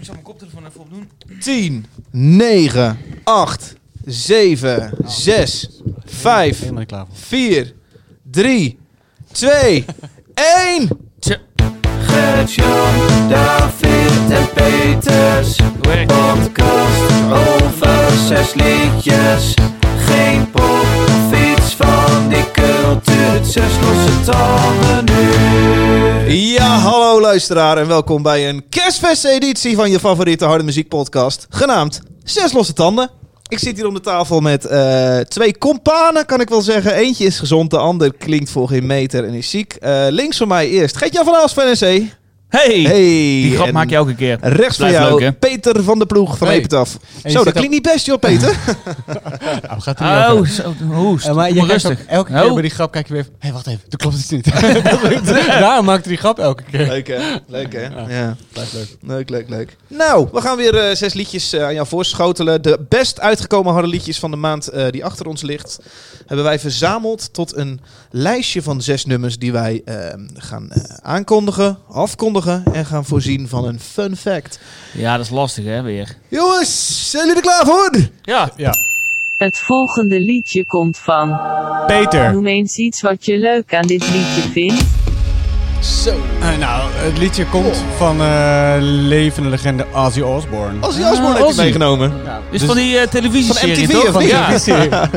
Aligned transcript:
Ik 0.00 0.06
zal 0.06 0.14
mijn 0.14 0.26
koptelefoon 0.26 0.66
even 0.66 0.80
opdoen. 0.80 1.10
10, 1.40 1.86
9, 2.10 2.98
8, 3.24 3.74
7, 4.04 4.92
6, 5.04 5.80
5, 6.04 6.58
Helemaal 6.58 6.78
niet 6.78 6.88
klaar 6.88 7.06
voor. 7.06 7.16
4, 7.16 7.74
3, 8.30 8.78
2, 9.32 9.84
1. 10.34 10.88
Gert-Jan, 12.00 13.28
David 13.28 14.30
en 14.30 14.48
Peters. 14.54 15.56
Podcast 15.80 17.12
over 17.32 18.10
zes 18.28 18.54
liedjes. 18.54 19.54
Cultuur. 22.90 23.44
Zes 23.44 23.72
losse 23.82 24.20
tanden 24.24 25.04
nu. 25.04 26.32
Ja, 26.32 26.78
hallo 26.78 27.20
luisteraar 27.20 27.78
en 27.78 27.86
welkom 27.86 28.22
bij 28.22 28.48
een 28.48 28.68
kerstfesteditie 28.68 29.76
van 29.76 29.90
je 29.90 30.00
favoriete 30.00 30.44
harde 30.44 30.64
muziekpodcast, 30.64 31.46
genaamd 31.50 32.00
Zes 32.24 32.52
Losse 32.52 32.72
Tanden. 32.72 33.10
Ik 33.48 33.58
zit 33.58 33.76
hier 33.76 33.86
om 33.86 33.94
de 33.94 34.00
tafel 34.00 34.40
met 34.40 34.64
eh, 34.64 35.18
twee 35.18 35.58
companen, 35.58 36.26
kan 36.26 36.40
ik 36.40 36.48
wel 36.48 36.60
zeggen. 36.60 36.94
Eentje 36.94 37.24
is 37.24 37.38
gezond, 37.38 37.70
de 37.70 37.78
ander 37.78 38.14
klinkt 38.14 38.50
voor 38.50 38.68
geen 38.68 38.86
meter 38.86 39.24
en 39.24 39.34
is 39.34 39.50
ziek. 39.50 39.74
Eh, 39.74 40.06
links 40.08 40.36
van 40.36 40.48
mij 40.48 40.68
eerst 40.68 40.96
Gert-Jan 40.96 41.24
van 41.24 41.34
Aals 41.34 41.52
van 41.52 41.64
NC. 41.70 42.18
Hey! 42.50 42.80
Hey. 42.82 43.00
Die 43.42 43.54
grap 43.54 43.66
en 43.66 43.72
maak 43.72 43.88
je 43.90 43.94
elke 43.96 44.14
keer. 44.14 44.38
Rechts 44.40 44.76
van 44.76 44.90
jou 44.90 45.20
leuk? 45.20 45.38
Peter 45.38 45.82
van 45.82 45.98
de 45.98 46.06
Ploeg 46.06 46.38
van 46.38 46.46
Hey. 46.46 46.56
Epitaf. 46.56 46.96
Zo, 47.24 47.44
dat 47.44 47.52
klinkt 47.52 47.70
niet 47.70 47.82
best 47.82 48.06
joh, 48.06 48.18
Peter. 48.18 48.56
Nou, 49.68 49.80
gaat 49.80 50.00
er 50.00 50.04
niet 50.36 50.40
Oh, 50.40 50.46
zo, 50.46 50.94
hoest. 50.94 51.26
Eh, 51.26 51.34
maar 51.34 51.52
je 51.52 51.64
rustig. 51.66 52.04
elke 52.06 52.32
keer 52.32 52.44
Oh. 52.44 52.52
bij 52.52 52.62
die 52.62 52.70
grap 52.70 52.92
kijk 52.92 53.06
je 53.08 53.12
weer 53.12 53.24
van, 53.24 53.32
hé, 53.38 53.52
wacht 53.52 53.66
even, 53.66 53.80
dat 53.88 54.00
klopt 54.00 54.16
iets 54.16 54.28
niet. 54.30 54.44
Daarom 55.46 55.84
maakt 55.84 56.00
hij 56.04 56.12
die 56.12 56.16
grap 56.16 56.38
elke 56.38 56.62
keer. 56.70 56.86
leuk 56.86 57.06
hè? 57.06 57.18
Leuk 57.46 57.72
hè? 57.72 57.80
Ja. 57.82 58.04
Ja. 58.08 58.36
Blijft 58.52 58.72
leuk. 58.72 58.96
Leuk, 59.02 59.30
leuk, 59.30 59.48
leuk. 59.48 59.76
Nou, 59.86 60.28
we 60.32 60.40
gaan 60.40 60.56
weer 60.56 60.74
eh, 60.76 60.94
zes 60.96 61.12
liedjes 61.14 61.52
eh, 61.52 61.64
aan 61.64 61.74
jou 61.74 61.86
voorschotelen. 61.86 62.62
De 62.62 62.78
best 62.88 63.20
uitgekomen 63.20 63.72
harde 63.72 63.88
liedjes 63.88 64.18
van 64.18 64.30
de 64.30 64.36
maand 64.36 64.68
eh, 64.68 64.86
die 64.90 65.04
achter 65.04 65.26
ons 65.26 65.42
ligt, 65.42 65.78
hebben 66.26 66.44
wij 66.44 66.58
verzameld 66.58 67.32
tot 67.32 67.56
een 67.56 67.80
lijstje 68.10 68.62
van 68.62 68.82
zes 68.82 69.04
nummers 69.04 69.38
die 69.38 69.52
wij 69.52 69.82
eh, 69.84 69.94
gaan 70.34 70.68
aankondigen, 71.02 71.78
afkondigen 71.88 72.39
en 72.72 72.86
gaan 72.86 73.04
voorzien 73.04 73.48
van 73.48 73.64
een 73.64 73.80
fun 73.80 74.16
fact. 74.16 74.60
Ja, 74.92 75.16
dat 75.16 75.24
is 75.24 75.30
lastig 75.30 75.64
hè, 75.64 75.82
weer. 75.82 76.16
Jongens, 76.28 77.10
zijn 77.10 77.26
jullie 77.26 77.42
er 77.42 77.48
klaar 77.48 77.64
voor? 77.66 77.90
Ja. 78.22 78.50
Ja. 78.56 78.72
Het 79.36 79.58
volgende 79.58 80.20
liedje 80.20 80.66
komt 80.66 80.98
van. 80.98 81.40
Peter. 81.86 82.32
Noem 82.32 82.46
eens 82.46 82.76
iets 82.76 83.00
wat 83.00 83.24
je 83.24 83.38
leuk 83.38 83.74
aan 83.74 83.86
dit 83.86 84.00
liedje 84.10 84.50
vindt. 84.52 84.84
Zo. 86.04 86.10
Eh, 86.40 86.58
nou, 86.58 86.90
het 86.92 87.18
liedje 87.18 87.46
komt 87.46 87.82
van 87.96 88.20
eh, 88.20 88.74
levende 88.80 89.48
legende 89.48 89.86
Ozzy 89.94 90.20
Osbourne. 90.20 90.86
Ozzy 90.86 91.00
Osbourne 91.02 91.38
Ah, 91.38 91.44
heeft 91.44 91.56
hij 91.56 91.64
meegenomen. 91.64 92.12
Ja, 92.24 92.40
Dus, 92.50 92.62
van 92.62 92.76
die 92.76 92.98
eh, 92.98 93.08
televisieserie, 93.08 93.74
Van 93.74 93.84
MTV 93.84 93.92
toch? 93.92 94.06
of 94.06 94.12
Van, 94.12 94.26
ja. 94.90 95.08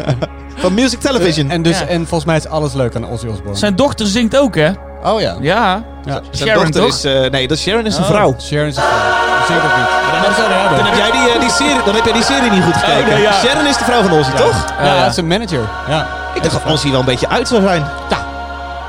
Van 0.55 0.73
Music 0.73 0.99
Television. 0.99 1.49
En, 1.49 1.61
dus, 1.61 1.79
Ja. 1.79 1.85
en 1.85 1.99
volgens 1.99 2.25
mij 2.25 2.37
is 2.37 2.47
alles 2.47 2.73
leuk 2.73 2.95
aan 2.95 3.05
Ozzy 3.09 3.27
Osbourne. 3.27 3.55
Zijn 3.57 3.75
dochter 3.75 4.07
zingt 4.07 4.37
ook, 4.37 4.55
hè? 4.55 4.71
Oh 5.03 5.21
ja. 5.21 5.35
Ja. 5.41 5.83
ja. 6.05 6.21
zijn 6.31 6.49
Sharon, 6.49 6.63
dochter 6.63 6.81
toch? 6.81 6.89
is... 6.93 7.03
eh, 7.03 7.29
nee, 7.31 7.47
dat 7.47 7.57
Sharon 7.57 7.85
is 7.85 7.95
een 7.97 8.03
Oh. 8.03 8.09
vrouw. 8.09 8.35
Sharon 8.41 8.67
is 8.67 8.75
een 8.75 8.83
vrouw. 8.83 9.45
Zeker 9.47 9.63
ook 9.63 9.77
niet. 9.77 9.89
Maar 10.11 10.21
dat 10.25 10.35
hebben. 10.35 10.77
Dan 10.77 10.85
heb 10.85 10.95
jij 10.95 11.11
die, 11.11 11.29
eh, 11.33 11.39
die 11.39 11.51
serie, 11.51 11.83
dan 11.85 11.95
heb 11.95 12.03
jij 12.03 12.13
die 12.13 12.23
serie 12.23 12.51
niet 12.51 12.63
goed 12.63 12.75
gekeken. 12.77 13.13
nee, 13.13 13.21
ja. 13.21 13.33
Sharon 13.33 13.65
is 13.65 13.77
de 13.77 13.83
vrouw 13.83 14.01
van 14.01 14.11
Ozzy, 14.19 14.31
toch? 14.31 14.65
Ja, 14.83 15.01
dat 15.01 15.11
is 15.11 15.17
een 15.17 15.27
manager. 15.27 15.69
Ja. 15.89 16.07
Ik 16.33 16.43
dacht 16.43 16.63
dat 16.63 16.73
Ozzy 16.73 16.89
wel 16.91 16.99
een 16.99 17.05
beetje 17.05 17.29
uit 17.29 17.47
zou 17.47 17.61
zijn. 17.61 17.83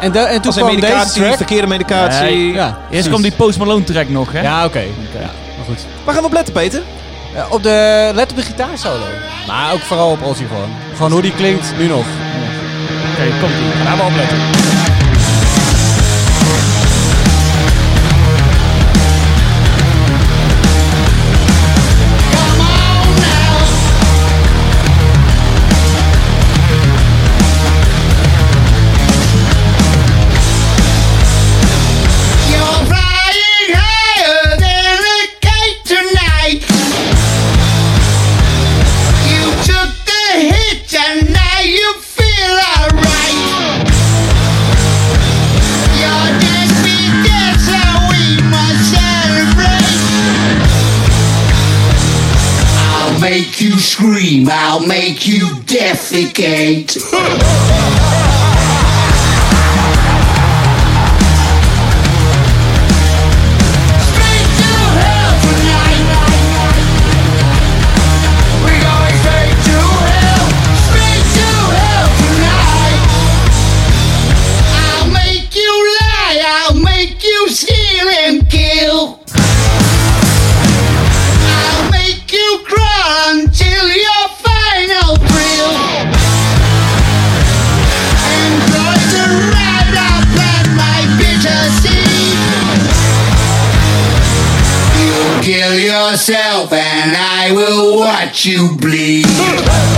En, 0.00 0.12
de, 0.12 0.18
en 0.18 0.34
toen 0.40 0.46
Als 0.46 0.56
kwam 0.56 0.68
deze 0.70 0.80
medicatie, 0.86 1.22
track. 1.22 1.36
verkeerde 1.36 1.66
medicatie. 1.66 2.20
Nee. 2.24 2.52
Ja, 2.52 2.76
Eerst 2.90 3.10
komt 3.10 3.22
die 3.22 3.32
Post 3.32 3.58
Malone 3.58 3.84
track 3.84 4.08
nog, 4.08 4.32
hè? 4.32 4.40
Ja, 4.40 4.64
oké. 4.64 4.78
Ja, 4.78 4.86
maar 5.56 5.64
goed. 5.66 5.78
Waar 6.04 6.14
gaan 6.14 6.22
we 6.22 6.28
op 6.28 6.34
letten, 6.34 6.54
Peter? 6.54 6.82
Ja, 7.34 7.46
op 7.50 7.62
de, 7.62 8.10
let 8.14 8.30
op 8.30 8.36
de 8.36 8.42
gitaarsolo. 8.42 9.04
Maar 9.46 9.72
ook 9.72 9.80
vooral 9.80 10.10
op 10.10 10.22
Ozzy 10.22 10.44
gewoon. 10.46 10.68
Gewoon 10.96 11.10
hoe 11.12 11.22
die 11.22 11.32
klinkt, 11.34 11.72
nu 11.78 11.86
nog. 11.86 12.04
Oké, 13.12 13.24
komt 13.40 13.52
ie. 13.52 13.86
Gaan 13.86 13.96
we 13.96 14.02
opletten. 14.02 14.38
Make 54.94 55.26
you 55.26 55.40
defecate. 55.66 56.94
yourself 96.28 96.72
and 96.72 97.14
I 97.14 97.52
will 97.52 97.98
watch 97.98 98.46
you 98.46 98.74
bleed. 98.78 99.93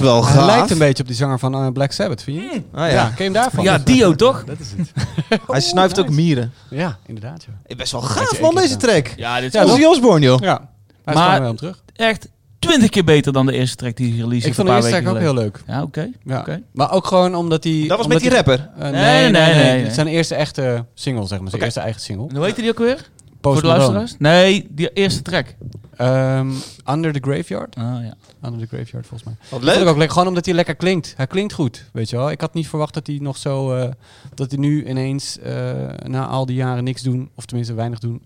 Wel 0.00 0.24
Hij 0.24 0.32
gaaf. 0.34 0.46
lijkt 0.46 0.70
een 0.70 0.78
beetje 0.78 1.02
op 1.02 1.08
die 1.08 1.18
zanger 1.18 1.38
van 1.38 1.54
eh, 1.54 1.66
Black 1.72 1.92
Sabbath, 1.92 2.22
vind 2.22 2.36
je? 2.36 2.48
niet? 2.52 2.62
Ah, 2.72 2.80
ja. 2.80 2.86
ja. 2.94 3.02
ken 3.04 3.14
je 3.16 3.22
hem 3.22 3.32
daarvan? 3.32 3.64
Ja, 3.64 3.78
Dio 3.78 4.14
toch? 4.14 4.44
Dat 4.44 4.56
is 4.58 4.66
het. 4.76 4.92
Hij 5.46 5.60
snuift 5.60 6.00
ook 6.00 6.08
mieren. 6.10 6.52
Ja, 6.70 6.98
inderdaad. 7.06 7.44
Ja, 7.46 7.52
Eh, 7.66 7.76
Best 7.76 7.92
wel 7.92 8.00
gaaf 8.00 8.40
man, 8.40 8.54
deze 8.54 8.76
track. 8.76 9.12
Ja, 9.16 9.40
dit 9.40 9.54
is 9.54 9.76
Ja, 9.78 9.88
Osbourne, 9.88 10.26
joh. 10.26 10.40
ja. 10.40 10.68
Hij 11.04 11.14
Maar- 11.14 11.40
wel 11.40 11.54
terug. 11.54 11.82
echt 11.96 12.28
twintig 12.58 12.90
keer 12.90 13.04
beter 13.04 13.32
dan 13.32 13.46
de 13.46 13.52
eerste 13.52 13.76
track 13.76 13.96
die 13.96 14.12
hij 14.12 14.20
release 14.20 14.46
Ik 14.46 14.54
vond 14.54 14.68
de 14.68 14.74
eerste 14.74 14.90
track 14.90 15.08
ook 15.08 15.18
heel 15.18 15.34
leuk. 15.34 15.62
Ja, 15.66 15.82
oké. 15.82 16.10
Ja. 16.24 16.38
Oké. 16.38 16.62
Maar 16.72 16.92
ook 16.92 17.06
gewoon 17.06 17.34
omdat 17.34 17.64
hij... 17.64 17.84
Dat 17.88 17.96
was 17.96 18.06
omdat 18.06 18.08
met 18.08 18.20
die 18.20 18.28
hij- 18.28 18.36
rapper. 18.38 18.70
Eh, 18.78 18.90
Nee, 18.90 18.92
nee, 18.92 19.30
nee, 19.30 19.30
nee, 19.30 19.54
nee, 19.54 19.54
nee, 19.54 19.64
Dit 19.72 19.80
nee. 19.80 19.86
is 19.86 19.94
zijn 19.94 20.06
eerste 20.06 20.34
echte 20.34 20.84
single, 20.94 21.26
zeg 21.26 21.40
maar. 21.40 21.50
Zijn 21.50 21.62
eerste 21.62 21.80
eigen 21.80 22.00
single. 22.00 22.28
En 22.28 22.36
hoe 22.36 22.44
heette 22.44 22.60
die 22.60 22.70
ook 22.70 22.78
weer? 22.78 23.08
Post 23.40 23.60
Voor 23.60 23.68
de 23.68 23.76
Malone. 23.76 23.92
luisteraars? 23.98 24.34
Nee, 24.34 24.66
die 24.70 24.92
eerste 24.92 25.22
track. 25.22 25.46
Ehm, 25.96 26.50
Under 26.90 27.12
the 27.12 27.18
Graveyard. 27.30 27.74
Ah, 27.76 27.84
ja. 27.84 28.14
Under 28.44 28.60
the 28.60 28.66
Graveyard, 28.66 29.06
volgens 29.06 29.24
mij. 29.24 29.34
Wat 29.50 29.62
Dat 29.62 29.76
leuk. 29.76 29.88
ook 29.88 29.96
lekker, 29.96 30.10
gewoon 30.12 30.28
omdat 30.28 30.44
hij 30.44 30.54
lekker 30.54 30.74
klinkt. 30.76 31.14
Hij 31.16 31.26
klinkt 31.26 31.52
goed, 31.52 31.84
weet 31.92 32.10
je 32.10 32.16
wel. 32.16 32.30
Ik 32.30 32.40
had 32.40 32.54
niet 32.54 32.68
verwacht 32.68 32.94
dat 32.94 33.06
hij 33.06 33.18
nog 33.20 33.36
zo... 33.36 33.72
eh, 33.74 33.90
dat 34.34 34.50
hij 34.50 34.60
nu 34.60 34.86
ineens, 34.88 35.38
eh, 35.38 35.88
na 36.06 36.26
al 36.26 36.46
die 36.46 36.56
jaren 36.56 36.84
niks 36.84 37.02
doen, 37.02 37.30
of 37.34 37.44
tenminste 37.46 37.74
weinig 37.74 37.98
doen, 37.98 38.22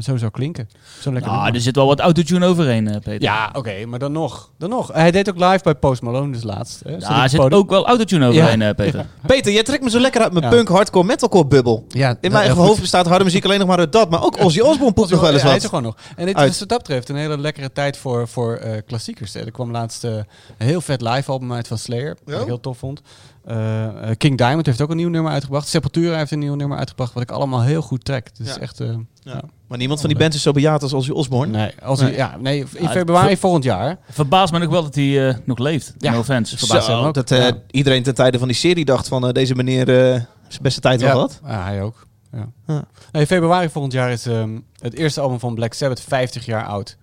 zo 0.00 0.16
zou 0.16 0.30
klinken. 0.30 0.68
Zo 1.00 1.12
lekker 1.12 1.30
Nou, 1.30 1.34
nummer. 1.34 1.54
er 1.54 1.60
zit 1.60 1.76
wel 1.76 1.86
wat 1.86 2.00
autotune 2.00 2.46
overheen, 2.46 2.88
eh, 2.88 2.94
Peter. 3.00 3.22
Ja, 3.22 3.50
oké, 3.52 3.86
maar 3.86 3.98
dan 3.98 4.12
nog. 4.12 4.50
Dan 4.58 4.70
nog. 4.70 4.92
Hij 4.92 5.10
deed 5.10 5.28
ook 5.28 5.38
live 5.38 5.60
bij 5.62 5.74
Post 5.74 6.02
Malone 6.02 6.32
dus 6.32 6.42
laatst. 6.42 6.80
Hè. 6.84 6.90
Ja, 6.90 7.22
er 7.22 7.28
zit 7.28 7.40
podium. 7.40 7.58
ook 7.58 7.70
wel 7.70 7.86
autotune 7.86 8.26
overheen, 8.28 8.62
eh, 8.62 8.74
Peter. 8.74 9.06
Peter, 9.26 9.52
jij 9.52 9.62
trekt 9.62 9.82
me 9.82 9.90
zo 9.90 9.98
lekker 10.00 10.22
uit 10.22 10.32
mijn 10.32 10.44
Ja. 10.44 10.50
punk, 10.50 10.68
hardcore, 10.68 11.06
metalcore 11.06 11.46
bubbel. 11.46 11.84
Ja, 11.88 12.08
In 12.08 12.16
dat- 12.20 12.32
mijn 12.32 12.50
hoofd 12.50 12.80
bestaat 12.80 13.06
harde 13.06 13.24
muziek 13.24 13.44
alleen 13.44 13.58
nog 13.58 13.68
maar 13.68 13.78
uit 13.78 13.92
dat. 13.92 14.10
Maar 14.10 14.22
ook 14.24 14.40
Ozzy 14.44 14.60
Osbourne 14.60 14.92
poept 14.94 15.10
nog 15.10 15.20
wel 15.20 15.32
eens 15.32 15.42
Ja, 15.42 15.46
hij 15.48 15.56
is 15.56 15.62
wat. 15.62 15.72
er 15.72 15.78
gewoon 15.78 15.94
nog. 15.94 16.16
En 16.16 16.26
dit 16.26 16.38
is 16.50 16.58
wat 16.58 16.68
dat 16.68 16.78
betreft 16.78 17.08
een 17.08 17.16
hele 17.16 17.38
lekkere 17.38 17.72
tijd 17.72 17.96
voor, 17.96 18.28
voor 18.28 18.54
eh, 18.56 18.80
klassiekers. 18.86 19.32
hè. 19.34 19.40
Er 19.40 19.50
kwam 19.50 19.70
laatst 19.70 20.04
eh, 20.04 20.10
een 20.12 20.24
heel 20.66 20.80
vet 20.80 21.00
live 21.00 21.30
album 21.30 21.52
uit 21.52 21.68
van 21.68 21.78
Slayer. 21.78 22.16
Wat 22.24 22.34
Ja? 22.34 22.40
ik 22.40 22.46
heel 22.46 22.60
tof 22.60 22.78
vond. 22.78 23.00
Eh, 23.44 23.84
eh, 24.10 24.16
King 24.16 24.38
Diamond 24.38 24.66
heeft 24.66 24.80
ook 24.80 24.90
een 24.90 24.96
nieuw 24.96 25.08
nummer 25.08 25.32
uitgebracht. 25.32 25.68
Sepultura 25.68 26.16
heeft 26.16 26.30
een 26.30 26.38
nieuw 26.38 26.54
nummer 26.54 26.78
uitgebracht. 26.78 27.12
Wat 27.12 27.22
ik 27.22 27.30
allemaal 27.30 27.62
heel 27.62 27.82
goed 27.82 28.04
trek. 28.04 28.28
Het 28.36 28.46
is 28.48 28.54
Ja. 28.54 28.60
echt... 28.60 28.80
eh, 28.80 28.88
ja. 29.22 29.40
Maar 29.68 29.78
niemand 29.78 30.00
van 30.00 30.08
die 30.08 30.18
bands 30.18 30.36
is 30.36 30.42
zo 30.42 30.52
bejaard 30.52 30.82
als 30.82 30.92
Ozzy 30.92 31.10
Osbourne. 31.10 31.58
Nee, 31.58 31.72
als 31.82 32.00
Nee. 32.00 32.08
hij- 32.08 32.18
ja, 32.18 32.36
nee, 32.40 32.58
in 32.74 32.82
Ja, 32.82 32.88
februari 32.90 33.36
volgend 33.36 33.64
jaar. 33.64 33.96
Verbaast 34.10 34.52
me 34.52 34.58
nog 34.58 34.70
wel 34.70 34.82
dat 34.82 34.94
hij 34.94 35.28
eh, 35.28 35.34
nog 35.44 35.58
leeft. 35.58 35.94
Ja. 35.98 36.12
No 36.12 36.18
offense. 36.18 36.58
Verbaast 36.58 36.86
Zo, 36.86 36.96
hem 36.96 37.06
ook. 37.06 37.14
dat 37.14 37.30
eh, 37.30 37.38
Ja. 37.38 37.52
iedereen 37.70 38.02
ten 38.02 38.14
tijde 38.14 38.38
van 38.38 38.48
die 38.48 38.56
serie 38.56 38.84
dacht 38.84 39.08
van 39.08 39.26
eh, 39.26 39.32
deze 39.32 39.54
meneer 39.54 39.88
eh, 39.88 40.20
zijn 40.48 40.62
beste 40.62 40.80
tijd 40.80 41.00
wel 41.00 41.08
Ja. 41.08 41.14
gehad. 41.14 41.40
Ja, 41.46 41.64
hij 41.64 41.82
ook. 41.82 42.06
Ja. 42.32 42.46
Ja. 42.66 42.84
Nee, 43.12 43.26
februari 43.26 43.68
volgend 43.68 43.92
jaar 43.92 44.10
is 44.10 44.26
ehm, 44.26 44.58
het 44.78 44.94
eerste 44.94 45.20
album 45.20 45.38
van 45.40 45.54
Black 45.54 45.72
Sabbath 45.72 46.00
50 46.00 46.46
jaar 46.46 46.64
oud. 46.66 46.96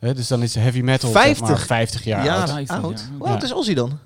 Hè, 0.00 0.14
dus 0.14 0.28
dan 0.28 0.42
is 0.42 0.54
heavy 0.54 0.80
metal 0.80 1.10
50? 1.10 1.46
zeg 1.46 1.56
maar, 1.56 1.66
50 1.66 2.04
jaar 2.04 2.24
Ja, 2.24 2.30
oud. 2.34 2.40
oud. 2.40 2.50
50, 2.50 2.82
oud. 2.82 2.98
ja. 3.10 3.16
Hoe 3.18 3.28
oud 3.28 3.42
is 3.42 3.54
Ozzy 3.54 3.74
dan? 3.74 3.98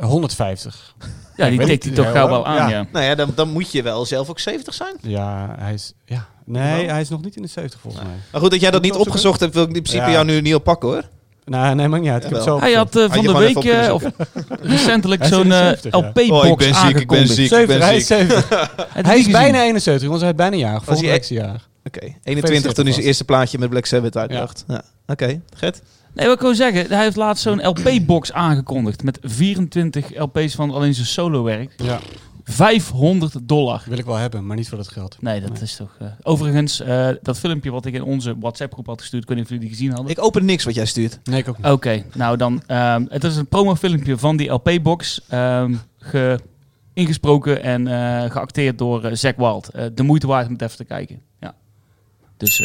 150. 0.00 0.94
Ja, 1.36 1.48
die 1.48 1.64
tikt 1.64 1.84
hij 1.84 1.92
toch 1.94 2.10
gauw 2.10 2.28
wel 2.28 2.46
aan, 2.46 2.56
Ja. 2.56 2.68
ja. 2.68 2.86
Nou 2.92 3.04
ja, 3.04 3.14
dan, 3.14 3.32
dan 3.34 3.48
moet 3.50 3.72
je 3.72 3.82
wel 3.82 4.04
zelf 4.06 4.28
ook 4.30 4.38
70 4.38 4.74
zijn. 4.74 4.94
Ja, 5.02 5.54
hij 5.58 5.74
is... 5.74 5.92
Ja. 6.04 6.26
Nee, 6.44 6.88
hij 6.88 7.00
is 7.00 7.08
nog 7.08 7.22
niet 7.22 7.36
in 7.36 7.42
de 7.42 7.48
70 7.48 7.80
volgens 7.80 8.02
mij. 8.02 8.12
Maar 8.32 8.40
goed, 8.40 8.50
dat 8.50 8.60
jij 8.60 8.70
dat 8.70 8.82
niet 8.82 8.94
opgezocht 8.94 9.40
hebt, 9.40 9.54
wil 9.54 9.62
ik 9.62 9.68
in 9.68 9.82
principe 9.82 10.04
Ja. 10.04 10.10
jou 10.10 10.24
nu 10.24 10.40
niet 10.40 10.54
oppakken 10.54 10.88
hoor. 10.88 11.02
Nou, 11.44 11.74
nee, 11.74 11.88
maakt 11.88 12.02
niet 12.02 12.12
uit. 12.12 12.24
Ik 12.24 12.30
heb 12.30 12.40
zo 12.42 12.60
Hij 12.60 12.72
had 12.72 12.96
eh, 12.96 13.04
van 13.10 13.24
de 13.24 13.32
week, 13.32 13.64
eh, 13.64 13.94
of 13.94 14.02
recentelijk, 14.74 15.22
is 15.22 15.28
zo'n 15.28 15.52
eh, 15.52 15.58
70, 15.58 15.92
ja. 15.92 15.98
LP-box 15.98 16.30
Oh, 16.30 16.46
ik 16.46 16.56
ben 16.56 16.74
ziek, 16.74 16.74
ik 16.74 17.08
ben 17.08 17.18
aangekondigd. 17.18 17.34
ziek. 17.34 17.48
70, 17.48 17.84
hij 17.84 17.96
is 17.96 18.06
ziek. 18.06 18.18
70. 18.18 18.48
Heb 18.48 19.04
je 19.04 19.10
hij 19.10 19.18
is 19.18 19.26
bijna 19.30 19.62
71, 19.62 20.08
want 20.08 20.20
hij 20.20 20.30
is 20.30 20.36
bijna 20.36 20.52
een 20.52 20.58
jaar. 20.58 20.82
Is 20.90 21.28
hij 21.28 21.38
jarig. 21.38 21.68
Oké, 21.84 22.14
21 22.22 22.72
toen 22.72 22.84
hij 22.84 22.92
zijn 22.94 23.06
eerste 23.06 23.24
plaatje 23.24 23.58
met 23.58 23.68
Black 23.70 23.86
Sabbath 23.86 24.16
uitbracht. 24.16 24.64
Ja. 24.68 24.82
Oké, 25.06 25.40
Gert? 25.54 25.80
Nee, 26.14 26.26
wat 26.26 26.34
ik 26.36 26.40
wil 26.42 26.54
zeggen, 26.54 26.86
hij 26.88 27.02
heeft 27.02 27.16
laatst 27.16 27.42
zo'n 27.42 27.66
LP-box 27.66 28.32
aangekondigd 28.32 29.02
met 29.02 29.18
24 29.22 30.18
LP's 30.18 30.54
van 30.54 30.70
alleen 30.70 30.94
zijn 30.94 31.06
solo-werk. 31.06 31.74
Ja, 31.76 31.98
500 32.44 33.34
dollar. 33.42 33.82
wil 33.86 33.98
ik 33.98 34.04
wel 34.04 34.16
hebben, 34.16 34.46
maar 34.46 34.56
niet 34.56 34.68
voor 34.68 34.78
dat 34.78 34.88
geld. 34.88 35.16
Nee, 35.20 35.40
dat 35.40 35.60
is 35.60 35.76
toch... 35.76 35.96
eh, 35.98 36.06
overigens, 36.22 36.80
eh, 36.80 37.08
dat 37.22 37.38
filmpje 37.38 37.70
wat 37.70 37.84
ik 37.86 37.94
in 37.94 38.02
onze 38.02 38.34
WhatsApp-groep 38.38 38.86
had 38.86 39.00
gestuurd, 39.00 39.22
ik 39.22 39.28
weet 39.28 39.36
niet 39.38 39.46
of 39.46 39.52
jullie 39.52 39.68
die 39.68 39.76
gezien 39.76 39.92
hadden. 39.92 40.10
Ik 40.10 40.22
open 40.24 40.44
niks 40.44 40.64
wat 40.64 40.74
jij 40.74 40.86
stuurt. 40.86 41.18
Nee, 41.24 41.38
ik 41.38 41.48
ook 41.48 41.56
niet. 41.56 41.66
Oké, 41.66 42.04
nou 42.14 42.36
dan, 42.36 42.62
ehm, 42.66 43.04
het 43.08 43.24
is 43.24 43.36
een 43.36 43.46
promofilmpje 43.46 44.18
van 44.18 44.36
die 44.36 44.48
LP-box, 44.50 45.20
ehm, 45.28 45.74
ge- 45.98 46.38
ingesproken 46.92 47.62
en 47.62 47.86
eh, 47.86 48.30
geacteerd 48.30 48.78
door 48.78 49.08
Zack 49.16 49.36
Wild. 49.36 49.68
Eh, 49.68 49.84
de 49.94 50.02
moeite 50.02 50.26
waard 50.26 50.46
om 50.46 50.52
het 50.52 50.62
even 50.62 50.76
te 50.76 50.84
kijken. 50.84 51.20
Ja. 51.40 51.54
Dus... 52.36 52.58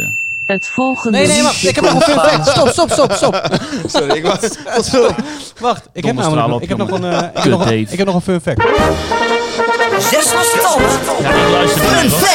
eh, 0.46 0.56
Het 0.56 0.68
volgende 0.68 1.18
Nee, 1.18 1.28
nee, 1.28 1.42
wacht. 1.44 1.64
Ik 1.64 1.76
heb 1.76 1.84
nog 1.84 1.94
een 1.94 2.02
fun 2.02 2.20
fact. 2.20 2.48
Stop, 2.48 2.68
stop, 2.68 2.92
stop, 2.92 3.12
stop. 3.12 3.48
Sorry, 3.94 4.16
ik 4.16 4.26
was... 4.26 4.40
sorry. 4.92 5.16
Wacht, 5.60 5.88
ik 5.94 6.06
heb, 6.06 6.16
namelijk, 6.16 6.54
op, 6.54 6.62
ik, 6.62 6.70
heb 6.70 6.78
nog 6.78 6.92
een, 6.92 7.04
eh, 7.04 7.18
ik, 7.18 7.44
heb 7.44 7.52
nog 7.52 7.66
een, 7.66 7.88
ik 7.90 7.98
heb 7.98 8.06
nog 8.06 8.16
een 8.16 8.22
fun 8.22 8.42
fact. 8.42 8.62
Zes 10.10 10.26
tanden. 10.62 10.90
ja, 11.22 11.30
ik 11.30 11.50
luister 11.52 12.04
niet, 12.04 12.12
hoor. 12.12 12.28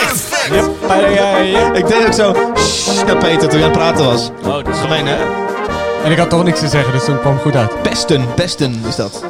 Ik 1.76 1.86
deed 1.86 2.06
ook 2.06 2.12
zo... 2.12 2.34
"Shh" 2.56 3.04
naar 3.06 3.16
Peter 3.16 3.48
toen 3.48 3.58
je 3.58 3.64
aan 3.64 3.70
het 3.70 3.78
praten 3.78 4.04
was. 4.04 4.30
Oh, 4.44 4.54
dat 4.54 4.68
is 4.68 4.78
Gemeen, 4.80 5.06
hè? 5.06 5.16
En 6.04 6.10
ik 6.12 6.18
had 6.18 6.30
toch 6.30 6.44
niks 6.44 6.58
te 6.60 6.68
zeggen, 6.68 6.92
dus 6.92 7.04
toen 7.04 7.20
kwam 7.20 7.32
het 7.32 7.42
goed 7.42 7.56
uit. 7.56 7.82
Pesten, 7.82 8.34
pesten 8.34 8.82
is 8.88 8.96
dat. 8.96 9.22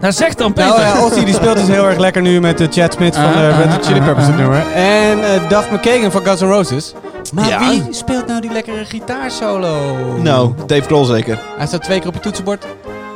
Nou, 0.00 0.12
zeg 0.12 0.34
dan, 0.34 0.52
Peter. 0.52 0.70
Nou 0.70 0.80
ja, 0.80 1.04
Ozzy 1.04 1.24
die 1.24 1.34
speelt 1.34 1.56
dus 1.56 1.66
heel 1.68 1.86
erg 1.86 1.98
lekker 1.98 2.22
nu 2.22 2.40
met 2.40 2.58
de 2.58 2.68
Chad 2.70 2.92
Smith 2.92 3.14
van 3.16 3.24
de 3.32 3.38
Ah, 3.38 3.56
Red 3.58 3.66
ah, 3.66 3.72
Hot 3.72 3.86
Chili 3.86 3.98
ah, 3.98 4.04
Peppers 4.04 4.26
ah. 4.26 4.32
het 4.32 4.40
nummer. 4.40 4.62
En 4.74 5.24
eh 5.24 5.48
Duff 5.48 5.70
McKagan 5.70 6.10
van 6.10 6.24
Guns 6.24 6.40
N' 6.40 6.44
Roses. 6.44 6.92
Maar 7.34 7.48
Ja. 7.48 7.58
wie 7.58 7.86
speelt 7.90 8.26
nou 8.26 8.40
die 8.40 8.52
lekkere 8.52 8.84
gitaarsolo? 8.84 9.96
Nou, 10.22 10.52
Dave 10.66 10.82
Grohl 10.82 11.04
zeker. 11.04 11.38
Hij 11.56 11.66
staat 11.66 11.82
twee 11.82 11.98
keer 11.98 12.08
op 12.08 12.14
het 12.14 12.22
toetsenbord. 12.22 12.66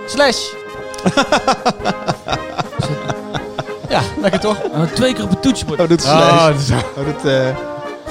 Slash. 0.06 0.38
ja, 3.88 4.00
lekker 4.20 4.40
toch? 4.40 4.56
Oh, 4.75 4.82
twee 4.94 5.14
keer 5.14 5.25
op 5.25 5.30
het 5.30 5.42
toetsenbord. 5.42 5.80
Oh, 5.80 5.88
doet 5.88 6.04
Oh, 6.04 6.11
slash. 6.11 6.47
dat 6.47 6.59
is- 6.59 6.71
Oh, 6.97 7.04
doet 7.04 7.33
eh, 7.33 7.40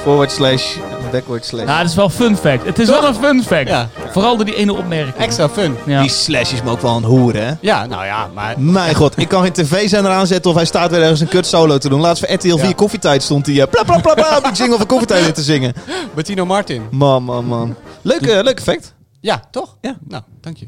forward 0.03 0.31
slash 0.31 0.75
backward 1.11 1.45
slash. 1.45 1.65
Nou, 1.65 1.79
dat 1.81 1.89
is 1.89 1.95
wel 1.95 2.09
fun 2.09 2.37
fact. 2.37 2.65
Het 2.65 2.79
is 2.79 2.89
wel 2.89 3.03
een 3.07 3.15
fun 3.15 3.43
fact. 3.43 3.67
Ja. 3.67 3.89
Vooral 4.11 4.35
door 4.35 4.45
die 4.45 4.55
ene 4.55 4.73
opmerking. 4.73 5.15
extra 5.15 5.49
fun. 5.49 5.75
Ja. 5.85 6.01
Die 6.01 6.09
slash 6.09 6.53
is 6.53 6.61
me 6.63 6.69
ook 6.69 6.81
wel 6.81 6.95
een 6.95 7.03
hoer, 7.03 7.33
hè? 7.35 7.51
Ja, 7.61 7.85
nou 7.85 8.05
ja, 8.05 8.29
maar... 8.33 8.59
Mijn 8.59 8.95
god, 8.95 9.17
ik 9.17 9.27
kan 9.27 9.41
geen 9.43 9.51
tv-zender 9.51 10.11
aanzetten 10.11 10.51
of 10.51 10.57
hij 10.57 10.65
staat 10.65 10.91
weer 10.91 11.01
ergens 11.01 11.19
een 11.19 11.27
kut 11.27 11.45
solo 11.45 11.77
te 11.77 11.89
doen. 11.89 11.99
Laatst 11.99 12.25
voor 12.25 12.35
RTL 12.35 12.57
4 12.57 12.67
Ja. 12.67 12.73
koffietijd 12.73 13.23
stond 13.23 13.45
hij 13.45 13.55
uh, 13.55 13.63
bla 13.69 13.83
bla 13.83 13.99
bla 13.99 14.13
bla 14.13 14.37
op 14.37 14.43
die 14.43 14.53
jingle 14.53 14.77
van 14.77 14.85
koffietijd 14.87 15.25
in 15.27 15.33
te 15.33 15.41
zingen. 15.41 15.73
Bettino 16.15 16.45
Martin. 16.45 16.81
Man, 16.91 17.23
man, 17.23 17.45
man. 17.45 17.75
Leuke, 18.01 18.43
leuk 18.43 18.57
effect. 18.57 18.93
Ja, 19.19 19.41
toch? 19.51 19.75
Ja. 19.81 19.97
Nou, 20.07 20.23
dank 20.41 20.57
je. 20.57 20.67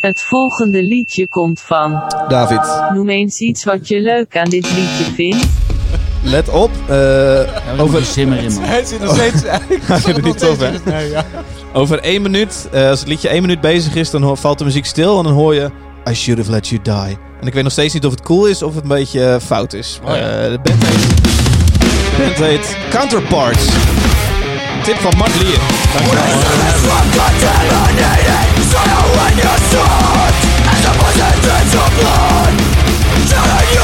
Het 0.00 0.20
volgende 0.20 0.82
liedje 0.82 1.28
komt 1.28 1.60
van. 1.60 2.02
David, 2.28 2.92
Noem 2.94 3.08
eens 3.08 3.38
iets 3.38 3.64
wat 3.64 3.88
je 3.88 4.00
leuk 4.00 4.36
aan 4.36 4.48
dit 4.48 4.64
liedje 4.74 5.04
vindt. 5.14 5.46
Let 6.24 6.48
op. 6.48 6.70
eh, 6.88 6.96
Ja, 6.96 7.46
over 7.78 8.04
simmer 8.04 8.38
in, 8.38 8.52
man. 8.54 8.62
Hij 8.62 8.84
zit 8.84 9.00
nog 9.00 9.14
steeds... 9.14 9.42
Hij 9.46 10.00
vindt 10.00 10.16
het 10.16 10.24
niet 10.24 10.38
tof, 10.38 10.58
hè? 10.58 10.70
Nee, 10.84 11.10
ja. 11.10 11.24
over 11.72 11.98
één 12.00 12.22
minuut, 12.22 12.68
eh, 12.72 12.88
als 12.88 12.98
het 12.98 13.08
liedje 13.08 13.28
één 13.28 13.40
minuut 13.40 13.60
bezig 13.60 13.94
is, 13.94 14.10
dan 14.10 14.36
valt 14.38 14.58
de 14.58 14.64
muziek 14.64 14.86
stil 14.86 15.18
en 15.18 15.24
dan 15.24 15.32
hoor 15.32 15.54
je 15.54 15.70
I 16.10 16.14
should 16.14 16.38
have 16.38 16.50
let 16.50 16.68
you 16.68 16.80
die. 16.82 17.18
En 17.40 17.46
ik 17.46 17.54
weet 17.54 17.62
nog 17.62 17.72
steeds 17.72 17.94
niet 17.94 18.04
of 18.04 18.10
het 18.10 18.22
cool 18.22 18.46
is 18.46 18.62
of 18.62 18.74
het 18.74 18.82
een 18.82 18.88
beetje 18.88 19.24
eh, 19.24 19.40
fout 19.46 19.72
is. 19.72 20.00
Oh 20.04 20.16
ja. 20.16 20.22
Eh, 20.22 20.50
de 20.50 20.58
band 20.62 20.84
heet, 20.86 21.08
de 21.78 22.16
band 22.24 22.36
heet 22.38 22.76
Counterparts. 22.90 23.64
Tip 24.82 24.96
van 24.96 25.12
Mart 25.16 25.34
Lier. 25.42 25.58
Dankjewel. 33.28 33.83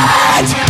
God! 0.00 0.69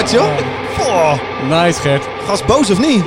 Hard, 0.00 0.12
joh. 0.12 1.18
Nice, 1.48 1.80
Gert. 1.80 2.04
Gast 2.26 2.46
boos 2.46 2.70
of 2.70 2.80
niet? 2.80 3.02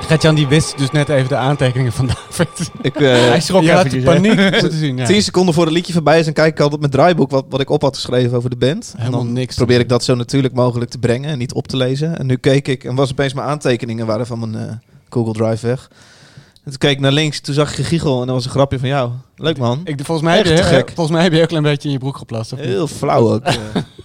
Gert-Jan 0.00 0.34
die 0.34 0.48
wist 0.48 0.78
dus 0.78 0.90
net 0.90 1.08
even 1.08 1.28
de 1.28 1.36
aantekeningen 1.36 1.92
van 1.92 2.06
David. 2.06 2.70
Ik, 2.82 2.96
eh, 2.96 3.06
Hij 3.28 3.40
schrok 3.40 3.62
de 3.62 3.68
hè? 3.70 4.02
paniek 4.02 4.50
moeten 4.50 4.72
zien. 4.84 4.96
Ja. 4.96 5.06
10 5.06 5.22
seconden 5.22 5.54
voor 5.54 5.64
het 5.64 5.72
liedje 5.72 5.92
voorbij 5.92 6.18
is, 6.18 6.24
dan 6.24 6.34
kijk 6.34 6.48
ik 6.48 6.54
altijd 6.54 6.74
op 6.74 6.80
mijn 6.80 6.92
draaiboek 6.92 7.30
wat, 7.30 7.44
wat 7.48 7.60
ik 7.60 7.70
op 7.70 7.82
had 7.82 7.94
geschreven 7.94 8.36
over 8.36 8.50
de 8.50 8.56
band. 8.56 8.92
En 8.96 8.98
Helemaal 9.02 9.24
dan 9.24 9.32
niks. 9.32 9.56
probeer 9.56 9.80
ik 9.80 9.88
dat 9.88 10.04
zo 10.04 10.14
natuurlijk 10.14 10.54
mogelijk 10.54 10.90
te 10.90 10.98
brengen 10.98 11.30
en 11.30 11.38
niet 11.38 11.52
op 11.52 11.68
te 11.68 11.76
lezen. 11.76 12.18
En 12.18 12.26
nu 12.26 12.36
keek 12.36 12.68
ik 12.68 12.84
en 12.84 12.94
was 12.94 13.10
opeens 13.10 13.32
mijn 13.34 13.46
aantekeningen 13.46 14.06
waren 14.06 14.26
van 14.26 14.38
mijn 14.38 14.68
eh, 14.68 14.74
Google 15.08 15.32
Drive 15.32 15.66
weg. 15.66 15.90
En 16.64 16.70
toen 16.70 16.78
keek 16.78 16.90
ik 16.90 17.00
naar 17.00 17.12
links, 17.12 17.40
toen 17.40 17.54
zag 17.54 17.68
ik 17.70 17.74
gegiegel 17.74 18.20
en 18.20 18.26
dat 18.26 18.34
was 18.34 18.44
een 18.44 18.50
grapje 18.50 18.78
van 18.78 18.88
jou. 18.88 19.10
Leuk 19.36 19.58
man. 19.58 19.80
Ik, 19.84 20.00
volgens, 20.04 20.26
mij 20.26 20.36
heb 20.36 20.46
je, 20.46 20.54
te 20.54 20.60
eh, 20.60 20.68
gek. 20.68 20.90
volgens 20.94 21.10
mij 21.16 21.22
heb 21.22 21.32
je 21.32 21.36
ook 21.36 21.42
een 21.42 21.48
klein 21.48 21.62
beetje 21.62 21.88
in 21.88 21.94
je 21.94 22.00
broek 22.00 22.16
geplast. 22.16 22.52
Of 22.52 22.58
niet? 22.58 22.68
Heel 22.68 22.86
flauw 22.86 23.32
ook. 23.32 23.42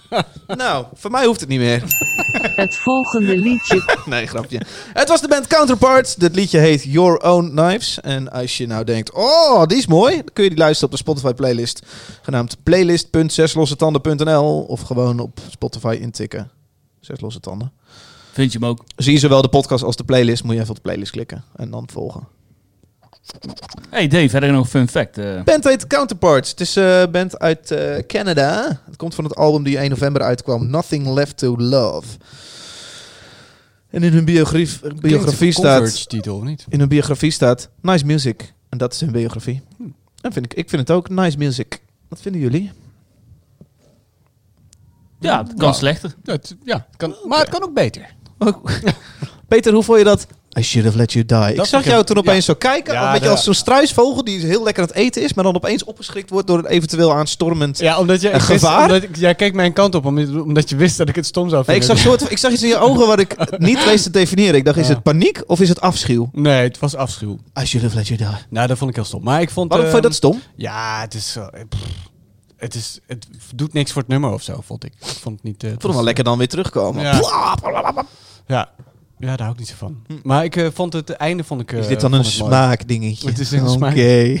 nou, 0.56 0.86
voor 0.94 1.10
mij 1.10 1.26
hoeft 1.26 1.40
het 1.40 1.48
niet 1.48 1.58
meer. 1.58 1.82
Het 2.56 2.76
volgende 2.76 3.36
liedje 3.36 3.96
Nee, 4.06 4.26
grapje. 4.26 4.60
Het 4.92 5.08
was 5.08 5.20
de 5.20 5.28
band 5.28 5.46
Counterparts. 5.46 6.14
Dit 6.14 6.34
liedje 6.34 6.58
heet 6.58 6.82
Your 6.82 7.22
Own 7.22 7.50
Knives. 7.54 8.00
En 8.00 8.30
als 8.32 8.56
je 8.56 8.66
nou 8.66 8.84
denkt, 8.84 9.12
oh, 9.12 9.64
die 9.64 9.78
is 9.78 9.86
mooi, 9.86 10.14
dan 10.14 10.30
kun 10.32 10.44
je 10.44 10.50
die 10.50 10.58
luisteren 10.58 10.88
op 10.92 10.96
de 10.96 11.02
Spotify 11.02 11.32
playlist. 11.32 11.82
Genaamd 12.22 12.56
playlist.zeslossetanden.nl 12.62 14.60
of 14.60 14.80
gewoon 14.80 15.20
op 15.20 15.40
Spotify 15.50 15.98
intikken. 16.00 16.50
Zes 17.00 17.20
losse 17.20 17.40
tanden. 17.40 17.72
Vind 18.32 18.52
je 18.52 18.58
hem 18.58 18.68
ook? 18.68 18.84
Zie 18.96 19.12
je 19.12 19.18
zowel 19.18 19.42
de 19.42 19.48
podcast 19.48 19.84
als 19.84 19.96
de 19.96 20.04
playlist, 20.04 20.44
moet 20.44 20.54
je 20.54 20.58
even 20.60 20.70
op 20.70 20.76
de 20.76 20.82
playlist 20.82 21.12
klikken 21.12 21.44
en 21.56 21.70
dan 21.70 21.88
volgen. 21.92 22.28
Hey 23.90 24.08
Dave, 24.08 24.28
verder 24.28 24.52
nog 24.52 24.64
een 24.64 24.70
fun 24.70 24.88
fact. 24.88 25.18
eh. 25.18 25.42
band 25.42 25.64
heet 25.64 25.86
Counterparts. 25.86 26.50
Het 26.50 26.60
is 26.60 26.74
een 26.74 27.10
band 27.10 27.38
uit 27.38 27.70
eh, 27.70 27.98
Canada. 28.06 28.80
Het 28.86 28.96
komt 28.96 29.14
van 29.14 29.24
het 29.24 29.36
album 29.36 29.62
die 29.62 29.78
1 29.78 29.90
november 29.90 30.22
uitkwam, 30.22 30.70
Nothing 30.70 31.06
Left 31.06 31.36
to 31.36 31.56
Love. 31.56 32.06
En 33.90 34.02
in 34.02 34.12
hun 34.12 34.24
biografie, 34.24 34.68
biografie 35.00 35.52
staat... 35.52 36.08
titel, 36.08 36.36
of 36.36 36.42
niet? 36.42 36.64
in 36.68 36.78
hun 36.78 36.88
biografie 36.88 37.30
staat 37.30 37.68
nice 37.80 38.06
music. 38.06 38.52
En 38.68 38.78
dat 38.78 38.92
is 38.92 39.00
hun 39.00 39.12
biografie. 39.12 39.62
En 40.20 40.32
vind 40.32 40.44
ik, 40.44 40.54
ik 40.54 40.68
vind 40.68 40.88
het 40.88 40.90
ook 40.96 41.08
nice 41.08 41.38
music. 41.38 41.82
Wat 42.08 42.20
vinden 42.20 42.40
jullie? 42.40 42.72
ja, 45.20 45.42
het 45.42 45.54
kan 45.54 45.74
slechter. 45.74 46.14
Ja, 46.22 46.32
het, 46.32 46.56
ja, 46.64 46.86
het 46.88 46.96
kan, 46.96 47.16
maar 47.28 47.38
het 47.38 47.48
kan 47.48 47.62
ook 47.62 47.74
beter. 47.74 48.14
Peter, 49.48 49.72
hoe 49.72 49.82
vond 49.82 49.98
je 49.98 50.04
dat? 50.04 50.26
I 50.58 50.62
should 50.62 50.86
have 50.86 50.96
let 50.98 51.12
you 51.12 51.24
die. 51.24 51.48
ik 51.50 51.56
Dat 51.56 51.66
zag 51.68 51.80
ik 51.80 51.86
jou 51.86 51.98
een- 51.98 52.04
toen 52.04 52.16
opeens 52.18 52.44
zo 52.44 52.54
kijken. 52.54 52.94
Ja, 52.94 53.06
een 53.06 53.12
beetje 53.12 53.28
als 53.28 53.44
zo'n 53.44 53.54
struisvogel 53.54 54.24
die 54.24 54.46
heel 54.46 54.62
lekker 54.62 54.82
aan 54.82 54.88
het 54.88 54.96
eten 54.98 55.22
is. 55.22 55.34
Maar 55.34 55.44
dan 55.44 55.54
opeens 55.54 55.84
opgeschrikt 55.84 56.30
wordt 56.30 56.46
door 56.46 56.58
een 56.58 56.66
eventueel 56.66 57.14
aanstormend... 57.14 57.78
Ja, 57.78 57.98
omdat 57.98 58.20
je, 58.20 58.26
ik 58.28 58.34
wist- 58.34 58.46
gevaar? 58.46 58.82
omdat 58.92 59.02
jij 59.18 59.34
keek 59.34 59.54
mijn 59.54 59.72
kant 59.72 59.94
op, 59.94 60.04
omdat, 60.04 60.68
je 60.68 60.76
wist 60.76 60.96
dat 60.96 61.08
ik 61.08 61.14
het 61.14 61.26
stom 61.26 61.48
zou 61.48 61.64
Nee, 61.66 61.76
ik, 61.76 61.82
vinden. 61.82 62.02
zag 62.04 62.12
soort, 62.18 62.30
ik 62.30 62.38
zag 62.38 62.52
iets 62.52 62.62
in 62.62 62.68
je 62.68 62.78
ogen 62.78 63.06
wat 63.06 63.18
ik 63.18 63.58
niet 63.58 63.84
wist 63.84 64.04
te 64.04 64.10
definiëren. 64.10 64.54
Ik 64.54 64.64
dacht, 64.64 64.76
is 64.76 64.88
het 64.88 65.02
paniek 65.02 65.42
of 65.46 65.60
is 65.60 65.68
het 65.68 65.80
afschuw? 65.80 66.28
Nee, 66.32 66.62
het 66.62 66.78
was 66.78 66.94
afschuw. 66.94 67.38
I 67.60 67.64
should 67.66 67.86
have 67.86 67.96
let 67.96 68.06
you 68.06 68.18
die. 68.18 68.26
Nou, 68.48 68.66
dat 68.66 68.78
vond 68.78 68.90
ik 68.90 68.96
heel 68.96 69.04
stom. 69.04 69.22
Maar 69.22 69.40
ik 69.40 69.50
vond... 69.50 69.68
Waarom 69.72 69.90
vond 69.90 70.02
je 70.04 70.10
dat 70.10 70.20
ehm, 70.20 70.32
stom? 70.34 70.42
Ja, 70.56 71.00
het 71.00 71.14
is 71.14 71.32
zo... 71.32 71.40
eh, 71.40 71.60
het, 72.56 72.74
is, 72.74 72.98
het 73.06 73.26
doet 73.54 73.72
niks 73.72 73.92
voor 73.92 74.02
het 74.02 74.10
nummer 74.10 74.30
of 74.32 74.42
zo, 74.42 74.60
vond 74.66 74.84
ik. 74.84 74.92
Ik 75.00 75.06
vond 75.20 75.34
het 75.34 75.44
niet... 75.44 75.62
eh, 75.62 75.68
Ik 75.70 75.80
vond 75.80 75.82
hem 75.82 75.92
wel 75.94 76.04
lekker 76.04 76.24
dan 76.24 76.38
weer 76.38 76.48
terugkomen. 76.48 77.02
Ja. 77.02 77.18
Bla, 77.18 77.54
bla, 77.54 77.80
bla, 77.80 77.92
bla. 77.92 78.04
Ja. 78.46 78.68
Ja, 79.18 79.26
daar 79.26 79.38
hou 79.40 79.52
ik 79.52 79.58
niet 79.58 79.68
zo 79.68 79.74
van. 79.76 80.02
Maar 80.22 80.44
ik 80.44 80.56
eh, 80.56 80.66
vond 80.72 80.92
het, 80.92 81.08
het 81.08 81.16
einde 81.16 81.44
vond 81.44 81.60
ik... 81.60 81.72
eh, 81.72 81.78
Is 81.78 81.86
dit 81.86 82.00
dan 82.00 82.10
vond 82.10 82.24
een 82.24 82.30
smaakdingetje? 82.32 83.28
Het 83.28 83.38
is 83.38 83.50
een 83.50 83.66
Oké. 83.68 84.40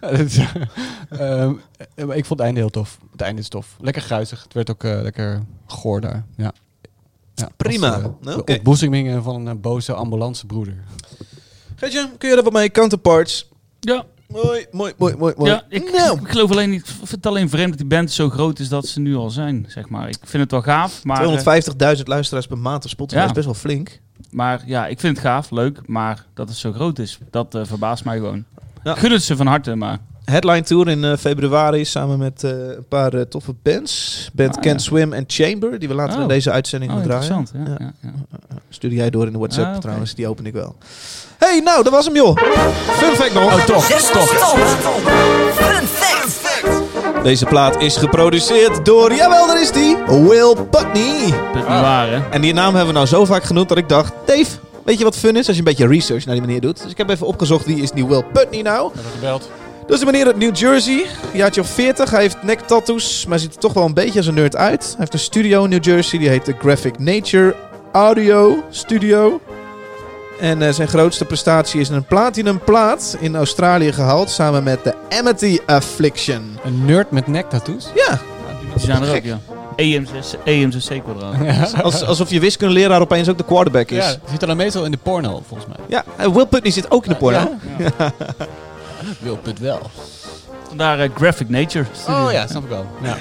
smaak- 0.28 0.68
ehm, 1.10 1.52
eh, 1.94 2.04
maar 2.06 2.16
ik 2.16 2.24
vond 2.24 2.38
het 2.38 2.40
einde 2.40 2.60
heel 2.60 2.70
tof. 2.70 2.98
Het 3.12 3.20
einde 3.20 3.40
is 3.40 3.48
tof. 3.48 3.76
Lekker 3.80 4.02
gruizig. 4.02 4.42
Het 4.42 4.52
werd 4.54 4.70
ook 4.70 4.84
eh, 4.84 5.00
lekker 5.02 5.42
goor 5.66 6.00
daar. 6.00 6.24
Ja. 6.36 6.52
Ja, 7.34 7.48
Prima. 7.56 8.00
was, 8.00 8.10
eh, 8.20 8.32
de 8.34 8.38
oké. 8.40 8.52
ontboezemingen 8.52 9.22
van 9.22 9.34
een 9.34 9.48
eh, 9.48 9.60
boze 9.60 9.92
ambulancebroeder. 9.92 10.84
Geetje, 11.76 12.10
kun 12.18 12.30
je 12.30 12.36
er 12.36 12.42
wat 12.42 12.52
mee? 12.52 12.70
Counterparts. 12.70 13.48
Ja, 13.80 14.04
Mooi, 14.28 14.66
mooi, 14.70 14.92
mooi, 14.98 15.14
mooi. 15.16 15.34
mooi. 15.36 15.50
ja 15.50 15.62
ik, 15.68 15.90
Nou, 15.92 16.20
ik 16.20 16.28
geloof 16.28 16.50
alleen 16.50 16.70
niet. 16.70 16.80
Ik 16.88 16.94
vind 16.96 17.10
het 17.10 17.26
alleen 17.26 17.48
vreemd 17.48 17.68
dat 17.68 17.78
die 17.78 17.86
band 17.86 18.10
zo 18.12 18.28
groot 18.30 18.58
is 18.58 18.68
dat 18.68 18.86
ze 18.86 19.00
nu 19.00 19.14
al 19.16 19.30
zijn, 19.30 19.64
zeg 19.68 19.88
maar. 19.88 20.08
Ik 20.08 20.18
vind 20.24 20.42
het 20.42 20.50
wel 20.50 20.62
gaaf, 20.62 21.04
maar, 21.04 21.16
eh, 21.16 21.22
250.000 21.22 22.06
luisteraars 22.08 22.46
per 22.46 22.58
maand 22.58 22.84
op 22.84 22.90
Spotify 22.90 23.20
Ja. 23.20 23.26
is 23.26 23.32
best 23.32 23.44
wel 23.46 23.54
flink. 23.54 24.00
maar 24.30 24.62
ja, 24.66 24.86
ik 24.86 25.00
vind 25.00 25.16
het 25.16 25.26
gaaf, 25.26 25.50
leuk, 25.50 25.80
maar 25.86 26.26
dat 26.34 26.48
het 26.48 26.58
zo 26.58 26.72
groot 26.72 26.98
is, 26.98 27.18
dat 27.30 27.54
eh, 27.54 27.60
verbaast 27.64 28.04
mij 28.04 28.16
gewoon. 28.16 28.44
Ja. 28.84 28.94
Gun 28.94 29.10
het 29.12 29.22
ze 29.22 29.36
van 29.36 29.46
harte, 29.46 29.74
maar 29.74 29.98
Headline 30.24 30.62
tour 30.62 30.88
in 30.88 31.04
eh, 31.04 31.16
februari 31.16 31.84
samen 31.84 32.18
met 32.18 32.42
een 32.42 32.84
paar 32.88 33.28
toffe 33.28 33.54
bands. 33.62 34.30
Band 34.32 34.56
Ah, 34.56 34.62
Can't 34.62 34.80
ja. 34.80 34.86
Swim 34.86 35.12
en 35.12 35.24
Chamber, 35.26 35.78
die 35.78 35.88
we 35.88 35.94
later 35.94 36.16
Oh. 36.16 36.22
in 36.22 36.28
deze 36.28 36.50
uitzending 36.50 36.92
oh, 36.92 36.98
gaan 36.98 37.06
draaien. 37.06 37.30
interessant. 37.38 37.68
Ja, 37.68 37.84
Ja. 37.84 37.92
ja. 38.02 38.10
Ja, 38.50 38.56
Stuur 38.68 38.92
jij 38.92 39.10
door 39.10 39.26
in 39.26 39.32
de 39.32 39.38
WhatsApp 39.38 39.74
Ah, 39.74 39.80
trouwens, 39.80 40.14
die 40.14 40.28
open 40.28 40.46
ik 40.46 40.52
wel. 40.52 40.76
Hey, 41.38 41.60
nou, 41.60 41.82
dat 41.82 41.92
was 41.92 42.04
hem 42.04 42.14
joh. 42.14 42.36
Fun 42.86 43.14
fact 43.14 43.34
nog. 43.34 43.44
Oh, 43.44 43.64
toch, 43.64 43.86
tanden. 43.86 44.66
Fun 45.54 45.86
fact. 45.86 47.22
Deze 47.22 47.46
plaat 47.46 47.80
is 47.80 47.96
geproduceerd 47.96 48.84
door, 48.84 49.14
jawel, 49.14 49.46
daar 49.46 49.60
is 49.60 49.72
die, 49.72 49.96
Will 50.06 50.54
Putney. 50.70 51.34
Dat 51.52 51.54
niet 51.54 51.64
waar, 51.66 52.08
hè? 52.08 52.20
En 52.30 52.40
die 52.40 52.52
naam 52.52 52.74
hebben 52.74 52.86
we 52.86 52.92
nou 52.92 53.06
zo 53.06 53.24
vaak 53.24 53.44
genoemd 53.44 53.68
dat 53.68 53.78
ik 53.78 53.88
dacht, 53.88 54.12
Dave, 54.24 54.46
weet 54.84 54.98
je 54.98 55.04
wat 55.04 55.16
fun 55.16 55.36
is 55.36 55.46
als 55.46 55.56
je 55.56 55.62
een 55.62 55.64
beetje 55.64 55.86
research 55.86 56.24
naar 56.24 56.34
die 56.34 56.44
meneer 56.44 56.60
doet? 56.60 56.82
Dus 56.82 56.90
ik 56.90 56.98
heb 56.98 57.10
even 57.10 57.26
opgezocht, 57.26 57.66
wie 57.66 57.82
is 57.82 57.90
die 57.90 58.06
Will 58.06 58.24
Putney 58.32 58.62
nou? 58.62 58.90
Hebben 58.94 59.12
gebeld. 59.12 59.48
Dat 59.86 59.96
is 59.96 60.00
een 60.00 60.06
meneer 60.06 60.26
uit 60.26 60.38
New 60.38 60.56
Jersey, 60.56 61.06
jaartje 61.32 61.60
of 61.60 61.68
40. 61.68 62.10
Hij 62.10 62.20
heeft 62.20 62.42
nek-tattoos, 62.42 63.26
maar 63.26 63.38
ziet 63.38 63.54
er 63.54 63.60
toch 63.60 63.72
wel 63.72 63.84
een 63.84 63.94
beetje 63.94 64.18
als 64.18 64.26
een 64.26 64.34
nerd 64.34 64.56
uit. 64.56 64.84
Hij 64.84 64.96
heeft 64.98 65.12
een 65.12 65.18
studio 65.18 65.64
in 65.64 65.70
New 65.70 65.84
Jersey, 65.84 66.18
die 66.18 66.28
heet 66.28 66.46
de 66.46 66.54
Graphic 66.58 66.98
Nature 66.98 67.54
Audio 67.92 68.64
Studio. 68.70 69.40
En 70.40 70.62
eh, 70.62 70.72
zijn 70.72 70.88
grootste 70.88 71.24
prestatie 71.24 71.80
is 71.80 71.88
een 71.88 72.04
platinum 72.04 72.60
plaat 72.64 73.16
in 73.20 73.36
Australië 73.36 73.92
gehaald, 73.92 74.30
samen 74.30 74.62
met 74.62 74.84
de 74.84 74.94
Amity 75.08 75.58
Affliction. 75.66 76.58
Een 76.64 76.84
nerd 76.84 77.10
met 77.10 77.26
nektattoos. 77.26 77.90
Ja, 77.94 78.18
Die 78.74 78.84
zijn 78.86 79.02
er 79.02 79.16
ook, 79.16 79.22
ja. 79.24 79.38
EMCC, 79.76 80.34
EMCC 80.44 81.02
kwadraat. 81.04 81.74
als, 81.84 82.04
alsof 82.04 82.30
je 82.30 82.40
wiskundeleraar 82.40 83.00
opeens 83.00 83.28
ook 83.28 83.38
de 83.38 83.44
quarterback 83.44 83.90
is. 83.90 84.04
Ja, 84.04 84.10
Ja, 84.10 84.16
die 84.20 84.30
zit 84.30 84.40
dan 84.40 84.56
meestal 84.56 84.84
in 84.84 84.90
de 84.90 84.96
porno, 84.96 85.42
volgens 85.48 85.68
mij. 85.88 86.02
en 86.16 86.32
Will 86.32 86.46
Putney 86.46 86.72
zit 86.72 86.90
ook 86.90 87.04
in 87.04 87.10
de 87.10 87.16
porno. 87.16 87.54
Wil 89.20 89.38
het 89.42 89.58
wel. 89.58 89.80
Vandaar 90.68 91.00
eh, 91.00 91.10
Graphic 91.14 91.48
Nature. 91.48 91.84
Studio. 91.92 92.24
Oh 92.24 92.32
ja, 92.32 92.46
snap 92.46 92.62
ik 92.62 92.68
wel. 92.68 92.86
Ja. 93.02 93.16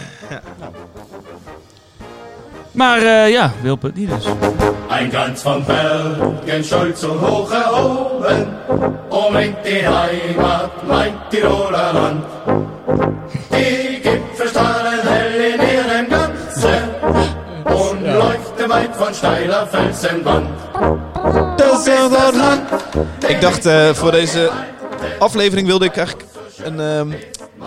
Maar 2.77 3.01
eh, 3.01 3.29
ja, 3.29 3.51
Wilput 3.61 3.95
niet 3.95 4.09
dus. 4.09 4.25
Ein 4.89 5.09
Glanz 5.09 5.41
von 5.41 5.65
Bergen, 5.65 6.63
stolz 6.63 7.03
und 7.03 7.21
hoch 7.21 7.51
erhoben, 7.51 8.47
umringt 9.09 9.65
die 9.65 9.87
Heimat, 9.87 10.87
mein 10.87 11.13
Tiroler 11.29 11.93
Land. 11.93 12.23
Die 13.49 13.99
Gipfel 14.01 14.47
strahlen 14.47 15.01
hell 15.03 15.53
in 15.53 15.61
ihrem 15.61 16.07
Glanze 16.07 16.73
und 17.63 18.01
leuchten 18.01 18.69
weit 18.69 18.95
von 18.95 19.13
steiler 19.13 19.67
Felsenwand. 19.67 20.49
Dat 21.57 21.79
is 21.79 21.93
heel 21.93 22.09
dat 22.09 22.35
land. 22.35 22.61
Ik 23.27 23.41
dacht, 23.41 23.65
eh, 23.65 23.89
voor 23.93 24.11
deze 24.11 24.51
aflevering 25.19 25.67
wilde 25.67 25.85
ik 25.85 25.97
eigenlijk 25.97 26.27
een 26.63 26.79
ehm 26.79 27.11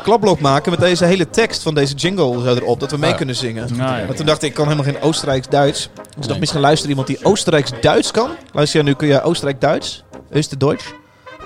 klapblok 0.02 0.40
maken 0.40 0.70
met 0.70 0.80
deze 0.80 1.04
hele 1.04 1.30
tekst 1.30 1.62
van 1.62 1.75
deze 1.75 1.94
jingle 1.94 2.42
zo 2.42 2.54
erop, 2.54 2.80
dat 2.80 2.90
we 2.90 2.97
mee 2.97 3.11
Ja. 3.11 3.16
kunnen 3.16 3.37
zingen. 3.37 3.76
Nou 3.76 3.99
ja. 3.99 4.06
Maar 4.06 4.14
toen 4.16 4.26
dacht 4.26 4.42
ik, 4.42 4.49
ik 4.49 4.54
kan 4.54 4.64
helemaal 4.68 4.92
geen 4.92 5.02
Oostenrijks-Duits. 5.02 5.88
Dus 5.94 6.23
ik 6.23 6.26
dacht, 6.28 6.40
misschien 6.40 6.61
luistert 6.61 6.88
iemand 6.90 7.06
die 7.06 7.25
Oostenrijks-Duits 7.25 8.11
kan. 8.11 8.30
Luister 8.52 8.80
jij 8.80 8.88
nu, 8.90 8.97
kun 8.97 9.09
je 9.09 9.23
Oostenrijk-Duits? 9.23 10.04
Österdeutsch? 10.32 10.87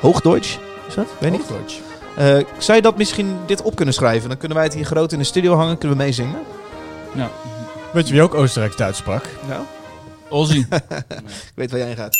Hoogdeutsch? 0.00 0.56
Is 0.88 0.94
dat? 0.94 1.06
Weet 1.18 1.30
niet. 1.30 1.42
Eh, 2.16 2.36
zou 2.58 2.76
je 2.76 2.82
dat 2.82 2.96
misschien 2.96 3.36
dit 3.46 3.62
op 3.62 3.74
kunnen 3.76 3.94
schrijven? 3.94 4.28
Dan 4.28 4.38
kunnen 4.38 4.56
wij 4.56 4.66
het 4.66 4.74
hier 4.74 4.84
groot 4.84 5.12
in 5.12 5.18
de 5.18 5.24
studio 5.24 5.54
hangen. 5.54 5.78
Kunnen 5.78 5.96
we 5.96 6.02
meezingen? 6.04 6.36
Ja. 7.14 7.30
Weet 7.92 8.06
je 8.06 8.12
wie 8.12 8.22
ook 8.22 8.34
Oostenrijks-Duits 8.34 8.98
sprak? 8.98 9.24
Nou, 9.48 9.60
Ozzy. 10.28 10.58
ik 11.48 11.52
weet 11.54 11.70
waar 11.70 11.78
jij 11.78 11.88
heen 11.88 11.96
gaat. 11.96 12.16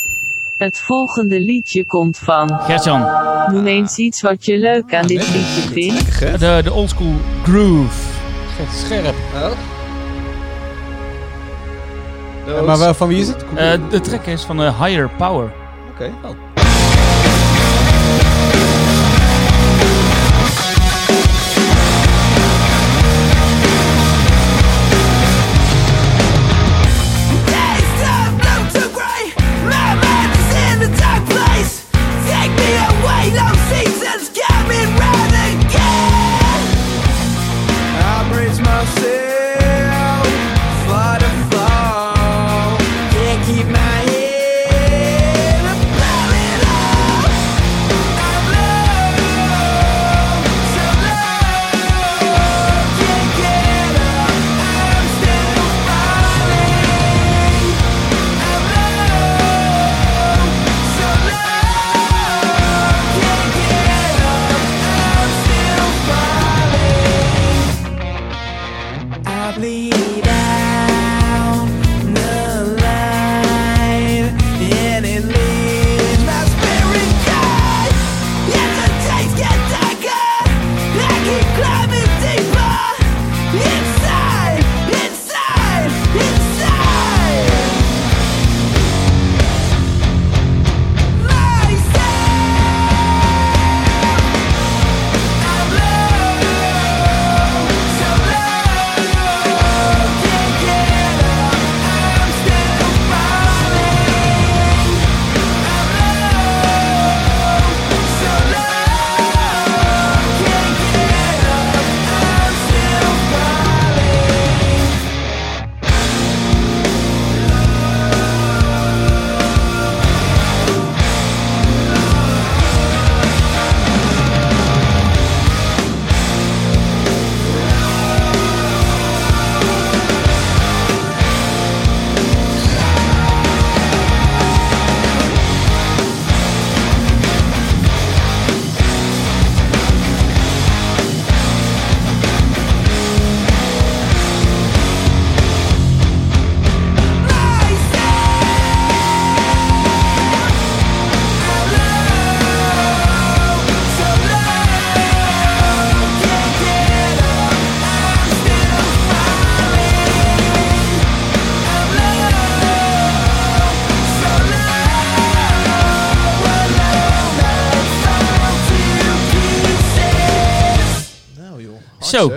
Het 0.57 0.81
volgende 0.81 1.41
liedje 1.41 1.85
komt 1.85 2.19
van. 2.19 2.59
Gertjan. 2.61 3.07
Noem 3.53 3.67
eens 3.67 3.97
iets 3.97 4.21
wat 4.21 4.45
je 4.45 4.59
leuk 4.59 4.95
aan 4.95 5.07
dit 5.07 5.29
liedje 5.33 5.71
vindt. 5.73 6.19
De, 6.41 6.61
de 6.65 6.73
oldschool 6.73 7.15
groove. 7.43 8.13
Scherp. 8.75 9.15
Oh. 12.47 12.67
maar 12.67 12.95
van 12.95 13.09
wie 13.09 13.21
is 13.21 13.29
het? 13.29 13.45
Eh, 13.55 13.73
de 13.91 14.01
track 14.01 14.27
is 14.27 14.43
van 14.43 14.63
eh, 14.63 14.83
Higher 14.83 15.11
Power. 15.11 15.53
Oké. 15.95 16.13
Keep 16.23 16.44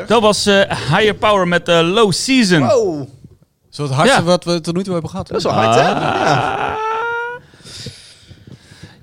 dat 0.07 0.21
was 0.21 0.45
eh, 0.45 0.55
Higher 0.95 1.15
Power 1.15 1.47
met 1.47 1.67
eh, 1.67 1.79
Low 1.93 2.11
Season. 2.11 2.59
Wow, 2.67 3.07
Zo 3.69 3.83
het 3.83 3.91
hardste 3.91 4.19
Ja. 4.19 4.23
wat 4.25 4.43
we 4.43 4.61
tot 4.61 4.75
nu 4.75 4.83
toe 4.83 4.93
hebben 4.93 5.11
gehad. 5.11 5.27
dat 5.27 5.37
is 5.37 5.43
wel 5.43 5.53
hard 5.53 5.75
hè? 5.75 5.81
Ja. 5.89 6.77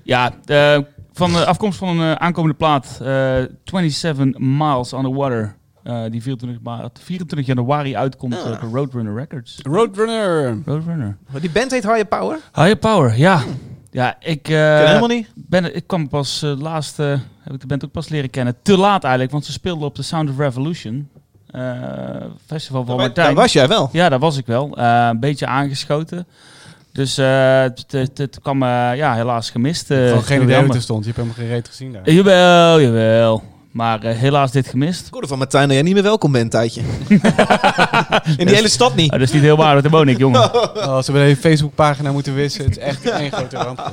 Ja, 0.03 0.33
eh, 0.45 0.79
van 1.13 1.33
de 1.33 1.47
afkomst 1.47 1.79
van 1.79 2.01
een 2.01 2.21
aankomende 2.21 2.57
plaat. 2.57 2.99
eh 3.03 3.37
27 3.65 4.39
Miles 4.41 4.93
on 4.93 5.03
the 5.05 5.13
Water. 5.13 5.57
eh, 5.83 6.03
die 6.11 6.23
24, 6.23 6.63
maart, 6.63 6.99
24 7.03 7.47
januari 7.49 7.97
uitkomt 7.97 8.35
Ah. 8.35 8.45
bij 8.61 8.69
Roadrunner 8.73 9.15
Records. 9.15 9.59
Roadrunner. 9.63 10.59
Roadrunner. 10.67 11.17
Maar 11.33 11.41
Die 11.41 11.51
band 11.51 11.71
heet 11.71 11.83
Higher 11.85 12.05
Power? 12.07 12.39
Higher 12.55 12.77
Power, 12.77 13.19
ja. 13.19 13.43
Ja, 13.95 14.17
ik, 14.21 14.49
eh, 14.49 14.55
Ken 14.77 14.87
helemaal 14.87 15.09
niet. 15.09 15.29
ben, 15.35 15.77
ik 15.77 15.87
kwam 15.87 16.09
pas 16.09 16.43
eh 16.43 16.53
laatst, 16.61 16.99
eh, 16.99 17.07
heb 17.43 17.53
ik 17.55 17.61
de 17.61 17.67
band 17.67 17.85
ook 17.85 17.91
pas 17.91 18.09
leren 18.09 18.31
kennen. 18.31 18.57
Te 18.63 18.77
laat 18.79 19.03
eigenlijk, 19.03 19.33
want 19.33 19.45
ze 19.45 19.53
speelden 19.53 19.87
op 19.89 19.95
de 19.95 20.03
Sound 20.03 20.31
of 20.31 20.39
Revolution. 20.39 21.09
eh, 21.51 21.61
festival 22.47 22.85
van 22.85 22.97
Daar 22.97 23.07
Martijn. 23.07 23.35
was 23.35 23.53
jij 23.53 23.69
wel. 23.69 23.89
Ja, 23.93 24.09
dat 24.09 24.21
was 24.21 24.37
ik 24.37 24.47
wel. 24.47 24.77
Eh, 24.77 25.07
een 25.11 25.21
beetje 25.21 25.47
aangeschoten. 25.47 26.27
Dus 26.93 27.19
eh, 27.19 27.61
het, 27.91 28.39
kwam 28.43 28.63
ja, 28.95 29.15
helaas 29.15 29.51
gemist. 29.51 29.87
Gewoon 29.87 30.23
geen 30.23 30.43
idee 30.43 30.57
hoe 30.57 30.65
het 30.65 30.75
er 30.75 30.83
stond. 30.83 31.05
Je 31.05 31.13
hebt 31.13 31.17
helemaal 31.17 31.39
geen 31.45 31.55
reet 31.55 31.69
gezien 31.69 31.93
daar. 31.93 32.11
Jawel, 32.11 32.81
jawel. 32.81 33.43
Maar 33.75 34.03
eh, 34.03 34.17
helaas 34.17 34.53
dit 34.53 34.69
gemist. 34.69 35.07
Ik 35.07 35.13
hoorde 35.13 35.29
van 35.29 35.39
Martijn 35.39 35.65
dat 35.67 35.73
jij 35.73 35.83
niet 35.83 35.95
meer 35.95 36.03
welkom 36.03 36.33
bent, 36.33 36.51
tijdje. 36.51 36.81
In 38.37 38.47
die 38.47 38.55
hele 38.55 38.69
stad 38.69 38.95
niet. 38.95 39.11
Ah, 39.11 39.19
dat 39.19 39.29
is 39.29 39.35
niet 39.35 39.43
heel 39.43 39.57
waar, 39.57 39.83
daar 39.83 39.91
woon 39.91 40.09
ik, 40.09 40.19
jongen. 40.19 40.55
Oh, 40.75 40.99
ze 40.99 41.13
hebben 41.13 41.29
een 41.31 41.37
Facebookpagina 41.37 42.13
moeten 42.13 42.35
wissen. 42.35 42.65
Het 42.65 42.77
is 42.77 42.83
echt 42.83 43.11
één 43.11 43.33
grote 43.33 43.57
ramp. 43.57 43.93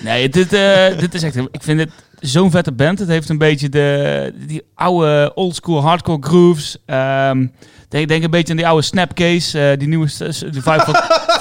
Nee, 0.00 0.28
dit, 0.28 0.52
eh, 0.52 0.98
dit 0.98 1.14
is 1.14 1.22
echt... 1.22 1.36
Ik 1.36 1.62
vind 1.62 1.78
dit 1.78 1.90
zo'n 2.20 2.50
vette 2.50 2.72
band. 2.72 2.98
Het 2.98 3.08
heeft 3.08 3.28
een 3.28 3.38
beetje 3.38 3.68
de, 3.68 4.34
die 4.46 4.62
oude 4.74 5.32
oldschool 5.34 5.82
hardcore 5.82 6.18
grooves. 6.20 6.76
Ehm, 6.86 7.46
denk, 7.88 8.08
denk 8.08 8.24
een 8.24 8.30
beetje 8.30 8.50
aan 8.50 8.56
die 8.58 8.66
oude 8.66 8.82
Snapcase. 8.82 9.70
eh, 9.70 9.78
die 9.78 9.88
nieuwe... 9.88 10.08
vibe 10.08 10.82
van, 10.84 10.94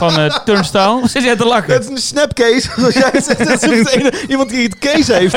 van 0.10 0.20
eh, 0.20 0.36
Turnstile. 0.46 1.00
Wat 1.02 1.10
zit 1.12 1.24
jij 1.24 1.36
te 1.36 1.46
lachen? 1.46 1.74
Het 1.74 1.84
is 1.84 1.90
een 1.90 1.98
snapcase. 1.98 2.70
Zoals 2.78 2.94
jij 2.94 3.12
zegt, 3.14 3.38
het 3.38 3.64
is 3.64 3.80
het 3.80 3.90
ene- 3.90 4.12
iemand 4.30 4.50
die 4.50 4.64
het 4.64 4.78
case 4.80 5.14
heeft. 5.14 5.36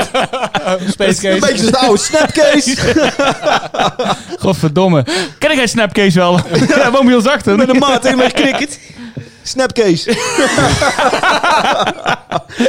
Space 0.90 1.28
Een 1.30 1.40
beetje 1.40 1.56
zoals 1.56 1.70
de 1.70 1.78
oude 1.78 2.00
snapcase. 2.00 2.76
Godverdomme. 4.38 5.04
Ken 5.38 5.50
ik 5.50 5.58
geen 5.58 5.68
Snapcase 5.68 6.18
wel? 6.18 6.40
ja, 6.68 6.90
woon 6.90 7.06
bij 7.06 7.14
ons 7.14 7.26
achter. 7.26 7.56
Met 7.56 7.68
een 7.68 7.78
maat 7.78 8.02
tegen 8.02 8.16
mij 8.18 8.26
geknikkerd. 8.34 8.78
Snapcase. 9.42 10.10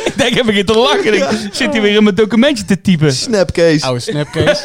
Ik 0.06 0.14
denk, 0.16 0.34
heb 0.36 0.48
ik 0.48 0.54
hier 0.54 0.66
te 0.66 0.74
lachen. 0.78 1.14
Ik 1.14 1.26
zit 1.52 1.72
hier 1.74 1.82
weer 1.82 1.96
in 1.96 2.04
mijn 2.04 2.16
documentje 2.16 2.66
te 2.66 2.82
typen. 2.82 3.14
Snapcase. 3.14 3.86
Oude 3.86 4.00
snapcase. 4.00 4.62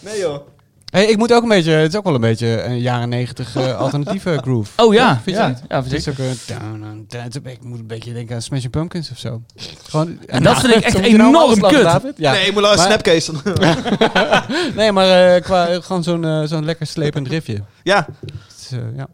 Nee 0.00 0.18
joh. 0.18 0.51
Hey, 0.92 1.04
ik 1.06 1.16
moet 1.16 1.32
ook 1.32 1.42
een 1.42 1.48
beetje, 1.48 1.70
het 1.70 1.92
is 1.92 1.98
ook 1.98 2.04
wel 2.04 2.14
een 2.14 2.20
beetje 2.20 2.62
een 2.62 2.78
jaren 2.80 3.08
negentig 3.08 3.56
eh, 3.56 3.78
alternatieve 3.80 4.38
groove. 4.42 4.82
Oh 4.82 4.94
ja, 4.94 5.20
Vind 5.22 5.36
je 5.36 5.42
ja, 5.42 5.48
niet? 5.48 5.62
ja 5.68 5.82
Het 5.82 5.92
is 5.92 6.02
zeker. 6.04 6.24
ook 6.24 6.30
een 6.30 6.38
down 6.46 6.84
and 6.90 7.10
dance. 7.10 7.40
Ik 7.44 7.62
moet 7.64 7.78
een 7.78 7.86
beetje 7.86 8.12
denken 8.12 8.34
aan 8.34 8.42
Smashing 8.42 8.70
Pumpkins 8.72 9.10
of 9.10 9.18
zo. 9.18 9.42
Gewoon, 9.88 10.18
En 10.26 10.42
dat 10.42 10.60
vind 10.60 10.74
ik 10.74 10.82
echt 10.84 10.98
enorm 11.12 11.60
kut. 11.60 12.12
Ja. 12.16 12.32
Nee, 12.32 12.44
je 12.46 12.52
moet 12.52 12.62
wel 12.62 12.72
een 12.72 12.78
snapcase. 12.78 13.32
Nee, 14.76 14.92
maar 14.92 15.34
eh, 15.34 15.42
qua, 15.42 15.80
gewoon 15.80 16.02
zo'n 16.02 16.24
eh, 16.24 16.42
zo'n 16.44 16.64
lekker 16.64 16.86
slepend 16.86 17.28
riffje. 17.28 17.62
ja. 17.82 18.06
Het 18.20 18.70
eh, 18.72 18.96
ja. 18.96 19.08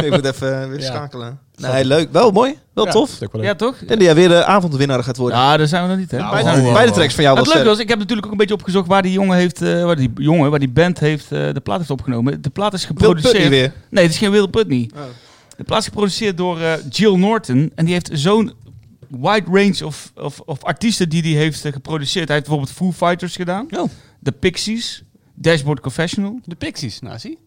Ik 0.06 0.10
moet 0.10 0.24
even 0.24 0.62
eh, 0.62 0.68
weer 0.68 0.80
Ja. 0.80 0.84
schakelen. 0.86 1.38
Nee, 1.56 1.84
leuk. 1.84 2.12
Wel 2.12 2.30
mooi. 2.30 2.58
Wel 2.74 2.84
Ja, 2.84 2.90
tof. 2.92 3.18
wel 3.18 3.28
Ja, 3.32 3.38
leuk. 3.48 3.58
toch? 3.58 3.76
En 3.86 3.96
die 3.96 4.04
jij 4.06 4.14
weer 4.14 4.28
de 4.28 4.44
avondwinnaar 4.44 5.04
gaat 5.04 5.16
worden. 5.16 5.38
Ja, 5.38 5.56
daar 5.56 5.66
zijn 5.66 5.82
we 5.82 5.88
nog 5.88 5.98
niet, 5.98 6.10
hè? 6.10 6.18
Nou, 6.18 6.30
beide, 6.30 6.50
oh, 6.58 6.64
niet. 6.64 6.72
beide 6.72 6.92
tracks 6.92 7.14
van 7.14 7.24
jou 7.24 7.36
Het 7.36 7.44
was 7.46 7.54
leuke 7.54 7.68
vet. 7.68 7.76
was, 7.76 7.84
ik 7.84 7.88
heb 7.90 7.98
natuurlijk 7.98 8.26
ook 8.26 8.32
een 8.32 8.38
beetje 8.38 8.54
opgezocht 8.54 8.86
waar 8.88 9.02
die 9.02 9.12
jongen 9.12 9.36
heeft, 9.36 9.62
eh, 9.62 9.84
waar 9.84 9.96
die 9.96 10.10
jongen, 10.14 10.50
waar 10.50 10.58
die 10.58 10.68
band 10.68 10.98
heeft, 10.98 11.32
eh, 11.32 11.52
de 11.54 11.60
plaat 11.62 11.78
heeft 11.78 11.90
opgenomen. 11.90 12.42
De 12.42 12.50
plaat 12.50 12.72
is 12.72 12.86
Wil 12.86 12.94
Putney 12.94 13.14
geproduceerd. 13.14 13.48
weer. 13.50 13.72
Nee, 13.90 14.02
het 14.04 14.12
is 14.12 14.18
geen 14.18 14.30
Will 14.30 14.48
Putney. 14.48 14.90
Oh. 14.94 15.00
De 15.56 15.64
plaat 15.64 15.78
is 15.80 15.84
geproduceerd 15.86 16.36
door 16.36 16.60
eh, 16.60 16.72
Jill 16.90 17.16
Norton. 17.16 17.72
En 17.74 17.84
die 17.84 17.94
heeft 17.94 18.10
zo'n 18.12 18.52
wide 19.08 19.44
range 19.50 19.84
of, 19.86 20.12
of, 20.16 20.40
of 20.40 20.64
artiesten 20.64 21.08
die 21.08 21.22
hij 21.22 21.32
heeft 21.42 21.64
eh, 21.64 21.72
geproduceerd. 21.72 22.26
Hij 22.28 22.36
heeft 22.36 22.48
bijvoorbeeld 22.48 22.76
Foo 22.76 23.06
Fighters 23.06 23.36
gedaan. 23.36 23.66
Oh. 23.76 23.88
The 24.22 24.32
Pixies. 24.32 25.02
Dashboard 25.34 25.80
Confessional. 25.80 26.40
De 26.44 26.54
Pixies, 26.54 27.00
nou 27.00 27.18
zie. 27.18 27.38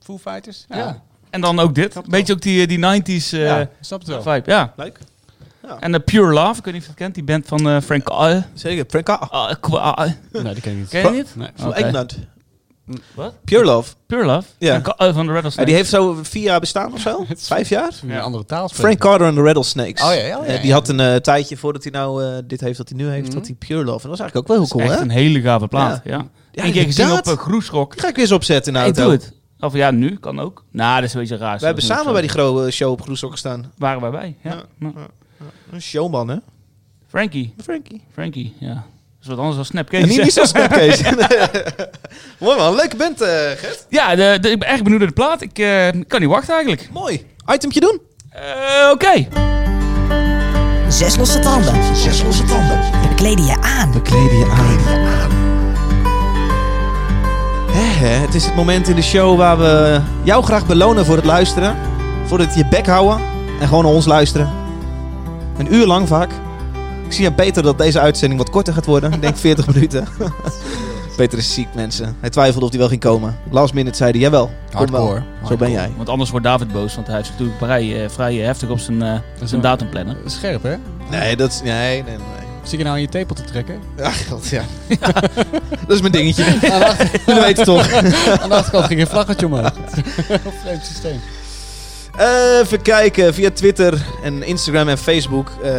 Foo 0.00 0.18
Fighters. 0.18 0.64
Ja, 0.68 0.76
Ja. 0.76 1.02
En 1.36 1.42
dan 1.42 1.58
ook 1.58 1.74
dit. 1.74 1.94
Een 1.94 2.02
beetje 2.08 2.32
ook 2.32 2.40
die, 2.40 2.60
eh, 2.62 2.68
die 2.68 2.78
90s 2.78 3.32
eh, 3.32 3.44
ja 3.44 3.68
snap 3.80 3.98
het 3.98 4.08
wel. 4.08 4.22
vibe. 4.22 4.50
Ja. 4.50 4.72
Leuk. 4.76 4.98
En 5.80 5.94
eh, 5.94 6.00
Pure 6.04 6.32
Love, 6.32 6.58
ik 6.58 6.64
weet 6.64 6.74
niet 6.74 6.82
of 6.82 6.82
je 6.82 6.86
het 6.94 6.94
kent. 6.96 7.14
Die 7.14 7.24
band 7.24 7.46
van 7.46 7.68
eh, 7.68 7.80
Frank 7.80 8.10
Oil. 8.10 8.42
Zeker. 8.54 8.84
Frank 8.88 9.08
A. 9.08 9.14
Ah, 9.30 10.00
Nee, 10.32 10.52
die 10.52 10.62
ken 10.62 10.72
ik 10.72 10.78
niet. 10.78 10.88
Ken 10.88 11.02
je 11.02 11.10
niet? 11.10 11.36
Nee. 11.36 11.48
Van 11.56 11.68
Oké. 11.68 11.76
Engeland. 11.78 12.18
Wat? 13.14 13.34
Pure 13.44 13.64
Love. 13.64 13.94
Pure 14.06 14.24
Love? 14.24 14.48
Ja. 14.58 14.80
Van 14.82 14.94
de 14.98 15.04
Ja, 15.04 15.32
Rattlesnake. 15.32 15.64
die 15.68 15.74
heeft 15.74 15.90
zo 15.90 16.18
vier 16.22 16.42
jaar 16.42 16.60
bestaan 16.60 16.92
of 16.92 17.00
zo? 17.00 17.24
Vijf 17.36 17.68
jaar? 17.68 17.90
Een 18.08 18.20
andere 18.20 18.44
taal 18.44 18.68
spreken. 18.68 18.84
Frank 18.86 18.98
Carter 19.00 19.26
en 19.26 19.34
de 19.34 19.42
Rattlesnakes. 19.42 20.02
Oh 20.08 20.14
ja, 20.14 20.20
ja, 20.20 20.40
ja, 20.46 20.56
die 20.58 20.66
ja. 20.66 20.72
had 20.72 20.88
een 20.88 21.20
tijdje 21.22 21.56
voordat 21.56 21.82
hij 21.82 21.92
nou 21.92 22.42
dit 22.46 22.60
heeft 22.60 22.78
wat 22.78 22.88
hij 22.88 22.98
nu 22.98 23.08
heeft, 23.08 23.26
Mhm. 23.28 23.36
had 23.36 23.46
hij 23.46 23.56
Pure 23.58 23.84
Love. 23.84 24.02
En 24.04 24.08
dat 24.10 24.18
was 24.18 24.20
eigenlijk 24.20 24.36
ook 24.36 24.46
wel 24.46 24.56
heel 24.56 24.66
Dat 24.66 24.76
is 24.76 24.82
cool, 24.82 24.92
echt 24.92 24.98
hè? 24.98 25.04
een 25.04 25.22
hele 25.22 25.40
gave 25.40 25.66
plaat. 25.66 26.00
Ja. 26.04 26.26
Ja, 26.52 26.64
Eén 26.64 26.72
keer 26.72 26.84
gezien 26.84 27.12
op 27.12 27.26
uh, 27.26 27.32
Groesrock. 27.36 27.92
Die 27.92 28.00
ga 28.00 28.08
ik 28.08 28.14
weer 28.14 28.24
eens 28.24 28.32
opzetten 28.32 28.74
in 28.74 28.80
de 28.82 28.86
Ik 28.88 28.96
auto. 28.96 29.10
doe 29.10 29.20
het. 29.20 29.32
Of 29.66 29.74
ja, 29.74 29.90
nu 29.90 30.16
kan 30.16 30.40
ook. 30.40 30.64
Nou, 30.70 30.94
dat 30.94 31.04
is 31.04 31.14
een 31.14 31.20
beetje 31.20 31.36
raar. 31.36 31.58
We 31.58 31.64
hebben 31.64 31.84
samen 31.84 32.12
bij 32.12 32.20
die 32.20 32.30
grote 32.30 32.70
show 32.70 32.90
op 32.90 33.02
Groesrock 33.02 33.36
staan. 33.38 33.72
Waren 33.78 34.00
wij 34.00 34.10
bij, 34.10 34.34
ja. 34.42 34.50
Ja. 34.50 34.62
Ja. 34.94 35.06
Een 35.72 35.82
showman, 35.82 36.28
hè? 36.28 36.36
Frankie. 37.08 37.54
Frankie. 37.62 38.02
Frankie, 38.12 38.54
ja. 38.60 38.74
Dat 38.74 38.84
is 39.22 39.28
wat 39.28 39.38
anders 39.38 39.56
dan 39.56 39.64
Snapcase. 39.64 40.02
En 40.02 40.08
niet, 40.08 40.22
niet 40.22 40.32
zo 40.32 40.44
snapcase. 40.54 41.04
Mooi 42.38 42.58
man, 42.58 42.74
leuke 42.74 42.96
band, 42.96 43.20
eh 43.20 43.28
Gert. 43.28 43.86
Ja, 43.88 44.14
de, 44.14 44.38
de- 44.40 44.50
ik 44.50 44.58
ben 44.58 44.68
erg 44.68 44.82
benieuwd 44.82 44.98
naar 44.98 45.08
de 45.08 45.14
plaat. 45.14 45.40
Ik 45.42 45.58
eh, 45.58 45.88
kan 46.06 46.20
niet 46.20 46.28
wachten 46.28 46.54
eigenlijk. 46.54 46.88
Mooi. 46.92 47.26
Itemtje 47.52 47.80
doen? 47.80 48.00
Eh, 48.30 48.90
Oké. 48.92 49.26
Zes 50.88 51.16
losse 51.16 51.38
tanden. 51.38 51.96
Zes 51.96 52.22
losse 52.22 52.44
tanden. 52.44 52.80
We 53.08 53.14
kleden 53.16 53.44
je 53.44 53.56
aan. 53.60 53.92
We 53.92 54.02
kleden 54.02 54.38
je 54.38 54.44
aan. 54.50 55.45
Hè, 57.98 58.06
het 58.08 58.34
is 58.34 58.44
het 58.44 58.54
moment 58.54 58.88
in 58.88 58.96
de 58.96 59.02
show 59.02 59.36
waar 59.36 59.58
we 59.58 60.00
jou 60.22 60.44
graag 60.44 60.66
belonen 60.66 61.04
voor 61.04 61.16
het 61.16 61.24
luisteren. 61.24 61.76
Voor 62.24 62.38
het 62.38 62.54
je 62.54 62.66
bek 62.66 62.86
houden 62.86 63.20
en 63.60 63.68
gewoon 63.68 63.84
naar 63.84 63.92
ons 63.92 64.06
luisteren. 64.06 64.50
Een 65.58 65.74
uur 65.74 65.86
lang 65.86 66.08
vaak. 66.08 66.30
Ik 67.06 67.12
zie 67.12 67.26
aan 67.26 67.34
Peter 67.34 67.62
dat 67.62 67.78
deze 67.78 68.00
uitzending 68.00 68.40
wat 68.40 68.50
korter 68.50 68.74
gaat 68.74 68.86
worden. 68.86 69.12
Ik 69.12 69.20
denk 69.20 69.36
40 69.36 69.66
minuten. 69.74 70.08
Peter 71.16 71.38
is 71.38 71.54
ziek, 71.54 71.68
mensen. 71.74 72.16
Hij 72.20 72.30
twijfelde 72.30 72.64
of 72.64 72.70
hij 72.70 72.78
wel 72.80 72.88
ging 72.88 73.00
komen. 73.00 73.36
Last 73.50 73.74
minute 73.74 73.96
zei 73.96 74.10
hij, 74.10 74.20
jawel, 74.20 74.50
kom 74.74 74.90
wel. 74.90 75.06
Hardcore. 75.06 75.22
Zo 75.48 75.56
ben 75.56 75.70
jij. 75.70 75.90
Want 75.96 76.08
anders 76.08 76.30
wordt 76.30 76.46
David 76.46 76.72
boos, 76.72 76.94
want 76.94 77.06
hij 77.06 77.20
is 77.20 77.30
natuurlijk 77.30 77.58
vrij, 77.58 78.04
eh, 78.04 78.10
vrij 78.10 78.34
heftig 78.34 78.68
op 78.68 78.78
zijn, 78.78 79.02
eh, 79.02 79.18
zijn 79.44 79.60
datumplanner. 79.60 80.16
Scherp, 80.24 80.62
hè? 80.62 80.74
Nee, 81.10 81.36
dat 81.36 81.50
is... 81.50 81.62
Nee, 81.62 82.02
nee, 82.02 82.16
nee. 82.16 82.45
Zit 82.66 82.78
je 82.78 82.84
nou 82.84 82.96
aan 82.96 83.00
je 83.00 83.08
tepel 83.08 83.34
te 83.34 83.44
trekken? 83.44 83.80
Ja, 83.96 84.10
god, 84.10 84.48
ja. 84.48 84.64
dat 85.86 85.90
is 85.96 86.00
mijn 86.00 86.12
dingetje. 86.12 86.44
Jullie 87.26 87.40
weten 87.46 87.56
het 87.56 87.64
toch. 87.64 87.92
Aan 88.40 88.48
de 88.48 88.54
achterkant 88.54 88.86
ging 88.86 89.00
een 89.00 89.06
vlaggetje 89.06 89.46
omhoog. 89.46 89.72
Vreemd 90.62 90.84
systeem. 90.84 91.20
Eh, 92.16 92.58
even 92.62 92.82
kijken, 92.82 93.34
via 93.34 93.50
Twitter 93.50 94.06
en 94.22 94.42
Instagram 94.42 94.88
en 94.88 94.98
Facebook 94.98 95.50
eh, 95.62 95.72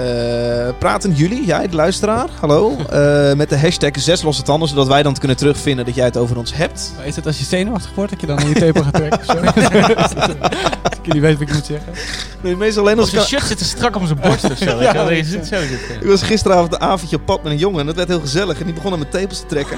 praten 0.80 1.14
jullie, 1.14 1.46
jij 1.46 1.68
de 1.68 1.76
luisteraar, 1.76 2.30
hallo, 2.40 2.76
eh, 2.90 3.34
met 3.34 3.50
de 3.50 3.58
hashtag 3.58 3.92
zes 3.94 4.22
losse 4.22 4.42
tanden, 4.42 4.68
zodat 4.70 4.88
wij 4.88 5.04
dan 5.04 5.18
kunnen 5.18 5.38
terugvinden 5.38 5.86
dat 5.86 5.96
jij 5.96 6.06
het 6.06 6.18
over 6.18 6.38
ons 6.38 6.54
hebt. 6.54 6.92
Maar 6.96 7.06
Is 7.06 7.16
het 7.16 7.26
als 7.26 7.38
je 7.38 7.44
zenuwachtig 7.44 7.92
wordt 7.96 8.12
dat 8.12 8.22
je 8.22 8.28
dan 8.28 8.40
aan 8.40 8.50
je 8.50 8.54
tepel 8.66 8.84
gaat 8.84 8.94
trekken? 8.94 9.20
dat 10.84 10.98
ik 11.02 11.14
niet 11.14 11.22
weet 11.22 11.38
wat 11.38 11.48
ik 11.48 11.54
moet 11.54 11.66
zeggen. 11.66 11.94
Nee, 12.42 12.56
meestal 12.56 12.84
alleen 12.84 13.00
als 13.00 13.10
zijn 13.10 13.26
shirt 13.26 13.44
zit 13.44 13.58
te 13.58 13.66
strak 13.66 13.96
op 13.96 14.06
zijn 14.06 14.20
borst 14.22 14.44
of 14.44 14.58
zo. 14.58 14.80
zit 15.24 15.48
zo 15.48 15.58
zit, 15.58 16.02
Ik 16.02 16.08
was 16.08 16.22
gisteravond 16.22 16.74
een 16.74 16.80
avondje 16.80 17.16
op 17.16 17.26
pad 17.26 17.44
met 17.44 17.52
een 17.52 17.58
jongen 17.58 17.80
en 17.80 17.86
dat 17.86 17.96
werd 17.96 18.08
heel 18.08 18.20
gezellig 18.20 18.60
en 18.60 18.66
die 18.66 18.74
begon 18.74 18.92
aan 18.92 19.00
mijn 19.00 19.12
tepels 19.12 19.40
te 19.40 19.46
trekken. 19.46 19.78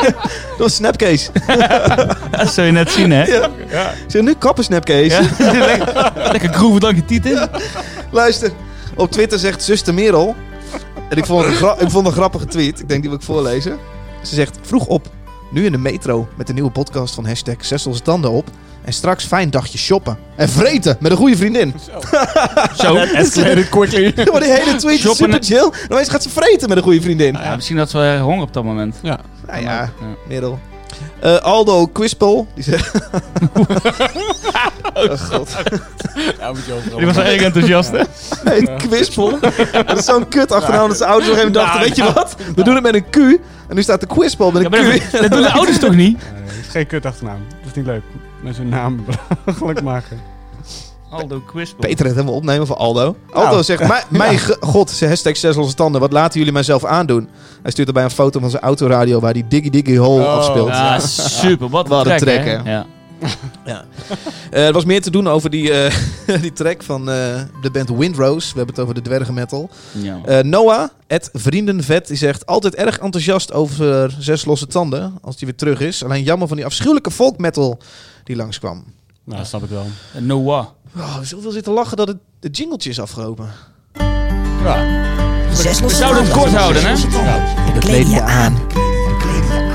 dat 0.00 0.58
was 0.58 0.74
Snapcase. 0.74 1.30
Dat 2.30 2.52
zou 2.52 2.66
je 2.66 2.72
net 2.72 2.90
zien, 2.90 3.10
hè? 3.10 3.24
Ja. 3.24 3.50
Zeg, 4.06 4.22
nu 4.22 4.34
kappen 4.34 4.64
Snapcase. 4.64 5.22
Lekker, 5.38 6.12
lekker 6.32 6.52
groeven 6.52 6.80
dan 6.80 6.94
je 6.94 7.04
tieten. 7.04 7.50
Luister, 8.10 8.50
op 8.96 9.10
Twitter 9.10 9.38
zegt 9.38 9.62
zuster 9.62 9.94
Merel. 9.94 10.34
En 11.08 11.16
ik 11.16 11.24
vond, 11.26 11.44
een 11.44 11.52
gra- 11.54 11.72
ik 11.78 11.90
vond 11.90 11.94
het 11.94 12.06
een 12.06 12.12
grappige 12.12 12.44
tweet. 12.46 12.80
Ik 12.80 12.88
denk 12.88 13.00
die 13.00 13.10
wil 13.10 13.18
ik 13.18 13.24
voorlezen. 13.24 13.78
Ze 14.22 14.34
zegt, 14.34 14.58
vroeg 14.62 14.86
op. 14.86 15.06
Nu 15.50 15.64
in 15.64 15.72
de 15.72 15.78
metro 15.78 16.28
met 16.36 16.46
de 16.46 16.52
nieuwe 16.52 16.70
podcast 16.70 17.14
van 17.14 17.26
hashtag 17.26 17.54
Zessels 17.60 18.00
tanden 18.00 18.30
op. 18.30 18.48
En 18.84 18.92
straks 18.92 19.24
fijn 19.24 19.50
dagje 19.50 19.78
shoppen. 19.78 20.18
En 20.36 20.48
vreten 20.48 20.96
met 21.00 21.10
een 21.10 21.16
goede 21.16 21.36
vriendin. 21.36 21.74
Zo. 22.76 22.96
Escalated 22.96 23.68
quickly. 23.68 24.12
Maar 24.32 24.40
die 24.40 24.50
hele 24.52 24.76
tweet 24.76 24.94
is 24.94 25.00
Shoppen 25.00 25.32
super 25.32 25.44
chill. 25.44 25.70
En 25.82 25.90
opeens 25.92 26.08
gaat 26.08 26.22
ze 26.22 26.28
vreten 26.30 26.68
met 26.68 26.76
een 26.76 26.82
goede 26.82 27.00
vriendin. 27.00 27.32
Ja, 27.42 27.54
misschien 27.54 27.76
dat 27.76 27.90
ze 27.90 27.98
wel 27.98 28.18
honger 28.18 28.42
op 28.42 28.52
dat 28.52 28.64
moment. 28.64 28.96
Ja. 29.02 29.18
Nou 29.46 29.62
ja, 29.62 29.90
Merel. 30.28 30.58
Eh, 31.20 31.36
Aldo 31.36 31.86
Quispel. 31.86 32.46
Die 32.54 32.64
zegt... 32.64 32.94
oh 34.94 35.10
god. 35.10 35.56
Je 36.14 36.72
overal. 36.72 36.98
Die 36.98 37.06
was 37.06 37.16
erg 37.16 37.42
enthousiast, 37.42 37.90
hè? 37.90 38.02
Nee, 38.44 38.76
Quispel. 38.76 39.38
Dat 39.86 39.98
is 39.98 40.04
zo'n 40.04 40.28
kut 40.28 40.52
achternaam 40.52 40.88
dat 40.88 40.96
zijn 40.96 41.10
ouders 41.10 41.30
nog 41.30 41.38
even 41.40 41.52
dachten, 41.52 41.74
Nou, 41.74 41.86
weet 41.86 41.96
je 41.96 42.12
wat? 42.12 42.36
We 42.56 42.62
doen 42.62 42.74
het 42.74 42.82
met 42.82 42.94
een 42.94 43.10
Q. 43.10 43.16
En 43.68 43.74
nu 43.74 43.82
staat 43.82 44.00
de 44.00 44.06
Quispel 44.06 44.50
met 44.50 44.64
een 44.64 44.70
Q. 44.70 45.12
dat, 45.12 45.20
dat 45.22 45.30
doen 45.30 45.42
de 45.42 45.52
ouders 45.58 45.78
toch 45.78 45.94
niet? 45.94 46.18
Nee, 46.32 46.42
dat 46.44 46.54
is 46.60 46.70
geen 46.70 46.86
kut 46.86 47.06
achternaam. 47.06 47.40
Dat 47.48 47.70
is 47.70 47.74
niet 47.74 47.86
leuk. 47.86 48.02
Met 48.42 48.54
zijn 48.54 48.68
naam 48.68 49.04
belachelijk 49.44 49.82
maken. 49.82 50.33
Aldo 51.14 51.40
Quispel. 51.46 51.78
Peter 51.88 52.04
het 52.06 52.14
helemaal 52.14 52.34
opnemen 52.34 52.66
voor 52.66 52.76
Aldo. 52.76 53.16
Aldo 53.32 53.62
zegt, 53.62 53.88
"Mijn- 53.88 54.04
mijn 54.22 54.38
god, 54.60 54.90
ze 54.90 55.06
hashtag 55.06 55.36
zes 55.36 55.56
losse 55.56 55.74
tanden. 55.74 56.00
Wat 56.00 56.12
laten 56.12 56.38
jullie 56.38 56.52
mijzelf 56.52 56.84
aandoen? 56.84 57.28
Hij 57.62 57.70
stuurt 57.70 57.88
erbij 57.88 58.04
een 58.04 58.10
foto 58.10 58.40
van 58.40 58.50
zijn 58.50 58.62
autoradio 58.62 59.20
waar 59.20 59.32
die 59.32 59.46
Diggy 59.48 59.70
Diggy 59.70 59.96
Hole 59.96 60.22
Oh. 60.22 60.34
afspeelt. 60.34 60.68
Ja, 60.68 60.98
super. 61.00 61.68
Wat, 61.68 61.88
Wat 61.88 62.06
een 62.06 62.28
hè? 62.28 62.38
hè? 62.62 62.82
Ja. 63.64 63.84
Eh, 64.50 64.66
er 64.66 64.72
was 64.72 64.84
meer 64.84 65.02
te 65.02 65.10
doen 65.10 65.28
over 65.28 65.50
die, 65.50 65.72
eh, 65.72 65.94
die 66.42 66.52
track 66.52 66.82
van 66.82 67.00
eh, 67.10 67.14
de 67.62 67.70
band 67.72 67.88
Windrose. 67.88 68.48
We 68.52 68.56
hebben 68.56 68.74
het 68.74 68.82
over 68.84 68.94
de 68.94 69.02
dwergen 69.02 69.34
metal. 69.34 69.70
ja. 69.92 70.18
Eh, 70.24 70.42
Noah, 70.42 70.88
het 71.06 71.30
vriendenvet, 71.32 72.06
die 72.06 72.16
zegt 72.16 72.46
altijd 72.46 72.74
erg 72.74 72.98
enthousiast 72.98 73.52
over 73.52 74.14
zes 74.18 74.44
losse 74.44 74.66
tanden. 74.66 75.18
Als 75.22 75.36
die 75.36 75.46
weer 75.48 75.56
terug 75.56 75.80
is. 75.80 76.04
Alleen 76.04 76.22
jammer 76.22 76.48
van 76.48 76.56
die 76.56 76.66
afschuwelijke 76.66 77.10
folk 77.10 77.38
metal 77.38 77.78
die 78.24 78.36
langskwam. 78.36 78.84
Nou, 79.24 79.38
dat 79.38 79.46
snap 79.48 79.62
ik 79.62 79.70
wel. 79.70 79.86
Noah. 80.18 80.66
Oh, 80.96 81.18
zoveel 81.22 81.50
zitten 81.50 81.72
lachen 81.72 81.96
dat 81.96 82.08
het, 82.08 82.16
het 82.40 82.56
jingletje 82.56 82.90
is 82.90 83.00
afgelopen. 83.00 83.48
Ja. 84.64 85.02
Zes 85.52 85.80
We 85.80 85.88
zouden 85.88 86.22
het 86.22 86.32
kort 86.32 86.54
houden, 86.54 86.82
hè? 86.86 86.94
We 87.74 87.78
kleden 87.78 88.10
je 88.10 88.20
aan. 88.22 88.58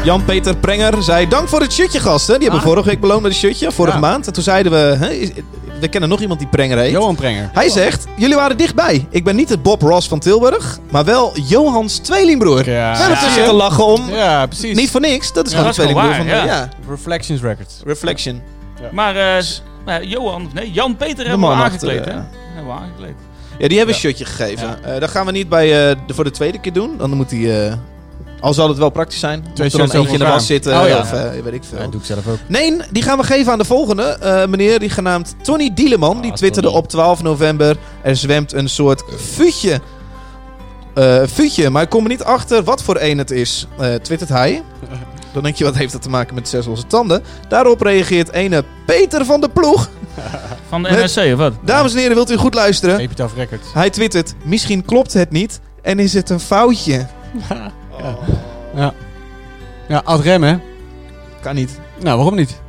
Jan-Peter 0.04 0.58
Prenger 0.58 1.04
zei: 1.04 1.28
Dank 1.28 1.48
voor 1.48 1.62
het 1.62 1.74
shirtje, 1.74 2.00
gasten. 2.00 2.34
Die 2.40 2.44
hebben 2.44 2.60
we 2.60 2.66
vorige 2.72 2.90
week 2.90 3.00
beloond 3.00 3.22
met 3.22 3.32
een 3.32 3.38
shirtje, 3.38 3.72
vorige 3.72 3.96
Ja. 3.96 4.02
maand. 4.02 4.28
En 4.28 4.34
toen 4.34 4.44
zeiden 4.44 4.72
we: 4.72 4.78
hè, 5.06 5.10
is- 5.10 5.32
We 5.80 5.88
kennen 5.88 6.10
nog 6.10 6.20
iemand 6.22 6.40
die 6.40 6.50
Prenger 6.50 6.78
heet. 6.78 6.92
Johan 6.92 7.16
Prenger. 7.16 7.50
Hij 7.54 7.70
zegt: 7.70 8.06
Jullie 8.18 8.36
waren 8.36 8.58
dichtbij. 8.58 9.08
Ik 9.10 9.24
ben 9.24 9.36
niet 9.36 9.50
het 9.50 9.64
Bob 9.64 9.82
Ross 9.82 10.08
van 10.08 10.20
Tilburg, 10.20 10.78
maar 10.90 11.06
wel 11.06 11.32
Johans 11.48 11.98
tweelingbroer. 11.98 12.70
Ja. 12.70 12.92
We 12.92 12.98
hebben 12.98 13.18
Ja. 13.18 13.24
tussen 13.24 13.44
te 13.46 13.54
lachen 13.54 13.86
om. 13.86 14.10
Ja, 14.10 14.46
precies. 14.46 14.76
Niet 14.76 14.90
voor 14.92 15.02
niks, 15.02 15.34
dat 15.34 15.46
is 15.46 15.52
Ja, 15.52 15.58
gewoon 15.58 15.74
dat 15.76 15.86
de 15.86 15.92
tweelingbroer 15.92 16.26
van 16.26 16.36
waar, 16.36 16.46
de. 16.46 16.52
Ja. 16.52 16.70
Reflections 16.90 17.42
Records. 17.42 17.74
Reflection. 17.86 18.42
Maar 18.92 19.16
eh, 19.16 19.44
nou, 19.90 20.06
Johan, 20.06 20.50
nee, 20.54 20.72
Jan-Peter 20.72 21.28
hebben 21.28 21.48
we 21.50 21.56
aangekleed, 21.56 21.98
achter, 22.00 22.14
hè? 22.14 22.20
ja. 22.20 22.30
Hebben 22.56 22.74
we 22.74 22.80
aangekleed. 22.80 23.16
Ja, 23.60 23.68
die 23.68 23.78
hebben 23.78 23.96
een 23.96 24.02
shirtje 24.02 24.26
gegeven. 24.26 24.84
Eh, 24.84 25.00
dat 25.00 25.10
gaan 25.10 25.26
we 25.26 25.32
niet 25.32 25.50
bij, 25.50 25.90
eh, 25.90 25.96
de, 26.08 26.14
voor 26.14 26.24
de 26.24 26.32
tweede 26.32 26.60
keer 26.60 26.74
doen. 26.74 26.98
Dan 26.98 27.10
moet 27.14 27.32
hij. 27.32 27.68
eh, 27.68 27.74
al 28.40 28.54
zal 28.54 28.68
het 28.68 28.78
wel 28.78 28.90
praktisch 28.90 29.20
zijn. 29.20 29.40
Moet 29.50 29.60
er 29.60 29.70
dan 29.72 29.92
eentje 29.92 30.14
in 30.14 30.20
de 30.20 30.26
was 30.26 30.46
zitten. 30.46 30.82
Oh, 30.82 30.88
ja. 30.88 31.00
Of 31.00 31.14
eh, 31.14 31.30
weet 31.44 31.54
ik 31.54 31.64
veel. 31.64 31.78
Ja, 31.78 31.84
dat 31.84 31.92
doe 31.92 32.02
ik 32.02 32.08
zelf 32.08 32.28
ook. 32.28 32.38
Nee, 32.48 32.78
die 32.92 33.04
gaan 33.04 33.18
we 33.18 33.24
geven 33.24 33.52
aan 33.52 33.58
de 33.58 33.66
volgende 33.66 34.04
eh, 34.04 34.46
meneer, 34.48 34.80
die 34.80 34.90
genaamd 34.90 35.36
Tony 35.42 35.72
Dieleman. 35.74 36.22
die 36.22 36.32
Ah, 36.32 36.38
twitterde 36.38 36.68
Tony. 36.68 36.80
op 36.80 36.88
12 36.90 37.22
november. 37.24 37.78
Er 38.02 38.16
zwemt 38.16 38.54
een 38.54 38.70
soort 38.70 39.04
vuutje. 39.18 39.80
Eh 40.94 41.22
vuutje, 41.26 41.70
maar 41.70 41.82
ik 41.84 41.90
kom 41.90 42.04
er 42.04 42.10
niet 42.10 42.24
achter 42.24 42.64
wat 42.64 42.84
voor 42.84 42.98
een 43.00 43.18
het 43.18 43.32
is. 43.32 43.68
Eh 43.80 43.94
twittert 43.96 44.30
hij. 44.30 44.64
Dan 45.40 45.48
denk 45.48 45.60
je, 45.60 45.64
wat 45.72 45.76
heeft 45.76 45.92
dat 45.92 46.02
te 46.02 46.10
maken 46.10 46.36
met 46.36 46.48
zes 46.48 46.66
losse 46.66 46.88
tanden? 46.88 47.24
Daarop 47.48 47.82
reageert 47.82 48.32
ene 48.32 48.64
Peter 48.86 49.26
van 49.26 49.42
de 49.42 49.50
Ploeg. 49.50 49.90
Van 50.70 50.84
de 50.84 50.90
NRC, 50.90 51.34
of 51.34 51.40
wat? 51.40 51.54
Dames 51.62 51.94
en 51.94 52.00
heren, 52.00 52.16
wilt 52.16 52.32
u 52.32 52.36
goed 52.36 52.54
luisteren? 52.54 53.00
Epitaph 53.00 53.36
Records. 53.36 53.74
Hij 53.74 53.90
twittert, 53.90 54.34
misschien 54.44 54.86
klopt 54.86 55.14
het 55.14 55.32
niet 55.32 55.60
en 55.82 56.00
is 56.00 56.14
het 56.14 56.30
een 56.30 56.40
foutje. 56.40 57.06
Ja, 59.88 60.02
ad 60.04 60.20
rem, 60.20 60.44
hè? 60.44 60.58
Kan 61.42 61.56
niet. 61.56 61.80
Nou, 62.00 62.16
waarom 62.16 62.36
niet? 62.36 62.62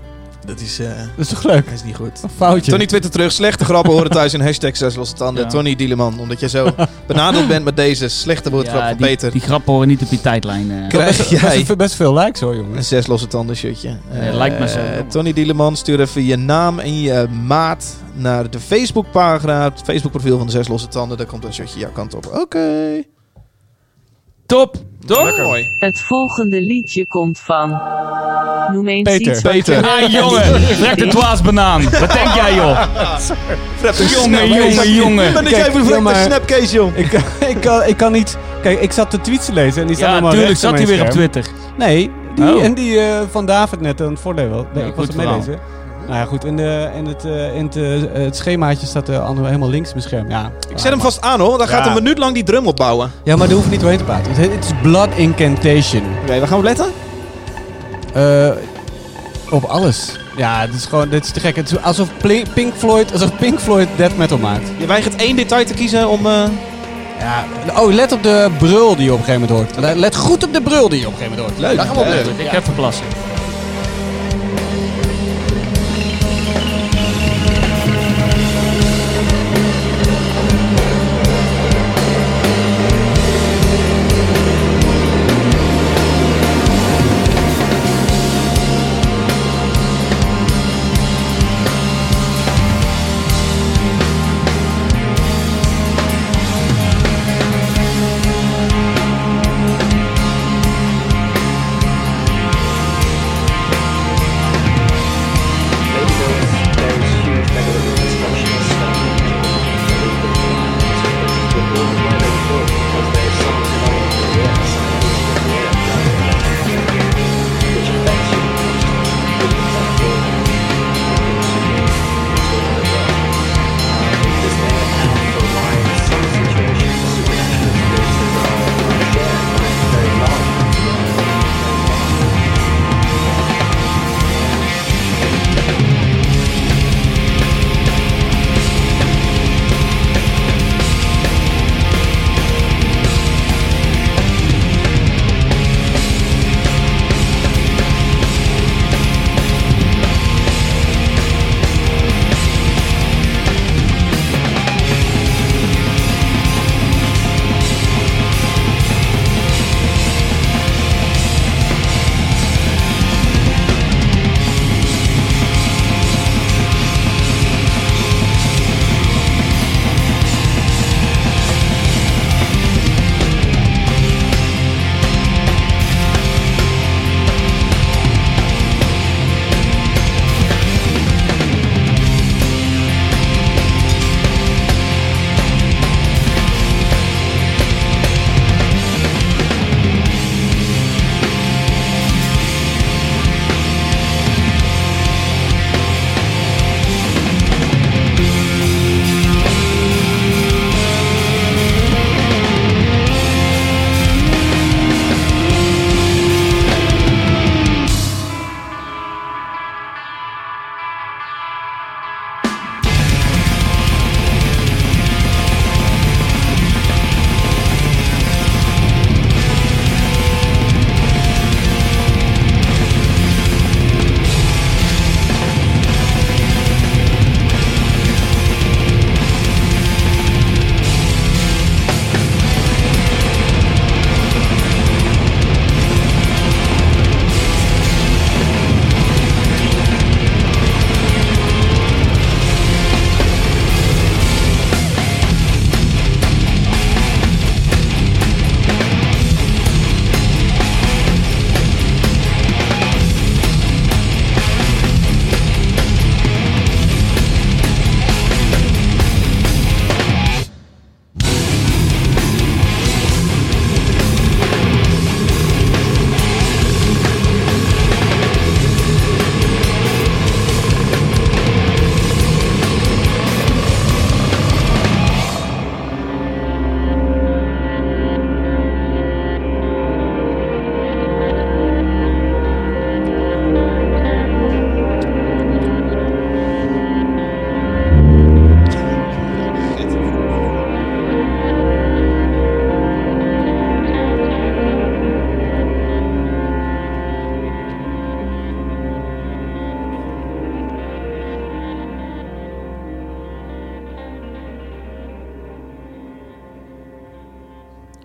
Dat 0.47 0.61
is, 0.61 0.79
eh, 0.79 0.87
Dat 1.17 1.27
is 1.27 1.29
toch 1.29 1.43
leuk? 1.45 1.65
dat 1.65 1.75
is 1.75 1.83
niet 1.85 1.97
goed. 1.97 2.23
Een 2.23 2.31
foutje. 2.37 2.71
Tony 2.71 2.87
twitter 2.87 3.11
terug. 3.11 3.33
Slechte 3.33 3.65
grappen 3.65 3.93
horen 3.93 4.11
thuis 4.11 4.35
in 4.35 4.41
hashtag 4.41 4.77
zes 4.77 4.95
losse 4.95 5.15
tanden. 5.15 5.43
Ja. 5.45 5.49
Tony 5.51 5.77
Dieleman. 5.77 6.19
Omdat 6.21 6.41
je 6.41 6.49
zo 6.49 6.75
benadeld 7.07 7.49
bent 7.49 7.65
met 7.65 7.77
deze 7.77 8.09
slechte 8.09 8.51
woordgrap 8.51 8.81
Ja, 8.81 8.89
van 8.89 8.97
die, 8.97 9.07
Peter. 9.07 9.31
die 9.31 9.41
grappen 9.41 9.73
horen 9.73 9.89
niet 9.89 10.03
op 10.03 10.11
je 10.11 10.21
tijdlijn. 10.21 10.71
eh. 10.71 10.89
Krijg 10.89 11.17
best, 11.17 11.31
jij 11.31 11.59
best, 11.65 11.77
best 11.77 11.95
veel 11.95 12.15
likes 12.15 12.41
hoor, 12.41 12.51
een 12.53 12.57
jongens. 12.59 12.89
zes 12.89 13.07
losse 13.07 13.27
tanden 13.27 13.57
shirtje. 13.57 13.97
Nee, 14.13 14.29
Eh, 14.29 14.35
lijkt 14.35 14.59
me 14.59 14.69
zo. 14.69 14.79
Tony 15.09 15.33
Dieleman, 15.33 15.77
stuur 15.77 16.01
even 16.01 16.25
je 16.25 16.37
naam 16.37 16.79
en 16.79 17.01
je 17.01 17.27
maat 17.47 17.97
naar 18.15 18.51
de 18.51 18.61
Facebookpagina. 18.61 19.63
Het 19.65 19.81
Facebookprofiel 19.85 20.37
van 20.39 20.47
de 20.47 20.53
zes 20.53 20.69
losse 20.69 20.89
tanden. 20.89 21.17
Daar 21.17 21.27
komt 21.27 21.45
een 21.45 21.53
shirtje 21.55 21.79
jouw 21.79 21.93
kant 21.93 22.15
op. 22.15 22.27
Oké. 22.35 23.03
Top! 24.51 24.75
Top! 25.07 25.37
Mooi. 25.39 25.67
Het 25.79 26.01
volgende 26.01 26.61
liedje 26.63 27.07
komt 27.07 27.39
van. 27.39 27.81
Noem 28.73 28.89
eens 28.89 29.03
Peter. 29.11 29.33
iets 29.33 29.41
Peter. 29.41 29.85
Ah, 29.89 30.09
jongen! 30.11 30.43
Trek 30.81 30.99
de 30.99 31.07
dwaasbanaan. 31.07 31.83
Wat 31.83 32.13
denk 32.13 32.29
jij, 32.35 32.55
joh? 32.55 32.83
Jongen, 34.11 34.49
jongen, 34.49 34.93
jongen. 34.93 35.33
Ben 35.33 35.47
ik 35.47 35.53
even 35.53 35.85
ja, 35.85 36.13
de 36.13 36.23
snapcase, 36.25 36.75
jong. 36.75 36.95
Ik, 36.97 37.09
kan- 37.09 37.49
ik, 37.49 37.61
kan, 37.61 37.83
ik 37.87 37.97
kan 37.97 38.13
niet... 38.13 38.39
Kijk, 38.63 38.81
ik 38.81 38.93
zat 38.93 39.11
de 39.11 39.21
tweets 39.21 39.47
te 39.47 39.53
lezen 39.53 39.81
en 39.81 39.87
die 39.87 39.97
staan 39.97 40.09
Ja, 40.09 40.13
allemaal 40.13 40.31
tuurlijk 40.31 40.51
rechts 40.61 40.69
zat 40.69 40.79
hij 40.79 40.87
weer 40.97 41.03
op. 41.05 41.11
Twitter. 41.11 41.47
Nee, 41.79 42.11
die, 42.35 42.55
Oh. 42.55 42.63
en 42.65 42.75
die 42.75 42.99
eh, 42.99 43.21
van 43.31 43.47
David 43.47 43.81
net 43.81 44.01
aan 44.01 44.11
het 44.11 44.21
voordelen. 44.21 44.67
Nee, 44.75 44.83
Ja, 44.85 44.89
ik 44.91 44.95
was 44.97 45.07
het 45.07 45.17
meelezen. 45.17 45.59
Nou 46.07 46.19
ja, 46.19 46.25
goed. 46.25 46.45
In, 46.45 46.57
de, 46.57 46.89
in, 46.97 47.07
het, 47.07 47.25
eh, 47.25 47.55
in 47.57 47.65
het, 47.65 47.77
eh, 47.77 48.23
het 48.23 48.37
schemaatje 48.37 48.87
staat 48.87 49.07
de 49.07 49.19
andere 49.19 49.47
helemaal 49.47 49.69
links 49.69 49.89
in 49.89 49.95
mijn 49.97 50.09
scherm. 50.09 50.31
Ja, 50.31 50.51
Ik 50.71 50.79
zet 50.79 50.91
hem 50.91 51.01
vast 51.01 51.21
aan, 51.21 51.39
hoor. 51.41 51.49
Want 51.49 51.59
dan 51.59 51.69
gaat 51.69 51.85
Ja. 51.85 51.91
een 51.97 52.03
minuut 52.03 52.19
lang 52.19 52.35
die 52.35 52.43
drum 52.43 52.67
opbouwen. 52.67 53.11
ja 53.25 53.37
maar 53.37 53.47
daar 53.47 53.57
hoef 53.57 53.65
je 53.65 53.71
niet 53.71 53.81
doorheen 53.81 53.99
te 53.99 54.05
praten. 54.05 54.33
Het, 54.35 54.65
is 54.65 54.71
Blood 54.83 55.09
Incantation. 55.17 56.03
Oké, 56.23 56.39
waar 56.39 56.49
gaan 56.49 56.59
we 56.59 56.65
letten? 56.65 56.87
Eh, 58.15 58.51
op 59.51 59.65
alles. 59.65 60.17
Ja, 60.37 60.67
dit 60.67 60.75
is 60.75 60.85
gewoon 60.87 61.09
dit 61.09 61.25
is 61.25 61.31
te 61.31 61.41
gek. 61.41 61.57
Het 61.57 61.71
is 61.71 61.83
alsof 61.83 62.09
Pink 62.55 62.75
Floyd, 62.77 63.13
alsof 63.13 63.37
Pink 63.37 63.59
Floyd 63.61 63.89
death 63.97 64.17
metal 64.17 64.39
maakt. 64.39 64.69
Je 64.77 64.87
weigert 64.87 65.17
één 65.17 65.37
detail 65.37 65.65
te 65.65 65.75
kiezen 65.75 66.09
om... 66.09 66.27
eh, 66.27 66.43
Ja. 67.21 67.45
Oh, 67.81 67.93
let 67.93 68.13
op 68.13 68.23
de 68.23 68.51
brul 68.59 68.97
die 68.97 69.05
je 69.05 69.13
op 69.13 69.19
een 69.19 69.25
gegeven 69.25 69.49
moment 69.49 69.75
hoort. 69.75 69.97
Let- 69.97 70.17
goed 70.17 70.45
op 70.45 70.53
de 70.53 70.61
brul 70.61 70.89
die 70.89 71.01
je 71.01 71.07
op 71.07 71.13
een 71.13 71.19
gegeven 71.19 71.39
moment 71.39 71.59
hoort. 71.59 71.69
Leuk. 71.69 71.77
Daar 71.77 71.87
gaan 71.87 71.95
we 71.95 72.01
op 72.01 72.07
letten. 72.09 72.33
Ik 72.41 72.51
heb 72.51 72.65
verplassen. 72.65 73.05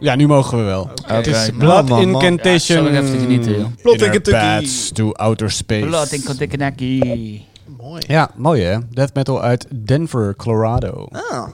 Ja, 0.05 0.15
nu 0.15 0.27
mogen 0.27 0.57
we 0.57 0.63
wel. 0.63 0.89
Het 1.05 1.27
is 1.27 1.49
Man, 1.49 1.57
Blood 1.59 1.89
man, 1.89 2.09
man. 2.09 2.21
Incantation. 2.23 2.77
Ja, 2.83 2.83
zal 2.93 2.93
ik 3.03 3.03
even 3.07 3.19
genieten, 3.19 3.51
joh. 3.51 3.65
Blood 3.81 3.95
in 3.95 4.05
Inner 4.05 4.09
Kentucky. 4.09 4.39
paths 4.39 4.91
to 4.91 5.11
outer 5.11 5.51
space. 5.51 5.85
Blood 5.85 6.11
in 6.11 6.23
Kontikenaki. 6.23 7.45
Mooi. 7.77 8.01
Ja, 8.07 8.29
mooi 8.35 8.61
hè. 8.63 8.77
Death 8.89 9.13
metal 9.13 9.41
uit 9.41 9.67
Denver, 9.85 10.35
Colorado. 10.35 11.07
Ah, 11.11 11.47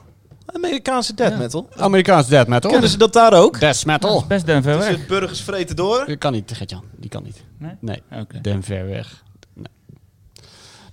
Amerikaanse 0.46 1.14
death 1.14 1.32
Ja. 1.32 1.38
metal. 1.38 1.68
Amerikaans 1.78 2.28
death 2.28 2.48
metal. 2.48 2.72
Kennen 2.72 2.90
ze 2.90 2.98
dat 2.98 3.14
daar 3.14 3.34
ook? 3.34 3.60
Death 3.60 3.86
metal. 3.86 4.24
Best 4.28 4.46
den 4.46 4.64
ver 4.64 4.78
Dus 4.78 4.86
weg. 4.88 4.98
het 4.98 5.08
burgers 5.08 5.42
vreten 5.42 5.76
door. 5.76 6.04
Die 6.06 6.16
kan 6.18 6.32
niet, 6.32 6.52
Gertjan. 6.56 6.84
Die 6.98 7.10
kan 7.10 7.24
niet. 7.24 7.44
Nee? 7.60 7.72
Nee. 7.80 8.02
Oké. 8.22 8.42
Den 8.42 8.64
ver 8.64 8.86
weg. 8.88 9.24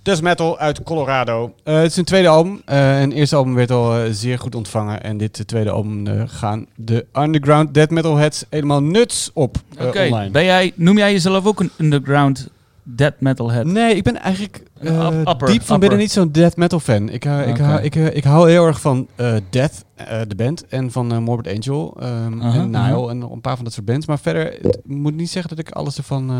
Death 0.09 0.21
Metal 0.21 0.59
uit 0.59 0.83
Colorado. 0.83 1.53
Eh, 1.63 1.75
het 1.75 1.91
is 1.91 1.97
een 1.97 2.03
tweede 2.03 2.27
album. 2.27 2.61
Eh 2.65 3.01
een 3.01 3.11
eerste 3.11 3.35
album 3.35 3.53
werd 3.55 3.71
al 3.71 3.95
eh, 3.97 4.11
zeer 4.11 4.39
goed 4.39 4.55
ontvangen. 4.55 5.03
En 5.03 5.17
dit 5.17 5.47
tweede 5.47 5.69
album 5.69 6.07
eh, 6.07 6.21
gaan 6.25 6.65
de 6.75 7.05
underground 7.13 7.73
death 7.73 7.89
metal 7.89 8.15
heads 8.15 8.45
helemaal 8.49 8.81
nuts 8.83 9.29
op 9.33 9.57
Oké, 9.81 10.05
online. 10.11 10.29
ben 10.31 10.43
jij, 10.45 10.71
noem 10.75 10.97
jij 10.97 11.11
jezelf 11.11 11.45
ook 11.45 11.59
een 11.59 11.71
underground 11.77 12.49
death 12.83 13.19
metal 13.19 13.51
head? 13.51 13.65
Nee, 13.65 13.95
ik 13.95 14.03
ben 14.03 14.15
eigenlijk 14.21 14.63
eh, 14.79 15.05
Up- 15.05 15.27
upper, 15.27 15.47
diep 15.47 15.61
van 15.61 15.75
upper. 15.75 15.79
binnen 15.79 15.97
niet 15.97 16.11
zo'n 16.11 16.31
death 16.31 16.55
metal 16.57 16.79
fan. 16.79 17.09
Ik, 17.09 17.25
uh, 17.25 17.47
ik, 17.47 17.95
ik, 17.95 18.13
ik 18.13 18.23
hou 18.23 18.49
heel 18.49 18.65
erg 18.65 18.81
van 18.81 19.07
eh, 19.15 19.33
Death, 19.49 19.83
eh, 19.95 20.19
de 20.27 20.35
band, 20.35 20.67
en 20.67 20.91
van 20.91 21.23
Morbid 21.23 21.53
Angel 21.53 21.97
ehm, 21.99 22.41
en 22.41 22.69
Nile 22.69 23.09
en 23.09 23.17
nog 23.17 23.31
een 23.31 23.41
paar 23.41 23.55
van 23.55 23.63
dat 23.63 23.73
soort 23.73 23.85
bands. 23.85 24.05
Maar 24.05 24.19
verder, 24.19 24.65
ik 24.65 24.77
moet 24.83 25.15
niet 25.15 25.29
zeggen 25.29 25.55
dat 25.55 25.67
ik 25.67 25.73
alles 25.73 25.97
ervan 25.97 26.31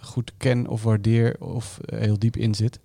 goed 0.00 0.32
ken 0.36 0.66
of 0.66 0.82
waardeer 0.82 1.36
of 1.38 1.78
eh, 1.84 2.00
heel 2.00 2.18
diep 2.18 2.36
in 2.36 2.54
zit. 2.54 2.78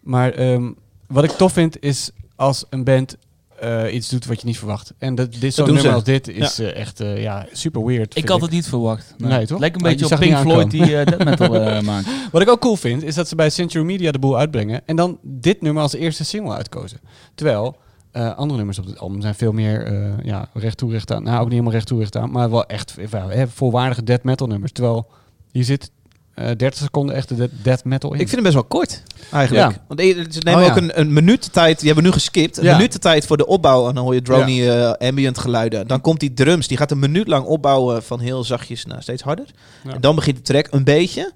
Maar 0.00 0.32
ehm, 0.32 0.72
wat 1.06 1.24
ik 1.24 1.30
tof 1.30 1.52
vind 1.52 1.82
is 1.82 2.10
als 2.36 2.64
een 2.70 2.84
band 2.84 3.16
eh, 3.60 3.94
iets 3.94 4.08
doet 4.08 4.26
wat 4.26 4.40
je 4.40 4.46
niet 4.46 4.58
verwacht. 4.58 4.92
En 4.98 5.14
dat, 5.14 5.32
dit 5.32 5.54
zo'n 5.54 5.64
nummer 5.64 5.82
ze. 5.82 5.92
als 5.92 6.04
dit 6.04 6.28
is 6.28 6.58
eh, 6.58 6.76
echt 6.76 7.00
eh, 7.00 7.22
ja, 7.22 7.46
super 7.52 7.84
weird. 7.84 8.16
Ik 8.16 8.28
had 8.28 8.40
het 8.40 8.50
niet 8.50 8.66
verwacht. 8.66 9.14
Nee, 9.18 9.46
toch? 9.46 9.58
Lijkt 9.58 9.76
een 9.76 9.82
Maar 9.82 9.90
beetje 9.90 10.06
je 10.06 10.14
op 10.14 10.20
Pink 10.20 10.38
Floyd 10.38 10.70
die 10.70 10.96
eh, 10.96 11.06
death 11.06 11.24
metal 11.24 11.54
eh, 11.54 11.80
maakt. 11.90 12.08
Wat 12.32 12.42
ik 12.42 12.48
ook 12.48 12.60
cool 12.60 12.76
vind, 12.76 13.02
is 13.02 13.14
dat 13.14 13.28
ze 13.28 13.34
bij 13.34 13.50
Century 13.50 13.84
Media 13.84 14.12
de 14.12 14.18
boel 14.18 14.38
uitbrengen 14.38 14.82
en 14.86 14.96
dan 14.96 15.18
dit 15.22 15.60
nummer 15.60 15.82
als 15.82 15.94
eerste 15.94 16.24
single 16.24 16.54
uitkozen. 16.54 17.00
Terwijl 17.34 17.76
eh, 18.14 18.36
andere 18.36 18.56
nummers 18.56 18.78
op 18.78 18.86
dit 18.86 18.98
album 18.98 19.20
zijn 19.20 19.34
veel 19.34 19.52
meer 19.52 19.86
eh, 19.86 20.24
ja, 20.24 20.48
recht 20.52 20.76
toe, 20.76 20.92
recht 20.92 21.12
aan. 21.12 21.22
Nou, 21.22 21.36
ook 21.36 21.42
niet 21.42 21.50
helemaal 21.50 21.72
recht 21.72 21.86
toe, 21.86 21.98
recht 21.98 22.16
aan, 22.16 22.30
maar 22.30 22.50
wel 22.50 22.66
echt 22.66 22.94
ja, 23.10 23.46
volwaardige 23.48 24.02
death 24.02 24.22
metal 24.22 24.46
nummers. 24.46 24.72
Terwijl 24.72 25.06
hier 25.52 25.64
zit 25.64 25.90
eh 26.34 26.46
30 26.56 26.74
seconden 26.82 27.14
echte 27.14 27.34
de- 27.34 27.50
death 27.62 27.84
metal 27.84 28.10
in. 28.14 28.20
Ik 28.20 28.28
vind 28.28 28.34
hem 28.34 28.42
best 28.42 28.54
wel 28.54 28.64
kort, 28.64 29.02
eigenlijk. 29.32 29.70
Ja. 29.70 29.82
Want 29.88 30.00
ze 30.34 30.40
nemen 30.44 30.62
Oh, 30.62 30.68
ook 30.70 30.76
ja. 30.76 30.82
een, 30.82 31.00
een 31.00 31.12
minuut 31.12 31.44
de 31.44 31.50
tijd. 31.50 31.76
Die 31.78 31.86
hebben 31.86 32.04
we 32.04 32.10
nu 32.10 32.16
geskipt. 32.16 32.56
Een 32.56 32.64
Ja. 32.64 32.76
minuut 32.76 32.92
de 32.92 32.98
tijd 32.98 33.26
voor 33.26 33.36
de 33.36 33.46
opbouw. 33.46 33.88
En 33.88 33.94
dan 33.94 34.04
hoor 34.04 34.14
je 34.14 34.22
drony 34.22 34.68
eh, 34.68 35.08
ambient 35.08 35.38
geluiden. 35.38 35.86
Dan 35.86 36.00
komt 36.00 36.20
die 36.20 36.34
drums. 36.34 36.68
Die 36.68 36.76
gaat 36.76 36.90
een 36.90 36.98
minuut 36.98 37.26
lang 37.28 37.44
opbouwen 37.46 38.02
van 38.02 38.20
heel 38.20 38.44
zachtjes 38.44 38.84
naar 38.86 39.02
steeds 39.02 39.22
harder. 39.22 39.46
Ja. 39.84 39.92
En 39.94 40.00
dan 40.00 40.14
begint 40.14 40.36
de 40.36 40.42
track 40.42 40.66
een 40.70 40.84
beetje. 40.84 41.32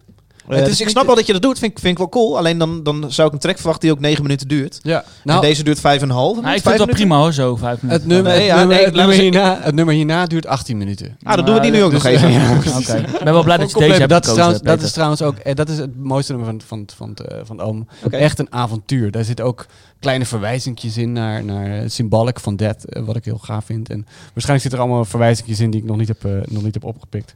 Het 0.49 0.61
is 0.61 0.69
dus 0.69 0.81
ik 0.81 0.89
snap 0.89 1.07
wel 1.07 1.15
dat 1.15 1.27
je 1.27 1.33
dat 1.33 1.43
doet. 1.43 1.59
Vind, 1.59 1.71
ik- 1.73 1.79
vind 1.79 1.93
ik 1.93 1.99
wel 1.99 2.09
cool. 2.09 2.39
Alleen 2.39 2.59
dan, 2.59 2.83
dan 2.83 3.05
zou 3.13 3.29
ik 3.29 3.35
een 3.35 3.41
track 3.41 3.57
verwachten 3.57 3.83
die 3.89 3.93
ook 3.97 4.01
negen 4.03 4.23
minuten 4.23 4.49
duurt. 4.49 4.79
ja, 4.83 4.99
en 5.03 5.05
nou, 5.25 5.41
deze 5.41 5.63
duurt 5.63 5.81
vijf 5.81 6.03
en 6.03 6.09
een 6.09 6.15
half. 6.15 6.41
Nou, 6.41 6.47
ik 6.47 6.51
vind 6.53 6.65
het 6.65 6.65
wel 6.65 6.87
minuten? 6.87 6.95
prima 7.07 7.17
hoor, 7.19 7.33
zo 7.33 7.57
vijf 7.57 7.83
minuten. 7.83 8.03
het 8.03 8.11
nummer, 8.13 8.33
Nee, 8.33 8.41
het 8.41 8.49
ja, 8.51 8.57
nummer, 8.59 8.77
nee, 8.77 8.85
het, 8.85 8.95
laten 8.95 9.09
nummer 9.11 9.31
we- 9.33 9.39
hierna, 9.39 9.59
het 9.65 9.75
nummer 9.75 9.95
hierna 9.95 10.27
duurt 10.27 10.47
18 10.47 10.77
minuten. 10.77 11.17
Ah, 11.23 11.37
dan 11.37 11.45
doen 11.45 11.55
we 11.55 11.61
die 11.61 11.71
nu 11.71 11.83
ook 11.83 11.93
nog 11.93 12.05
even. 12.05 12.31
ja, 12.33 12.51
Oké. 12.79 12.97
Ik 12.97 13.25
ben 13.25 13.33
wel 13.33 13.43
blij 13.43 13.57
dat 13.57 13.71
je 13.71 13.79
deze 13.79 13.93
hebt 13.93 14.09
dat, 14.11 14.25
is 14.25 14.31
gekozen, 14.31 14.35
trouwens, 14.35 14.63
dat 14.63 14.83
is 14.83 14.93
trouwens 14.93 15.23
ook, 15.23 15.37
eh, 15.37 15.55
dat 15.55 15.69
is 15.69 15.79
het 15.79 15.97
mooiste 16.03 16.33
nummer 16.33 16.51
van, 16.51 16.61
van, 16.67 16.87
van, 16.97 17.09
het, 17.09 17.21
eh, 17.21 17.39
van 17.45 17.57
het 17.57 17.67
album. 17.67 17.87
Oké. 18.05 18.17
Echt 18.17 18.39
een 18.39 18.53
avontuur. 18.53 19.11
Daar 19.11 19.25
zitten 19.25 19.45
ook 19.45 19.67
kleine 20.01 20.25
verwijzingjes 20.25 20.97
in 20.97 21.13
naar, 21.13 21.45
naar 21.45 21.91
Symbolic 21.91 22.41
van 22.41 22.57
Death, 22.57 22.85
eh, 22.85 23.03
wat 23.05 23.17
ik 23.17 23.25
heel 23.25 23.39
gaaf 23.43 23.65
vind. 23.65 23.89
En 23.91 24.07
waarschijnlijk 24.23 24.61
zitten 24.61 24.73
er 24.81 24.87
allemaal 24.87 25.05
verwijzingjes 25.05 25.61
in 25.61 25.71
die 25.71 25.81
ik 25.81 25.87
nog 25.87 25.97
niet 25.97 26.09
heb, 26.09 26.23
nog 26.49 26.63
niet 26.63 26.75
heb 26.75 26.85
opgepikt. 26.85 27.35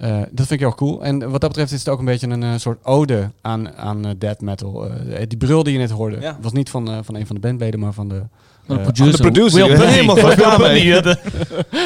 Eh, 0.00 0.16
dat 0.18 0.46
vind 0.46 0.50
ik 0.50 0.60
heel 0.60 0.74
cool. 0.74 1.04
En 1.04 1.30
wat 1.30 1.40
dat 1.40 1.50
betreft 1.50 1.72
is 1.72 1.78
het 1.78 1.88
ook 1.88 1.98
een 1.98 2.04
beetje 2.04 2.28
een 2.28 2.42
eh, 2.42 2.52
soort 2.56 2.78
ode 2.84 3.30
aan, 3.40 3.72
aan 3.76 4.04
eh, 4.06 4.10
death 4.18 4.40
metal. 4.40 4.86
Eh, 4.90 5.22
die 5.28 5.38
brul 5.38 5.62
die 5.62 5.72
je 5.72 5.78
net 5.78 5.90
hoorde, 5.90 6.20
Ja. 6.20 6.38
was 6.40 6.52
niet 6.52 6.70
van, 6.70 6.90
eh, 6.90 6.98
van 7.02 7.14
een 7.14 7.26
van 7.26 7.34
de 7.34 7.40
bandleden, 7.40 7.80
maar 7.80 7.92
van 7.92 8.08
de... 8.08 8.22
Van 8.66 8.76
de 8.76 8.82
producer. 8.82 9.12
de 9.16 9.22
producer, 9.22 9.66
Will 9.68 9.86
helemaal 9.86 10.16
van 10.16 10.60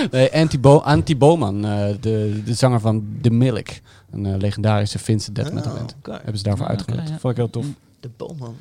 Nee, 0.11 0.33
Anti, 0.35 0.61
Bo 0.61 0.77
Anti 0.79 1.16
Bowman, 1.16 1.64
eh, 1.64 1.87
de, 2.00 2.42
de 2.44 2.55
zanger 2.55 2.81
van 2.81 3.05
The 3.20 3.31
Milk. 3.31 3.66
Een 4.12 4.37
legendarische 4.37 4.98
Finse 4.98 5.33
death 5.33 5.53
metal 5.53 5.70
Oh, 5.72 5.77
band. 5.79 5.94
oké. 5.98 6.12
Hebben 6.12 6.37
ze 6.38 6.42
daarvoor 6.42 6.66
uitgenodigd. 6.66 7.05
oké, 7.07 7.14
ja. 7.14 7.20
Vond 7.20 7.33
ik 7.33 7.38
heel 7.38 7.50
tof. 7.50 7.66
De 8.00 8.11
boomman. 8.16 8.55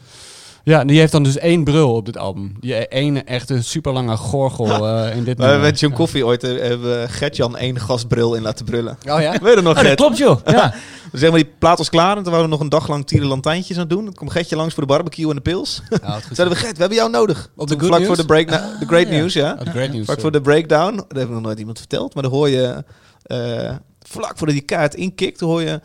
Ja, 0.66 0.80
en 0.80 0.88
die 0.88 1.00
heeft 1.00 1.12
dan 1.12 1.24
dus 1.24 1.38
één 1.38 1.64
brul 1.64 1.94
op 1.96 2.06
dit 2.06 2.18
album. 2.18 2.56
Die 2.60 2.88
ene 2.88 3.24
echte 3.24 3.64
super 3.64 3.94
lange 3.94 4.18
gorgel 4.18 4.88
eh, 4.88 5.16
in 5.16 5.24
dit 5.24 5.38
We 5.38 5.44
hebben 5.44 5.62
met 5.62 5.80
John 5.80 5.94
Koffie 5.94 6.26
ooit 6.26 6.44
eh, 6.44 6.68
hebben 6.68 7.10
Gert-Jan 7.10 7.58
één 7.58 7.80
gastbril 7.80 8.34
in 8.34 8.42
laten 8.42 8.66
brullen. 8.66 8.98
Oh 9.08 9.22
ja? 9.22 9.32
Weet 9.42 9.56
je 9.56 9.62
nog, 9.62 9.74
Oh, 9.74 9.76
dat 9.76 9.86
Gert? 9.86 9.96
klopt 9.96 10.18
joh. 10.18 10.40
Ja. 10.54 10.74
Dus 11.12 11.20
zeg 11.20 11.30
maar, 11.30 11.40
die 11.40 11.52
plaat 11.60 11.78
was 11.78 11.90
klaar 11.90 12.18
en 12.18 12.24
toen 12.24 12.32
waren 12.32 12.46
we 12.46 12.52
nog 12.52 12.60
een 12.60 12.70
dag 12.70 12.88
lang 12.88 13.08
tierenlantijntjes 13.08 13.76
aan 13.76 13.82
het 13.82 13.92
doen. 13.92 14.06
Dan 14.06 14.14
kwam 14.14 14.30
Gertje 14.30 14.56
langs 14.56 14.74
voor 14.74 14.84
de 14.84 14.90
barbecue 14.90 15.30
en 15.30 15.36
de 15.36 15.42
pils. 15.42 15.82
Ja, 15.90 16.20
zeiden 16.32 16.58
we, 16.58 16.62
Gert, 16.62 16.74
we 16.74 16.80
hebben 16.80 16.98
jou 16.98 17.10
nodig. 17.10 17.50
Op 17.56 17.68
de 17.68 17.76
vlak 17.80 18.06
voor 18.06 18.16
de 18.16 18.26
break, 18.26 18.48
de 18.48 18.86
great 18.86 19.08
ja. 19.08 19.18
news, 19.18 19.34
ja. 19.34 19.58
Oh, 19.60 19.68
great 19.72 19.92
news. 19.92 20.06
Vlak 20.06 20.20
voor 20.20 20.32
de 20.32 20.42
breakdown, 20.42 20.96
dat 20.96 21.18
heeft 21.18 21.30
nog 21.30 21.42
nooit 21.42 21.60
iemand 21.60 21.78
verteld, 21.78 22.14
maar 22.14 22.24
dan 22.24 22.32
hoor 22.32 22.50
je, 22.50 22.84
eh, 23.24 23.76
vlak 24.00 24.38
voordat 24.38 24.56
die 24.56 24.66
kaart 24.66 24.96
inkikt, 24.96 25.40
dan 25.40 25.50
hoor 25.50 25.62
je, 25.62 25.82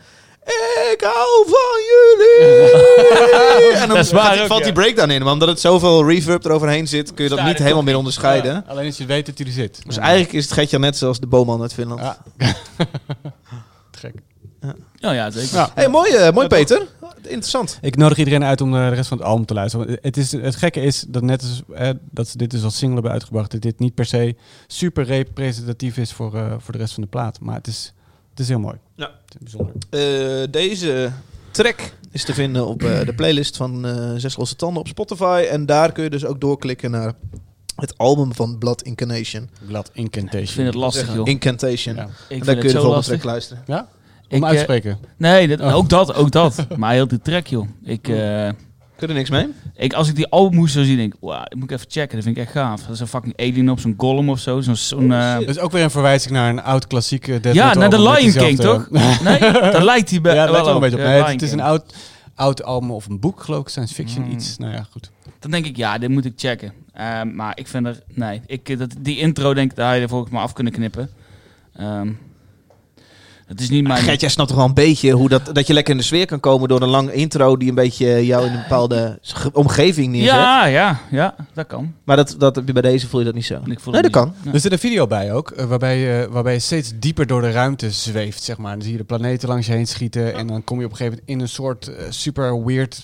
ik 0.93 1.01
hou 1.01 1.45
van 1.47 1.79
jullie. 1.91 2.71
en 3.81 3.87
dan 3.87 3.95
Dat 3.97 4.05
is 4.05 4.11
waar 4.11 4.23
gaat 4.23 4.33
die- 4.33 4.41
ook, 4.41 4.47
valt 4.47 4.59
ja. 4.59 4.65
die 4.65 4.73
breakdown 4.73 5.09
in, 5.09 5.23
maar 5.23 5.33
omdat 5.33 5.47
het 5.47 5.59
zoveel 5.59 6.07
reverb 6.09 6.45
eroverheen 6.45 6.87
zit, 6.87 7.13
kun 7.13 7.23
je 7.23 7.29
dat 7.29 7.43
niet 7.43 7.57
helemaal 7.57 7.83
meer 7.83 7.97
onderscheiden. 7.97 8.53
Ja, 8.53 8.63
alleen 8.67 8.85
als 8.85 8.97
je 8.97 9.05
weet 9.05 9.25
dat 9.25 9.37
hij 9.37 9.47
er 9.47 9.53
zit. 9.53 9.81
Dus 9.85 9.95
Ja. 9.95 10.01
eigenlijk 10.01 10.33
is 10.33 10.43
het 10.43 10.53
Gertje 10.53 10.79
net 10.79 10.97
zoals 10.97 11.19
de 11.19 11.27
boomman 11.27 11.61
uit 11.61 11.73
Finland. 11.73 11.99
Ja. 12.01 12.17
Gek. 13.91 14.13
Oh 15.01 15.13
ja, 15.13 15.31
zeker. 15.31 15.55
Ja. 15.55 15.71
Hey, 15.75 15.87
mooi, 15.89 16.31
mooi 16.31 16.47
Peter. 16.47 16.87
Interessant. 17.21 17.77
Ik 17.81 17.95
nodig 17.95 18.17
iedereen 18.17 18.43
uit 18.43 18.61
om 18.61 18.75
eh, 18.75 18.89
de 18.89 18.95
rest 18.95 19.07
van 19.07 19.17
het 19.17 19.27
album 19.27 19.45
te 19.45 19.53
luisteren. 19.53 19.85
Want 19.87 19.99
Het, 20.01 20.17
is, 20.17 20.31
het 20.31 20.55
gekke 20.55 20.81
is 20.81 21.05
dat 21.07 21.21
net 21.23 21.41
als, 21.41 21.61
eh, 21.79 21.89
dat 22.11 22.27
ze 22.27 22.37
dit 22.37 22.51
dus 22.51 22.63
als 22.63 22.73
single 22.77 22.93
hebben 22.93 23.11
uitgebracht, 23.11 23.51
dat 23.51 23.61
dit 23.61 23.79
niet 23.79 23.93
per 23.93 24.05
se 24.05 24.35
super 24.67 25.03
representatief 25.05 25.97
is 25.97 26.11
voor, 26.13 26.35
eh, 26.35 26.53
voor 26.57 26.73
de 26.73 26.79
rest 26.79 26.93
van 26.93 27.03
de 27.03 27.09
plaat. 27.09 27.39
Maar 27.41 27.55
het 27.55 27.67
is, 27.67 27.93
het 28.39 28.47
is 28.47 28.47
heel 28.47 28.59
mooi. 28.59 28.75
Ja. 28.95 29.11
Het 29.25 29.33
is 29.33 29.39
bijzonder. 29.39 29.75
Eh, 29.89 30.47
deze 30.51 31.11
track 31.51 31.93
is 32.11 32.23
te 32.23 32.33
vinden 32.33 32.67
op 32.67 32.83
eh, 32.83 33.05
de 33.05 33.13
playlist 33.13 33.57
van 33.57 33.85
eh 33.85 34.11
Zes 34.17 34.37
Losse 34.37 34.55
Tanden 34.55 34.79
op 34.81 34.87
Spotify. 34.87 35.47
En 35.51 35.65
daar 35.65 35.91
kun 35.91 36.03
je 36.03 36.09
dus 36.09 36.25
ook 36.25 36.41
doorklikken 36.41 36.91
naar 36.91 37.13
het 37.75 37.97
album 37.97 38.33
van 38.33 38.57
Blood 38.57 38.81
Incarnation. 38.81 39.49
Blood 39.67 39.89
Incantation. 39.93 40.41
Ik 40.43 40.49
vind 40.49 40.67
het 40.67 40.75
lastig 40.75 41.15
joh. 41.15 41.27
Incantation. 41.27 41.95
Ja. 41.95 42.07
Ik 42.29 42.45
daar 42.45 42.55
kun 42.55 42.55
je 42.55 42.55
het 42.55 42.61
de 42.61 42.69
zo 42.69 42.73
volgende 42.73 42.95
lastig. 42.95 43.13
track 43.13 43.23
luisteren. 43.31 43.63
Ja? 43.67 43.87
Ik, 44.27 44.35
Om 44.35 44.43
eh, 44.43 44.47
uit 44.49 44.57
te 44.57 44.63
spreken. 44.63 44.97
Nee, 45.17 45.47
dat, 45.47 45.59
Oh. 45.59 45.75
ook 45.75 45.89
dat, 45.89 46.13
ook 46.13 46.31
dat. 46.31 46.65
Maar 46.77 46.93
heel 46.93 47.07
die 47.07 47.21
track 47.21 47.47
joh. 47.47 47.67
Ik, 47.83 48.07
eh, 48.07 48.49
Kun 48.99 49.07
je 49.07 49.13
er 49.13 49.19
niks 49.19 49.29
mee? 49.29 49.47
ik, 49.75 49.93
als 49.93 50.07
ik 50.09 50.15
die 50.15 50.27
album 50.27 50.57
moest 50.59 50.73
zo 50.73 50.83
zien, 50.83 50.97
denk 50.97 51.13
ik, 51.13 51.19
wow, 51.19 51.41
ik 51.47 51.55
moet 51.55 51.71
even 51.71 51.85
checken. 51.89 52.15
Dat 52.15 52.23
vind 52.23 52.37
ik 52.37 52.43
echt 52.43 52.51
gaaf. 52.51 52.81
Dat 52.81 52.93
is 52.93 52.99
een 52.99 53.07
fucking 53.07 53.37
alien 53.39 53.69
op 53.69 53.79
zo'n 53.79 53.93
golem 53.97 54.29
of 54.29 54.39
zo. 54.39 54.61
Zo'n, 54.61 54.75
zo'n, 54.75 55.13
eh, 55.13 55.33
Dat 55.33 55.47
is 55.49 55.59
ook 55.59 55.71
weer 55.71 55.83
een 55.83 55.91
verwijzing 55.91 56.33
naar 56.33 56.49
een 56.49 56.61
oud 56.61 56.87
klassieke 56.87 57.39
death 57.39 57.55
ja, 57.55 57.73
naar 57.73 57.89
met 57.89 57.99
Lion 57.99 58.33
King 58.33 58.59
toch? 58.59 58.89
Nee, 59.23 59.39
daar 59.39 59.83
lijkt 59.83 60.09
hij 60.09 60.21
bij. 60.21 60.35
Ja, 60.35 60.51
lijkt 60.51 60.65
wel 60.65 60.75
een 60.75 60.81
beetje 60.81 60.95
op. 60.97 61.01
Ja, 61.01 61.07
Nee, 61.07 61.17
het, 61.17 61.25
Lion 61.25 61.39
het 61.39 61.47
is 61.47 61.51
een 61.51 61.61
oud, 61.61 61.93
oud 62.35 62.63
album 62.63 62.91
of 62.91 63.05
een 63.05 63.19
boek, 63.19 63.41
geloof 63.41 63.61
ik, 63.61 63.67
science 63.69 63.93
fiction, 63.93 64.23
Mm. 64.25 64.31
iets. 64.31 64.57
Nou 64.57 64.73
ja, 64.73 64.85
goed. 64.91 65.11
Dan 65.39 65.51
denk 65.51 65.65
ik, 65.65 65.75
ja, 65.77 65.97
dit 65.97 66.09
moet 66.09 66.25
ik 66.25 66.33
checken. 66.35 66.73
Eh, 66.93 67.21
maar 67.23 67.51
ik 67.57 67.67
vind 67.67 67.85
er, 67.85 67.99
nee, 68.13 68.41
ik, 68.45 68.69
eh, 68.69 68.77
dat, 68.77 68.95
die 68.99 69.17
intro 69.17 69.53
denk 69.53 69.71
ik, 69.71 69.77
daar 69.77 69.87
had 69.87 69.95
je 69.95 70.01
er 70.01 70.09
volgens 70.09 70.31
mij 70.31 70.41
af 70.41 70.53
kunnen 70.53 70.73
knippen. 70.73 71.09
Ehm 71.75 72.09
het 73.49 73.61
is 73.61 73.69
niet 73.69 73.87
mijn... 73.87 74.03
Gert, 74.03 74.21
jij 74.21 74.29
snapt 74.29 74.49
toch 74.49 74.57
wel 74.57 74.67
een 74.67 74.73
beetje 74.73 75.11
hoe 75.11 75.29
dat, 75.29 75.49
dat 75.53 75.67
je 75.67 75.73
lekker 75.73 75.91
in 75.93 75.99
de 75.99 76.05
sfeer 76.05 76.25
kan 76.25 76.39
komen 76.39 76.67
door 76.67 76.81
een 76.81 76.89
lange 76.89 77.13
intro 77.13 77.57
die 77.57 77.69
een 77.69 77.75
beetje 77.75 78.25
jou 78.25 78.45
in 78.45 78.51
een 78.53 78.61
bepaalde 78.61 79.17
ge- 79.21 79.49
omgeving 79.53 80.11
neerzet. 80.11 80.31
ja, 80.33 80.65
ja, 80.65 80.99
ja, 81.11 81.35
dat 81.53 81.67
kan. 81.67 81.93
Maar 82.03 82.15
dat, 82.15 82.35
dat 82.37 82.55
heb 82.55 82.67
je 82.67 82.73
bij 82.73 82.81
deze 82.81 83.07
voel 83.07 83.19
je 83.19 83.25
dat 83.25 83.35
niet 83.35 83.45
zo. 83.45 83.59
Ik 83.65 83.79
voel 83.79 83.93
Nee, 83.93 84.01
dat 84.01 84.11
niet. 84.11 84.21
kan. 84.23 84.33
Ja. 84.43 84.53
Er 84.53 84.59
zit 84.59 84.71
een 84.71 84.79
video 84.79 85.07
bij 85.07 85.33
ook, 85.33 85.51
eh, 85.51 85.65
waarbij, 85.65 85.97
je, 85.99 86.27
waarbij 86.31 86.53
je 86.53 86.59
steeds 86.59 86.91
dieper 86.99 87.27
door 87.27 87.41
de 87.41 87.51
ruimte 87.51 87.91
zweeft, 87.91 88.43
zeg 88.43 88.57
maar. 88.57 88.71
Dan 88.73 88.81
zie 88.81 88.91
je 88.91 88.97
de 88.97 89.03
planeten 89.03 89.47
langs 89.49 89.67
je 89.67 89.73
heen 89.73 89.87
schieten 89.87 90.33
en 90.33 90.47
dan 90.47 90.63
kom 90.63 90.79
je 90.79 90.85
op 90.85 90.91
een 90.91 90.97
gegeven 90.97 91.19
moment 91.19 91.37
in 91.37 91.45
een 91.45 91.53
soort 91.53 91.87
eh, 91.87 92.05
super 92.09 92.65
weird 92.65 93.03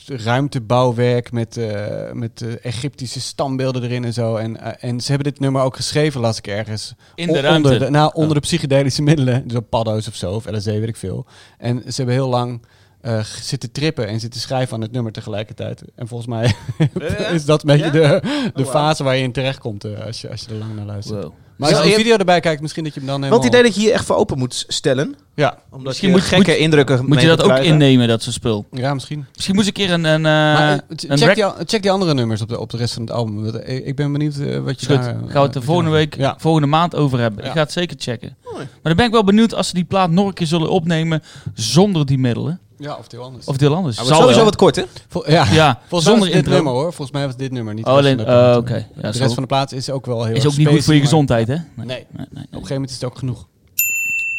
ruimtebouwwerk 0.50 1.32
met, 1.32 1.58
eh, 1.58 2.12
met 2.14 2.42
eh, 2.42 2.50
Egyptische 2.62 3.22
standbeelden 3.22 3.84
erin 3.84 4.04
en 4.06 4.14
zo. 4.14 4.36
En, 4.36 4.60
eh, 4.62 4.90
en 4.90 5.02
ze 5.02 5.12
hebben 5.12 5.32
dit 5.32 5.40
nummer 5.42 5.62
ook 5.62 5.76
geschreven, 5.76 6.22
las 6.22 6.38
ik 6.38 6.48
ergens. 6.48 6.94
In 7.16 7.28
de 7.28 7.40
ruimte. 7.40 7.68
Onder 7.70 7.86
de, 7.86 7.90
nou, 7.92 8.12
onder 8.14 8.28
Oh. 8.30 8.34
de 8.34 8.40
psychedelische 8.48 9.02
middelen, 9.02 9.44
zo 9.52 9.60
paddo's 9.60 10.08
of 10.08 10.16
zo, 10.16 10.35
of 10.36 10.46
LSD, 10.52 10.66
weet 10.66 10.88
ik 10.88 10.96
veel. 10.96 11.26
En 11.58 11.80
ze 11.82 11.94
hebben 11.96 12.16
heel 12.16 12.30
lang 12.30 12.62
eh, 13.02 13.24
zitten 13.24 13.72
trippen 13.72 14.08
en 14.08 14.20
zitten 14.20 14.40
schrijven 14.42 14.76
aan 14.76 14.82
het 14.82 14.92
nummer 14.92 15.12
tegelijkertijd. 15.12 15.84
En 15.96 16.08
volgens 16.08 16.30
mij 16.30 16.56
is 17.34 17.46
dat 17.46 17.62
een 17.64 17.68
beetje 17.78 17.86
Ja? 17.86 17.92
de, 17.92 18.20
de 18.22 18.50
Oh, 18.60 18.66
wow. 18.66 18.68
fase 18.68 19.04
waar 19.04 19.16
je 19.16 19.24
in 19.24 19.32
terechtkomt 19.32 19.84
eh, 19.84 20.06
als, 20.06 20.22
je, 20.22 20.30
als 20.30 20.42
je 20.42 20.48
er 20.52 20.56
lang 20.58 20.76
naar 20.76 20.86
luistert. 20.86 21.24
Wow. 21.24 21.34
Maar 21.58 21.70
als 21.70 21.78
je 21.78 21.84
de 21.84 21.90
je- 21.90 21.96
video 21.96 22.16
erbij 22.18 22.40
kijkt, 22.40 22.62
misschien 22.62 22.84
dat 22.84 22.94
je 22.94 23.00
hem 23.00 23.10
dan 23.10 23.18
helemaal... 23.24 23.40
Want 23.42 23.52
het 23.54 23.62
idee 23.62 23.72
dat 23.72 23.82
je 23.82 23.88
hier 23.88 23.98
echt 23.98 24.06
voor 24.06 24.16
open 24.16 24.38
moet 24.38 24.66
stellen. 24.68 25.16
Ja, 25.36 25.58
Omdat 25.70 25.88
Misschien 25.88 26.10
je 26.10 26.16
moet- 26.16 26.24
gekke 26.24 26.52
moet- 26.52 26.60
indrukken 26.60 27.06
Moet 27.06 27.22
je 27.22 27.28
dat 27.28 27.40
ook 27.42 27.46
krijgen. 27.50 27.66
innemen, 27.72 28.08
dat 28.08 28.22
soort 28.24 28.36
spul? 28.36 28.66
ja 28.72 28.94
misschien. 28.94 29.26
Misschien 29.34 29.56
moet 29.56 29.68
ik 29.68 29.78
een 29.78 29.86
keer 29.86 29.94
een, 29.94 30.04
een, 30.04 30.16
eh, 30.16 30.32
maar 30.32 30.82
een 30.88 31.18
check, 31.18 31.36
die, 31.36 31.46
check 31.66 31.82
die 31.82 31.92
andere 31.92 32.14
nummers 32.14 32.42
op 32.42 32.50
de, 32.50 32.60
op 32.60 32.70
de 32.70 32.78
rest 32.78 32.94
van 32.94 33.02
het 33.02 33.12
album. 33.12 33.46
Eh, 33.56 33.88
Ik 33.88 33.96
ben 33.96 34.12
benieuwd 34.12 34.36
eh, 34.38 34.60
wat 34.60 34.80
je 34.80 34.86
Goed, 34.86 34.96
daar... 34.96 35.04
gaan 35.14 35.24
we 35.32 35.40
het 35.40 35.54
de 35.54 35.60
je 35.60 35.66
volgende 35.66 35.92
week, 35.92 36.16
Ja. 36.18 36.36
volgende 36.40 36.68
maand 36.68 36.96
over 36.96 37.20
hebben. 37.20 37.42
Ja. 37.44 37.48
Ik 37.50 37.56
ga 37.56 37.62
het 37.62 37.72
zeker 37.72 37.96
checken. 38.00 38.36
Mooi. 38.44 38.58
Maar 38.58 38.68
dan 38.84 38.96
ben 38.96 39.06
ik 39.06 39.12
wel 39.12 39.24
benieuwd 39.24 39.54
als 39.54 39.68
ze 39.68 39.74
die 39.74 39.84
plaat 39.84 40.10
nog 40.12 40.28
een 40.28 40.34
keer 40.34 40.48
zullen 40.48 40.70
opnemen 40.70 41.24
zonder 41.54 42.06
die 42.06 42.18
middelen. 42.18 42.60
Ja, 42.78 42.96
of 42.96 43.12
heel 43.12 43.24
anders. 43.24 43.46
Of 43.46 43.58
deel 43.58 43.76
anders. 43.76 43.96
Sowieso 43.98 44.36
wel. 44.36 44.44
wat 44.44 44.56
kort, 44.56 44.76
hè? 44.76 44.84
Vol- 45.08 45.30
ja. 45.32 45.46
Ja, 45.52 45.80
Volgens 45.88 45.92
mij 45.92 46.00
zonder 46.02 46.20
was 46.20 46.28
dit 46.28 46.36
intro. 46.36 46.54
nummer 46.54 46.74
hoor. 46.74 46.84
Volgens 46.94 47.12
mij 47.12 47.26
was 47.26 47.36
dit 47.36 47.52
nummer 47.52 47.74
niet. 47.74 47.86
de 47.86 47.92
Oh, 47.92 47.98
rest 48.00 48.08
alleen, 48.08 48.26
van 48.26 48.36
de 48.36 48.40
plaat. 48.42 48.58
oké. 48.58 48.88
Ja, 49.02 49.12
de 49.12 49.18
rest 49.18 49.34
van 49.34 49.44
de 49.44 49.50
plaats 49.50 49.74
is 49.74 49.90
ook 49.90 50.06
wel 50.06 50.24
heel 50.26 50.36
is 50.36 50.46
ook 50.48 50.58
niet 50.58 50.68
goed 50.68 50.84
voor 50.84 50.94
je 50.94 51.00
gezondheid, 51.00 51.48
hè? 51.48 51.54
Nee. 51.54 51.86
nee, 51.86 52.06
nee. 52.16 52.26
Op 52.28 52.36
een 52.36 52.48
gegeven 52.52 52.74
moment 52.74 52.90
is 52.90 52.96
het 52.96 53.06
ook 53.06 53.18
genoeg. 53.18 53.46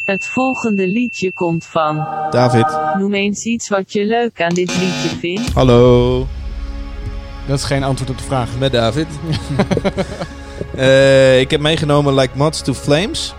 Het 0.05 0.25
volgende 0.25 0.87
liedje 0.87 1.33
komt 1.33 1.65
van. 1.65 1.95
David. 2.29 2.77
Noem 2.99 3.13
eens 3.13 3.43
iets 3.43 3.69
wat 3.69 3.91
je 3.93 4.05
leuk 4.05 4.41
aan 4.41 4.53
dit 4.53 4.67
liedje 4.77 5.09
vindt. 5.19 5.53
Hallo. 5.53 6.27
Dat 7.47 7.57
is 7.57 7.63
geen 7.63 7.83
antwoord 7.83 8.09
op 8.09 8.17
de 8.17 8.23
vraag. 8.23 8.49
Met 8.59 8.71
David. 8.71 9.07
Eh, 10.75 11.39
ik 11.39 11.51
heb 11.51 11.59
meegenomen 11.61 12.15
Like 12.15 12.37
Mods 12.37 12.61
to 12.61 12.73
Flames. 12.73 13.33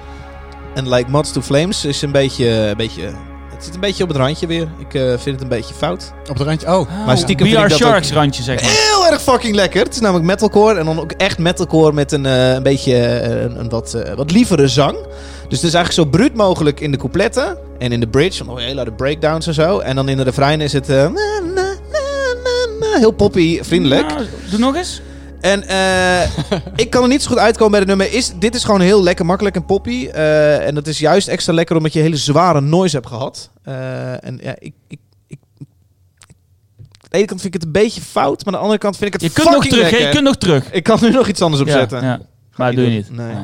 En 0.74 0.88
Like 0.88 1.10
Mods 1.10 1.32
to 1.32 1.40
Flames 1.40 1.84
is 1.84 2.02
een 2.02 2.12
beetje, 2.12 2.48
een 2.48 2.76
beetje... 2.76 3.12
Het 3.58 3.66
zit 3.66 3.74
een 3.76 3.80
beetje 3.88 4.02
op 4.02 4.08
het 4.08 4.18
randje 4.18 4.46
weer. 4.46 4.68
Ik 4.78 4.94
eh, 4.94 5.02
vind 5.08 5.24
het 5.24 5.40
een 5.40 5.48
beetje 5.48 5.74
fout. 5.74 6.12
Op 6.30 6.38
het 6.38 6.46
randje. 6.46 6.66
Oh, 6.66 7.06
Maar 7.06 7.16
stiekem 7.18 7.46
We 7.46 7.52
vind 7.52 7.64
Are 7.64 7.74
ik 7.74 7.78
dat 7.80 7.88
Sharks 7.88 8.08
ook- 8.08 8.14
randje, 8.14 8.42
zeg 8.42 8.62
maar. 8.62 8.70
Heel 8.70 9.06
erg 9.12 9.22
fucking 9.22 9.54
lekker. 9.54 9.84
Het 9.84 9.94
is 9.94 10.00
namelijk 10.00 10.26
metalcore. 10.26 10.78
En 10.78 10.84
dan 10.84 11.00
ook 11.00 11.12
echt 11.12 11.38
metalcore 11.38 11.92
met 11.92 12.12
een, 12.12 12.26
eh, 12.26 12.52
een 12.52 12.62
beetje 12.62 12.94
eh, 12.96 13.40
een, 13.42 13.58
een 13.60 13.68
wat, 13.68 13.96
wat 14.16 14.30
lievere 14.30 14.68
zang. 14.68 14.96
Dus 15.48 15.58
het 15.58 15.68
is 15.68 15.74
eigenlijk 15.74 15.92
zo 15.92 16.04
bruut 16.04 16.34
mogelijk 16.34 16.80
in 16.80 16.90
de 16.90 16.96
coupletten. 16.96 17.58
En 17.78 17.92
in 17.92 18.00
de 18.00 18.08
bridge. 18.08 18.44
Nog 18.44 18.60
heel 18.60 18.76
harde 18.76 18.92
breakdowns 18.92 19.46
en 19.46 19.54
zo. 19.54 19.78
En 19.78 19.96
dan 19.96 20.08
in 20.08 20.16
de 20.16 20.22
refrein 20.22 20.60
is 20.60 20.72
het... 20.72 20.88
na, 20.88 21.08
na, 21.08 21.52
na, 21.54 21.74
na, 22.44 22.76
na, 22.80 22.98
heel 22.98 23.10
poppy, 23.10 23.62
vriendelijk. 23.62 24.06
Nou, 24.06 24.26
doe 24.50 24.58
nog 24.58 24.76
eens. 24.76 25.00
En 25.40 25.68
eh, 25.68 26.22
ik 26.84 26.90
kan 26.90 27.02
er 27.02 27.08
niet 27.08 27.22
zo 27.22 27.28
goed 27.28 27.38
uitkomen 27.38 27.70
bij 27.70 27.80
de 27.80 27.86
nummer. 27.86 28.12
Is, 28.12 28.32
dit 28.38 28.54
is 28.54 28.64
gewoon 28.64 28.80
heel 28.80 29.02
lekker 29.02 29.26
makkelijk 29.26 29.56
en 29.56 29.64
poppy. 29.64 30.08
Eh, 30.08 30.66
en 30.66 30.74
dat 30.74 30.86
is 30.86 30.98
juist 30.98 31.28
extra 31.28 31.52
lekker 31.52 31.76
omdat 31.76 31.92
je 31.92 32.00
hele 32.00 32.16
zware 32.16 32.60
noise 32.60 32.96
hebt 32.96 33.08
gehad. 33.08 33.50
Eh, 33.62 34.24
en 34.24 34.38
ja, 34.42 34.54
ik, 34.58 34.74
ik, 34.88 34.98
ik, 35.26 35.38
aan 35.60 37.08
de 37.10 37.16
ene 37.16 37.26
kant 37.26 37.40
vind 37.40 37.54
ik 37.54 37.60
het 37.60 37.64
een 37.64 37.82
beetje 37.82 38.00
fout. 38.00 38.44
Maar 38.44 38.54
aan 38.54 38.60
de 38.60 38.64
andere 38.64 38.78
kant 38.78 38.96
vind 38.96 39.14
ik 39.14 39.20
het 39.20 39.32
Je 39.32 39.40
kunt 39.42 39.54
nog 39.54 39.66
terug, 39.66 39.84
hè? 39.84 39.90
lekker. 39.90 40.06
Je 40.06 40.12
kunt 40.12 40.24
nog 40.24 40.36
terug. 40.36 40.72
Ik 40.72 40.82
kan 40.82 40.98
nu 41.00 41.10
nog 41.10 41.28
iets 41.28 41.42
anders 41.42 41.62
opzetten. 41.62 42.02
ja. 42.02 42.20
Maar 42.56 42.66
dat 42.66 42.76
doe 42.76 42.84
je 42.84 42.96
niet. 42.96 43.10
Nee. 43.10 43.34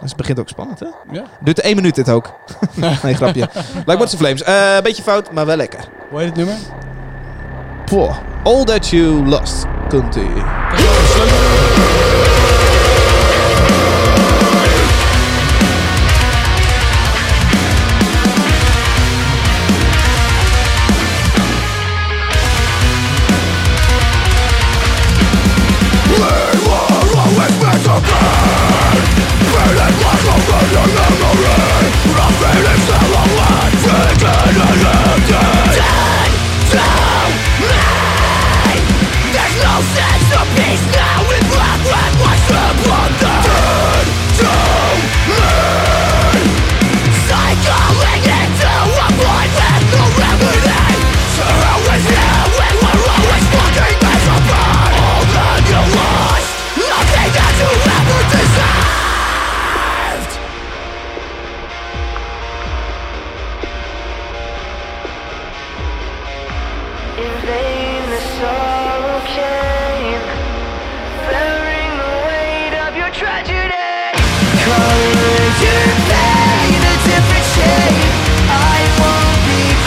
Dus 0.00 0.12
het 0.12 0.16
begint 0.16 0.38
ook 0.38 0.48
spannend, 0.48 0.80
hè? 0.80 0.86
Ja. 1.12 1.24
Duurt 1.40 1.60
één 1.60 1.76
minuut 1.76 1.94
dit 1.94 2.08
ook. 2.08 2.32
nee, 3.02 3.14
grapje. 3.14 3.48
Like 3.74 3.96
What's 3.96 4.10
the 4.10 4.16
Flames. 4.16 4.42
Eh, 4.42 4.80
beetje 4.82 5.02
fout, 5.02 5.32
maar 5.32 5.46
wel 5.46 5.56
lekker. 5.56 5.88
hoe 6.10 6.18
heet 6.18 6.28
het 6.28 6.36
nummer? 6.36 6.56
Poh. 7.86 8.14
All 8.44 8.64
That 8.64 8.92
You 8.92 9.24
Lost. 9.24 9.66
Komt-ie. 9.90 10.24
There's 10.24 11.90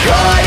Call 0.08 0.37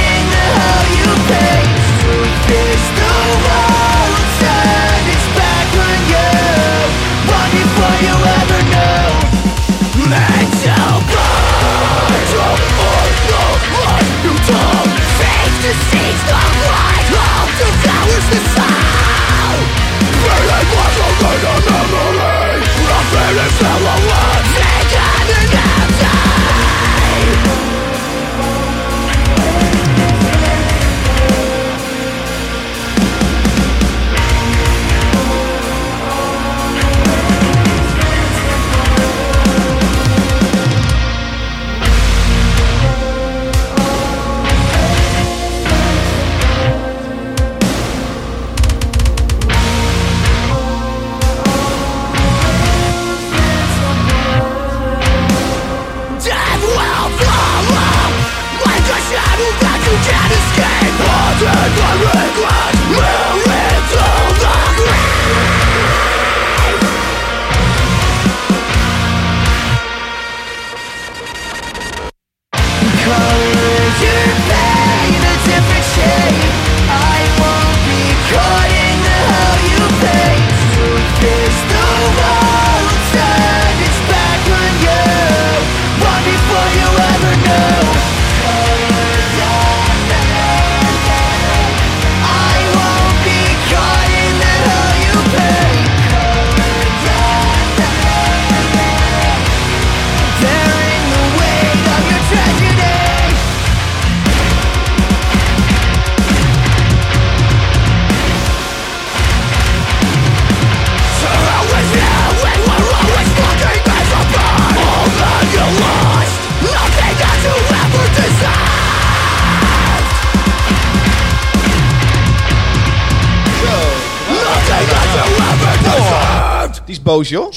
is 127.01 127.11
boos, 127.13 127.29
joh. 127.29 127.51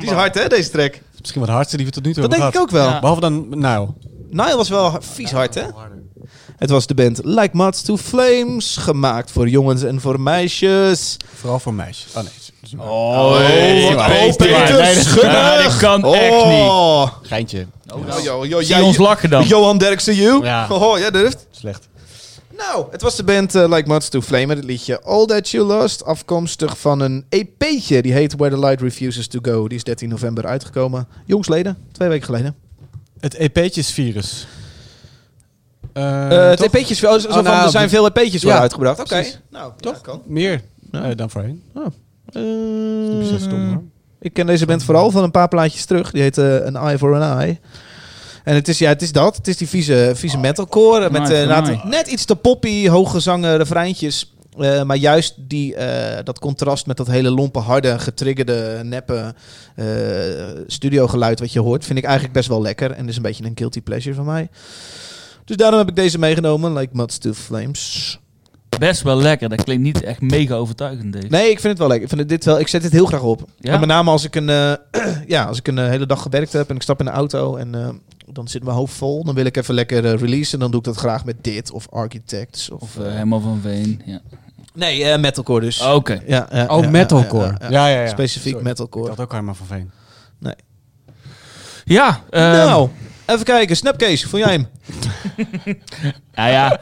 Die 0.00 0.08
is 0.10 0.14
hard, 0.14 0.34
hè, 0.34 0.48
deze 0.48 0.70
track. 0.70 1.00
Misschien 1.20 1.40
wat 1.40 1.50
hardste 1.50 1.76
die 1.76 1.86
we 1.86 1.92
tot 1.92 2.04
nu 2.04 2.12
toe 2.12 2.22
Dat 2.22 2.30
hebben 2.30 2.52
denk 2.52 2.64
ik 2.64 2.70
gehad. 2.70 2.82
ook 2.84 2.88
wel. 2.88 2.94
Ja. 2.94 3.00
Behalve 3.00 3.20
dan, 3.20 3.58
nou, 3.58 3.88
Nile 4.30 4.56
was 4.56 4.68
wel 4.68 4.96
vies 5.00 5.30
hard, 5.32 5.54
hè? 5.54 5.62
Het 6.56 6.70
was 6.70 6.86
de 6.86 6.94
band 6.94 7.20
Like 7.24 7.50
Mods 7.56 7.82
to 7.82 7.96
Flames, 7.96 8.76
gemaakt 8.76 9.30
voor 9.30 9.48
jongens 9.48 9.82
en 9.82 10.00
voor 10.00 10.20
meisjes. 10.20 11.16
vooral 11.34 11.58
voor 11.58 11.74
meisjes. 11.74 12.12
Oh 12.14 12.20
nee. 12.22 12.24
dat 12.24 12.62
is 12.62 12.72
een 12.72 12.80
Oh, 12.80 13.30
wat 13.30 14.38
dit 15.62 15.76
kan 15.76 16.14
echt 16.14 16.34
niet. 16.46 16.68
Oh. 16.68 17.06
Geintje. 17.22 17.66
Oh, 17.94 18.22
yo, 18.22 18.46
yo, 18.46 18.58
Zie 18.60 18.68
jij- 18.68 18.80
ons 18.80 18.96
lachen 18.96 19.30
dan. 19.30 19.44
Johan 19.46 19.78
Derksen, 19.78 20.14
you. 20.14 20.44
Ja. 20.44 20.66
Oh, 20.68 20.98
jij 20.98 21.10
durft. 21.10 21.46
Slecht. 21.50 21.88
Nou, 22.56 22.86
het 22.90 23.02
was 23.02 23.16
de 23.16 23.24
band 23.24 23.54
eh, 23.54 23.68
Like 23.68 23.88
Mods 23.88 24.08
to 24.08 24.20
Flame 24.20 24.46
met 24.46 24.56
het 24.56 24.66
liedje 24.66 25.00
All 25.02 25.26
That 25.26 25.48
You 25.48 25.64
Lost. 25.66 26.04
Afkomstig 26.04 26.78
van 26.78 27.00
een 27.00 27.24
EP'tje. 27.28 28.02
Die 28.02 28.12
heet 28.12 28.34
Where 28.36 28.54
the 28.54 28.60
Light 28.60 28.80
Refuses 28.80 29.26
to 29.26 29.38
Go. 29.42 29.68
Die 29.68 29.76
is 29.76 29.84
13 29.84 30.08
november 30.08 30.46
uitgekomen. 30.46 31.06
Jongsleden, 31.24 31.76
twee 31.92 32.08
weken 32.08 32.24
geleden. 32.24 32.54
Het 33.20 33.34
EP'tje 33.34 33.80
is 33.80 33.90
virus. 33.90 34.46
Eh, 35.92 36.30
Eh 36.44 36.48
het? 36.50 36.60
EP'tjes, 36.74 37.04
oh, 37.04 37.10
zo 37.18 37.26
Oh, 37.28 37.34
van, 37.34 37.44
nou, 37.44 37.64
er 37.64 37.70
zijn 37.70 37.88
veel 37.88 38.06
EP'tjes 38.06 38.32
Ja, 38.32 38.40
worden 38.40 38.60
uitgebracht. 38.60 39.00
Oké, 39.00 39.24
nou, 39.50 39.72
Toch? 39.80 39.94
ja, 39.94 39.98
kan. 40.02 40.22
Meer 40.26 40.60
Ja. 40.92 41.02
eh, 41.10 41.16
dan 41.16 41.30
voorheen. 41.30 41.62
Eh, 41.74 42.42
Niet 43.18 43.28
zo 43.28 43.38
stom 43.38 43.68
hoor. 43.68 43.82
Ik 44.20 44.32
ken 44.32 44.46
deze 44.46 44.66
band 44.66 44.82
vooral 44.84 45.10
van 45.10 45.22
een 45.22 45.30
paar 45.30 45.48
plaatjes 45.48 45.84
terug. 45.84 46.10
Die 46.10 46.22
heet 46.22 46.38
eh, 46.38 46.60
An 46.64 46.76
Eye 46.76 46.98
for 46.98 47.14
an 47.14 47.38
Eye. 47.40 47.58
En 48.44 48.54
het 48.54 48.68
is, 48.68 48.78
ja, 48.78 48.88
het 48.88 49.02
is 49.02 49.12
dat. 49.12 49.36
Het 49.36 49.48
is 49.48 49.56
die 49.56 49.68
vieze, 49.68 50.12
vieze 50.14 50.38
metalcore. 50.38 51.10
Met 51.10 51.30
eh, 51.30 51.50
Eye. 51.50 51.80
net 51.84 52.06
iets 52.06 52.24
te 52.24 52.36
poppy, 52.36 52.88
hooggezangen 52.88 53.56
refreintjes. 53.56 54.34
Eh, 54.58 54.82
maar 54.82 54.96
juist 54.96 55.34
die, 55.38 55.74
eh, 55.74 56.24
dat 56.24 56.38
contrast 56.38 56.86
met 56.86 56.96
dat 56.96 57.06
hele 57.06 57.30
lompe, 57.30 57.58
harde, 57.58 57.98
getriggerde, 57.98 58.80
neppe 58.82 59.34
eh, 59.74 59.86
studiogeluid 60.66 61.40
wat 61.40 61.52
je 61.52 61.60
hoort, 61.60 61.84
vind 61.84 61.98
ik 61.98 62.04
eigenlijk 62.04 62.34
best 62.34 62.48
wel 62.48 62.62
lekker. 62.62 62.90
En 62.90 63.08
is 63.08 63.16
een 63.16 63.22
beetje 63.22 63.44
een 63.44 63.52
guilty 63.54 63.82
pleasure 63.82 64.14
van 64.14 64.24
mij. 64.24 64.48
Dus 65.44 65.56
daarom 65.56 65.78
heb 65.78 65.88
ik 65.88 65.96
deze 65.96 66.18
meegenomen, 66.18 66.72
Like 66.72 66.96
Muds 66.96 67.18
to 67.18 67.32
Flames. 67.32 68.18
Best 68.78 69.02
wel 69.02 69.16
lekker. 69.16 69.48
Dat 69.48 69.64
klinkt 69.64 69.82
niet 69.82 70.02
echt 70.02 70.20
mega 70.20 70.54
overtuigend, 70.54 71.12
Dave. 71.12 71.26
Nee, 71.26 71.50
ik 71.50 71.60
vind 71.60 71.62
het 71.62 71.78
wel 71.78 71.88
lekker. 71.88 72.04
Ik, 72.04 72.14
vind 72.14 72.20
het 72.20 72.30
dit 72.30 72.44
wel, 72.44 72.60
ik 72.60 72.68
zet 72.68 72.82
dit 72.82 72.92
heel 72.92 73.06
graag 73.06 73.22
op. 73.22 73.44
Ja? 73.60 73.72
En 73.72 73.80
met 73.80 73.88
name 73.88 74.10
als 74.10 74.24
ik 74.24 74.34
een, 74.34 74.48
eh, 74.48 74.72
ja, 75.26 75.44
als 75.44 75.58
ik 75.58 75.68
een 75.68 75.78
hele 75.78 76.06
dag 76.06 76.22
gewerkt 76.22 76.52
heb 76.52 76.68
en 76.70 76.76
ik 76.76 76.82
stap 76.82 76.98
in 76.98 77.04
de 77.04 77.10
auto 77.10 77.56
en 77.56 77.74
eh, 77.74 77.88
dan 78.26 78.48
zit 78.48 78.62
mijn 78.64 78.76
hoofd 78.76 78.94
vol. 78.94 79.24
Dan 79.24 79.34
wil 79.34 79.44
ik 79.44 79.56
even 79.56 79.74
lekker 79.74 80.04
eh, 80.04 80.18
releasen. 80.20 80.58
Dan 80.58 80.70
doe 80.70 80.78
ik 80.80 80.86
dat 80.86 80.96
graag 80.96 81.24
met 81.24 81.36
dit 81.40 81.70
of 81.70 81.86
Architects. 81.90 82.70
Of, 82.70 82.80
Of 82.80 82.98
eh, 82.98 83.06
uh, 83.06 83.12
Herman 83.12 83.42
van 83.42 83.60
Veen. 83.62 84.02
Ja. 84.04 84.20
nee, 84.74 85.04
eh, 85.04 85.18
metalcore 85.20 85.60
dus. 85.60 85.80
Oké. 85.80 86.20
Ja, 86.26 86.46
ja, 86.52 86.66
Oh, 86.66 86.82
ja, 86.82 86.90
metalcore. 86.90 87.44
ja, 87.46 87.56
ja, 87.60 87.68
Ja, 87.70 87.86
ja. 87.86 87.94
ja, 87.96 88.02
ja. 88.02 88.08
Specifiek 88.08 88.52
Sorry. 88.52 88.66
metalcore. 88.66 89.08
Had 89.08 89.20
ook 89.20 89.32
Herman 89.32 89.56
van 89.56 89.66
Veen. 89.66 89.90
Ja, 91.86 92.20
eh, 92.30 92.40
nou, 92.42 92.88
even 93.26 93.44
kijken. 93.44 93.76
Snapcase, 93.76 94.28
vond 94.28 94.44
jij 94.44 94.52
hem? 94.52 94.66
nou 96.34 96.50
ja. 96.50 96.80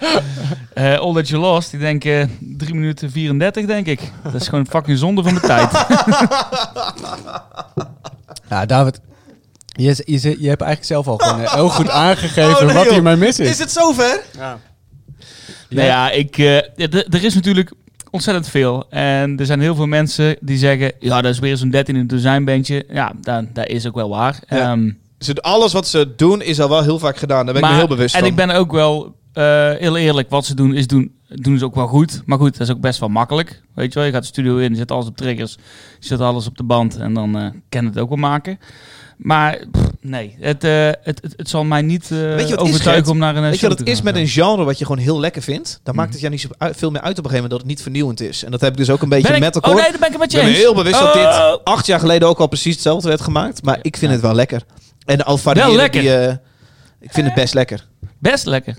eh 0.74 0.98
All 0.98 1.14
That 1.14 1.28
You 1.28 1.42
Lost, 1.42 1.72
ik 1.72 1.80
denk 1.80 2.04
eh 2.04 2.24
3 2.40 2.74
minuten 2.74 3.10
34, 3.10 3.66
denk 3.66 3.86
ik. 3.86 4.00
Dat 4.22 4.34
is 4.34 4.48
gewoon 4.48 4.66
fucking 4.66 4.98
zonde 4.98 5.22
van 5.22 5.34
de 5.34 5.40
tijd. 5.40 5.70
Ja, 8.48 8.66
David. 8.66 9.00
Je, 9.72 10.02
je, 10.04 10.20
je 10.20 10.48
hebt 10.48 10.62
eigenlijk 10.62 10.84
zelf 10.84 11.06
al 11.06 11.16
gewoon 11.16 11.44
eh, 11.44 11.54
heel 11.54 11.68
goed 11.68 11.88
aangegeven 11.88 12.56
Oh, 12.56 12.64
nee, 12.64 12.74
wat 12.74 12.84
joh. 12.84 12.92
hier 12.92 13.02
mij 13.02 13.16
mis 13.16 13.38
is. 13.38 13.48
Is 13.48 13.58
het 13.58 13.70
zover? 13.70 14.22
Nou 15.68 15.86
ja, 15.86 16.10
ik, 16.10 16.38
eh, 16.38 16.54
ja, 16.54 16.88
er 16.88 17.24
is 17.24 17.34
natuurlijk 17.34 17.72
ontzettend 18.10 18.48
veel. 18.48 18.86
En 18.90 19.38
er 19.38 19.46
zijn 19.46 19.60
heel 19.60 19.74
veel 19.74 19.86
mensen 19.86 20.36
die 20.40 20.56
zeggen... 20.56 20.92
Ja, 20.98 21.20
dat 21.20 21.32
is 21.32 21.38
weer 21.38 21.56
zo'n 21.56 21.70
13 21.70 21.94
in 21.94 22.00
een 22.00 22.06
dozijnbandje. 22.06 22.84
Ja, 22.88 23.12
dat, 23.20 23.44
dat 23.54 23.66
is 23.66 23.86
ook 23.86 23.94
wel 23.94 24.08
waar. 24.08 24.38
Ja. 24.48 24.70
Ehm, 24.70 24.90
Ze, 25.18 25.34
alles 25.34 25.72
wat 25.72 25.86
ze 25.86 26.12
doen 26.16 26.42
is 26.42 26.60
al 26.60 26.68
wel 26.68 26.82
heel 26.82 26.98
vaak 26.98 27.16
gedaan. 27.16 27.44
Daar 27.44 27.54
ben 27.54 27.62
ik 27.62 27.70
me 27.70 27.76
heel 27.76 27.86
bewust 27.86 28.14
en 28.14 28.20
van. 28.20 28.28
ik 28.28 28.36
ben 28.36 28.50
ook 28.50 28.72
wel 28.72 29.14
eh, 29.32 29.70
heel 29.70 29.96
eerlijk. 29.96 30.30
Wat 30.30 30.46
ze 30.46 30.54
doen, 30.54 30.74
is 30.74 30.86
doen, 30.86 31.12
doen 31.28 31.58
ze 31.58 31.64
ook 31.64 31.74
wel 31.74 31.86
goed. 31.86 32.22
Maar 32.24 32.38
goed, 32.38 32.58
dat 32.58 32.68
is 32.68 32.74
ook 32.74 32.80
best 32.80 33.00
wel 33.00 33.08
makkelijk. 33.08 33.62
Weet 33.74 33.92
je 33.92 33.98
wel, 33.98 34.08
je 34.08 34.12
gaat 34.12 34.22
de 34.22 34.28
studio 34.28 34.56
in, 34.56 34.70
je 34.70 34.76
zet 34.76 34.90
alles 34.90 35.06
op 35.06 35.16
triggers. 35.16 35.56
Je 36.00 36.06
zet 36.06 36.20
alles 36.20 36.46
op 36.46 36.56
de 36.56 36.62
band 36.64 36.96
en 36.96 37.14
dan 37.14 37.38
eh 37.38 37.46
kan 37.68 37.84
het 37.84 37.98
ook 37.98 38.08
wel 38.08 38.18
maken. 38.18 38.58
Maar 39.22 39.64
pff, 39.70 39.84
nee, 40.00 40.36
het, 40.40 40.64
eh, 40.64 40.86
het, 40.86 41.18
het, 41.22 41.34
het 41.36 41.48
zal 41.48 41.64
mij 41.64 41.82
niet 41.82 42.10
eh, 42.10 42.38
is, 42.38 42.56
overtuigen 42.56 43.10
om 43.12 43.18
naar 43.18 43.36
een 43.36 43.42
Weet 43.42 43.60
je 43.60 43.68
wat 43.68 43.78
het 43.78 43.88
is 43.88 44.02
met 44.02 44.16
een 44.16 44.28
genre 44.28 44.64
wat 44.64 44.78
je 44.78 44.84
gewoon 44.84 45.00
heel 45.02 45.20
lekker 45.20 45.42
vindt? 45.42 45.80
Dan 45.82 45.94
maakt 45.94 46.06
Mhm. 46.08 46.12
het 46.12 46.20
jou 46.20 46.32
niet 46.32 46.40
zo 46.42 46.48
uit- 46.58 46.76
veel 46.76 46.90
meer 46.90 47.00
uit 47.00 47.18
op 47.18 47.24
een 47.24 47.30
gegeven 47.30 47.42
moment 47.42 47.50
dat 47.50 47.60
het 47.60 47.68
niet 47.68 47.82
vernieuwend 47.82 48.20
is. 48.20 48.44
En 48.44 48.50
dat 48.50 48.60
heb 48.60 48.70
ik 48.72 48.76
dus 48.78 48.90
ook 48.90 49.02
een 49.02 49.08
beetje 49.08 49.26
Ben 49.28 49.36
ik- 49.36 49.42
metalcore. 49.42 49.74
Oh 49.76 49.80
nee, 49.82 49.90
daar 49.90 49.98
ben 50.00 50.08
ik 50.12 50.12
het 50.20 50.22
met 50.22 50.32
Ik 50.32 50.38
je 50.38 50.42
ben 50.42 50.46
me 50.46 50.52
eens. 50.56 50.64
heel 50.64 50.74
bewust 50.74 50.98
dat 50.98 51.12
dit 51.14 51.24
Oh. 51.24 51.54
acht 51.64 51.86
jaar 51.86 52.00
geleden 52.00 52.28
ook 52.28 52.38
al 52.38 52.46
precies 52.46 52.72
hetzelfde 52.74 53.08
werd 53.08 53.20
gemaakt. 53.20 53.62
Maar 53.62 53.78
ik 53.82 53.96
vind 53.96 54.10
Ja. 54.10 54.16
het 54.16 54.20
wel 54.26 54.34
lekker. 54.34 54.62
En 55.04 55.24
al 55.24 55.38
Wel 55.42 55.74
lekker. 55.74 56.00
Die, 56.00 56.14
eh, 56.16 56.32
ik 57.00 57.12
vind 57.12 57.26
het 57.26 57.34
best 57.34 57.54
lekker. 57.54 57.86
Best 58.18 58.46
lekker. 58.46 58.76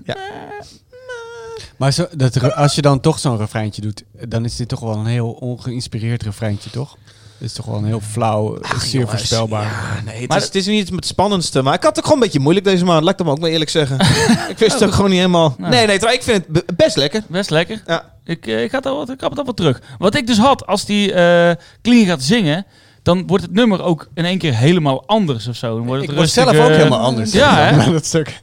Maar 1.76 1.92
zo, 1.92 2.06
dat, 2.16 2.54
als 2.54 2.74
je 2.74 2.82
dan 2.82 3.00
toch 3.00 3.18
zo'n 3.18 3.36
refreintje 3.38 3.82
doet, 3.82 4.02
dan 4.28 4.44
is 4.44 4.56
dit 4.56 4.68
toch 4.68 4.80
wel 4.80 4.94
een 4.96 5.06
heel 5.06 5.30
ongeïnspireerd 5.30 6.22
refreintje, 6.22 6.70
toch? 6.70 6.96
Het 7.44 7.52
is 7.52 7.58
toch 7.64 7.66
wel 7.74 7.78
een 7.78 7.86
heel 7.86 8.00
flauw, 8.00 8.58
zeer 8.78 8.90
jongens, 8.90 9.10
voorspelbaar. 9.10 9.62
Ja, 9.62 10.02
nee, 10.04 10.20
het, 10.20 10.28
Maar 10.28 10.38
is, 10.38 10.44
het 10.44 10.54
is 10.54 10.66
niet 10.66 10.88
het 10.88 11.06
spannendste. 11.06 11.62
Maar 11.62 11.74
ik 11.74 11.82
had 11.82 11.88
het 11.88 11.98
ook 11.98 12.04
gewoon 12.04 12.18
een 12.18 12.24
beetje 12.24 12.40
moeilijk 12.42 12.66
deze 12.66 12.84
maand. 12.84 13.02
Laat 13.02 13.10
ik 13.10 13.16
dat 13.16 13.26
maar 13.26 13.36
ook 13.36 13.40
maar 13.42 13.50
eerlijk 13.50 13.70
zeggen. 13.70 14.00
ik 14.52 14.58
wist 14.58 14.72
het 14.72 14.84
ook 14.84 14.92
gewoon 14.94 15.10
niet 15.10 15.18
helemaal... 15.18 15.54
Nou. 15.58 15.70
Nee, 15.70 15.86
nee, 15.86 15.98
trouw, 15.98 16.12
ik 16.12 16.22
vind 16.22 16.36
het 16.36 16.48
be- 16.48 16.74
best 16.76 16.96
lekker. 16.96 17.22
Best 17.28 17.50
lekker. 17.50 17.82
Ja. 17.86 18.12
Ik, 18.24 18.46
eh, 18.46 18.62
ik, 18.62 18.70
ga 18.70 18.80
daar 18.80 18.94
wat, 18.94 19.10
ik 19.10 19.20
heb 19.20 19.30
het 19.30 19.44
wel 19.44 19.54
terug. 19.54 19.80
Wat 19.98 20.14
ik 20.14 20.26
dus 20.26 20.38
had, 20.38 20.66
als 20.66 20.84
die 20.84 21.12
eh 21.12 21.50
Clean 21.82 22.06
gaat 22.06 22.22
zingen, 22.22 22.66
dan 23.02 23.26
wordt 23.26 23.44
het 23.44 23.52
nummer 23.52 23.82
ook 23.82 24.08
in 24.14 24.24
één 24.24 24.38
keer 24.38 24.54
helemaal 24.54 25.06
anders 25.06 25.48
of 25.48 25.56
zo. 25.56 25.76
Dan 25.76 25.86
wordt 25.86 26.02
Ik 26.02 26.08
het 26.08 26.16
word 26.16 26.30
rustig, 26.34 26.54
zelf 26.54 26.66
ook 26.70 26.76
helemaal 26.76 27.00
anders. 27.00 27.32
Ja, 27.32 27.56
hè? 27.56 27.92
Dat 27.92 28.04
stuk. 28.04 28.40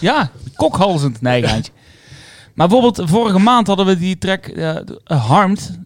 Ja, 0.00 0.30
kokhalzend. 0.56 1.20
Nee. 1.20 1.44
Maar 2.54 2.68
bijvoorbeeld, 2.68 3.10
vorige 3.10 3.38
maand 3.38 3.66
hadden 3.66 3.86
we 3.86 3.98
die 3.98 4.18
track 4.18 4.46
eh, 4.46 4.76
eh, 4.76 4.82
Harmed. 5.26 5.78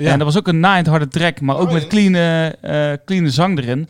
Ja. 0.00 0.10
En 0.12 0.18
dat 0.18 0.26
was 0.26 0.36
ook 0.38 0.48
een 0.48 0.60
naaiend 0.60 0.86
harde 0.86 1.08
track, 1.08 1.40
maar 1.40 1.56
ook 1.56 1.66
Oh, 1.66 1.72
met 1.72 1.82
ja. 1.82 1.88
clean, 1.88 2.14
eh, 2.14 2.92
eh, 2.92 2.98
clean 3.04 3.30
zang 3.30 3.58
erin. 3.58 3.88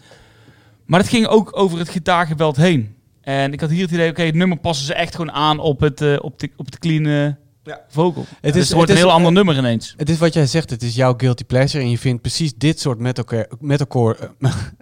Maar 0.86 1.00
het 1.00 1.08
ging 1.08 1.26
ook 1.26 1.50
over 1.58 1.78
het 1.78 1.88
gitaargeweld 1.88 2.56
heen. 2.56 2.94
En 3.20 3.52
ik 3.52 3.60
had 3.60 3.70
hier 3.70 3.82
het 3.82 3.90
idee, 3.90 4.10
oké, 4.10 4.22
het 4.22 4.34
nummer 4.34 4.58
passen 4.58 4.86
ze 4.86 4.94
echt 4.94 5.14
gewoon 5.14 5.32
aan 5.32 5.58
op 5.58 5.80
het, 5.80 6.00
eh, 6.00 6.16
op 6.20 6.38
de, 6.38 6.50
op 6.56 6.70
de 6.70 6.78
clean 6.78 7.06
eh, 7.06 7.34
Ja. 7.64 7.80
vocal. 7.88 8.26
Het, 8.40 8.54
is- 8.54 8.60
is, 8.60 8.66
het 8.68 8.72
wordt 8.76 8.88
het 8.90 8.98
een 8.98 9.04
is- 9.04 9.10
heel 9.10 9.10
ander 9.18 9.32
nummer 9.32 9.56
ineens. 9.56 9.94
Het 9.96 10.08
is 10.10 10.18
wat 10.18 10.34
jij 10.34 10.46
zegt, 10.46 10.70
het 10.70 10.82
is 10.82 10.94
jouw 10.94 11.14
guilty 11.16 11.44
pleasure 11.44 11.84
en 11.84 11.90
je 11.90 11.98
vindt 11.98 12.20
precies 12.22 12.54
dit 12.54 12.80
soort 12.80 12.98
metalcore... 12.98 13.48
metalcore 13.60 14.16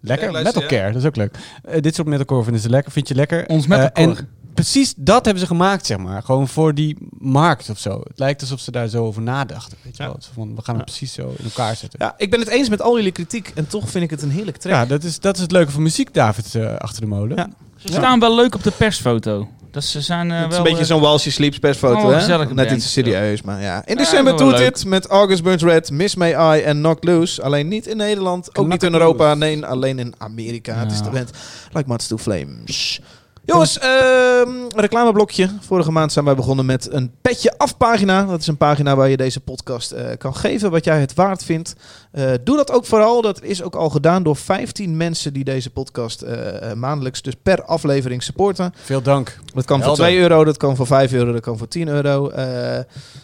lekker? 0.01 0.26
Ja, 0.26 0.33
luister, 0.33 0.62
metalcore, 0.62 0.93
dat 0.93 1.01
is 1.03 1.07
ook 1.09 1.16
leuk. 1.16 1.35
Eh, 1.64 1.81
dit 1.81 1.95
soort 1.95 2.09
metalcore 2.09 2.43
vinden 2.43 2.62
ze 2.62 2.68
lekker, 2.70 2.93
vind 2.93 3.09
je 3.09 3.14
lekker. 3.14 3.47
Ons 3.49 3.66
metalcore. 3.66 4.16
en 4.18 4.29
precies 4.63 4.95
dat 4.97 5.25
hebben 5.25 5.43
ze 5.43 5.49
gemaakt, 5.49 5.87
zeg 5.87 5.99
maar. 5.99 6.23
Gewoon 6.23 6.49
voor 6.49 6.75
die 6.75 6.97
markt 7.19 7.71
of 7.71 7.79
zo. 7.79 8.01
Het 8.09 8.19
lijkt 8.19 8.41
alsof 8.41 8.61
ze 8.61 8.71
daar 8.71 8.89
zo 8.89 9.05
over 9.05 9.23
nadachten. 9.23 9.79
Weet 9.83 9.97
je 9.97 10.03
Ja. 10.03 10.09
wel? 10.09 10.19
Van, 10.35 10.55
we 10.55 10.63
gaan 10.63 10.75
het 10.77 10.85
precies 10.85 11.13
zo 11.13 11.35
in 11.39 11.45
elkaar 11.45 11.77
zetten. 11.77 11.99
Ja, 12.03 12.15
ik 12.17 12.31
ben 12.31 12.41
het 12.41 12.49
eens 12.49 12.69
met 12.69 12.83
al 12.83 12.97
jullie 12.97 13.13
kritiek. 13.13 13.53
En 13.55 13.67
toch 13.67 13.91
vind 13.91 14.05
ik 14.05 14.11
het 14.11 14.23
een 14.23 14.31
heerlijk 14.31 14.57
track. 14.57 14.73
Ja, 14.73 14.87
dat 14.87 15.05
is, 15.05 15.21
dat 15.21 15.37
is 15.37 15.43
het 15.43 15.53
leuke 15.53 15.71
van 15.71 15.83
muziek, 15.83 16.15
David, 16.15 16.55
eh, 16.55 16.75
achter 16.77 17.01
de 17.01 17.07
molen. 17.07 17.37
Ja. 17.37 17.49
Ze 17.77 17.93
staan 17.93 18.21
wel 18.21 18.35
leuk 18.35 18.55
op 18.55 18.63
de 18.63 18.71
persfoto. 18.71 19.49
Dat 19.71 19.85
ze 19.85 20.01
zijn 20.01 20.31
eh, 20.31 20.37
het 20.37 20.45
is 20.45 20.49
wel... 20.57 20.59
een 20.67 20.73
beetje 20.77 20.95
eh, 20.95 21.01
zo'n 21.03 21.19
She 21.19 21.31
Sleeps 21.31 21.59
persfoto, 21.59 22.09
Oh, 22.11 22.19
hè? 22.27 22.37
Net 22.39 22.55
band. 22.55 22.71
iets 22.71 22.93
serieus, 22.93 23.43
maar 23.43 23.63
ja. 23.63 23.83
In 23.87 23.97
Ja, 23.97 24.03
december 24.03 24.37
doet 24.37 24.57
dit 24.57 24.85
met 24.85 25.07
August 25.07 25.43
Burns 25.43 25.63
Red, 25.63 25.91
Miss 25.91 26.15
May 26.15 26.59
I 26.59 26.63
en 26.63 26.77
Knock 26.77 27.05
Loose. 27.05 27.43
Alleen 27.43 27.69
niet 27.69 27.87
in 27.87 27.97
Nederland, 27.97 28.49
ook 28.49 28.55
Knock 28.55 28.69
niet 28.69 28.83
in 28.83 28.91
Loose. 28.91 29.05
Europa, 29.05 29.35
nee, 29.35 29.67
alleen 29.67 29.99
in 29.99 30.15
Amerika. 30.19 30.75
Het 30.75 30.93
is 30.93 31.03
de 31.03 31.11
band 31.11 31.31
Like 31.73 31.89
Mats 31.89 32.07
to 32.07 32.17
Flames. 32.17 33.01
Jongens, 33.49 33.78
ehm, 33.78 34.49
reclameblokje. 34.76 35.49
Vorige 35.61 35.92
maand 35.92 36.12
zijn 36.12 36.24
wij 36.24 36.34
begonnen 36.34 36.66
met 36.66 36.92
een 36.92 37.12
petje 37.22 37.59
af 37.59 37.76
pagina. 37.76 38.24
Dat 38.24 38.40
is 38.40 38.46
een 38.46 38.57
pagina 38.57 38.96
waar 38.96 39.09
je 39.09 39.16
deze 39.16 39.40
podcast 39.40 39.90
eh, 39.92 40.07
kan 40.18 40.34
geven 40.36 40.70
wat 40.70 40.84
jij 40.84 41.01
het 41.01 41.14
waard 41.14 41.44
vindt. 41.44 41.74
Eh, 42.12 42.30
doe 42.44 42.57
dat 42.57 42.72
ook 42.72 42.84
vooral. 42.84 43.22
Dat 43.22 43.42
is 43.42 43.62
ook 43.62 43.74
al 43.74 43.88
gedaan 43.90 44.22
door 44.22 44.36
15 44.36 44.96
mensen 44.96 45.32
die 45.32 45.44
deze 45.44 45.70
podcast 45.70 46.22
eh, 46.22 46.72
maandelijks, 46.72 47.22
dus 47.22 47.34
per 47.42 47.64
aflevering 47.64 48.22
supporten. 48.22 48.72
Veel 48.76 49.03
dank. 49.03 49.38
Dat 49.55 49.64
kan 49.64 49.76
voor 49.78 49.86
Helder. 49.86 50.05
2 50.05 50.18
euro, 50.18 50.44
dat 50.44 50.57
kan 50.57 50.76
voor 50.76 50.86
5 50.86 51.12
euro, 51.12 51.32
dat 51.32 51.40
kan 51.40 51.59
voor 51.59 51.68
10 51.68 51.88
euro. 51.88 52.28
Eh, 52.28 52.44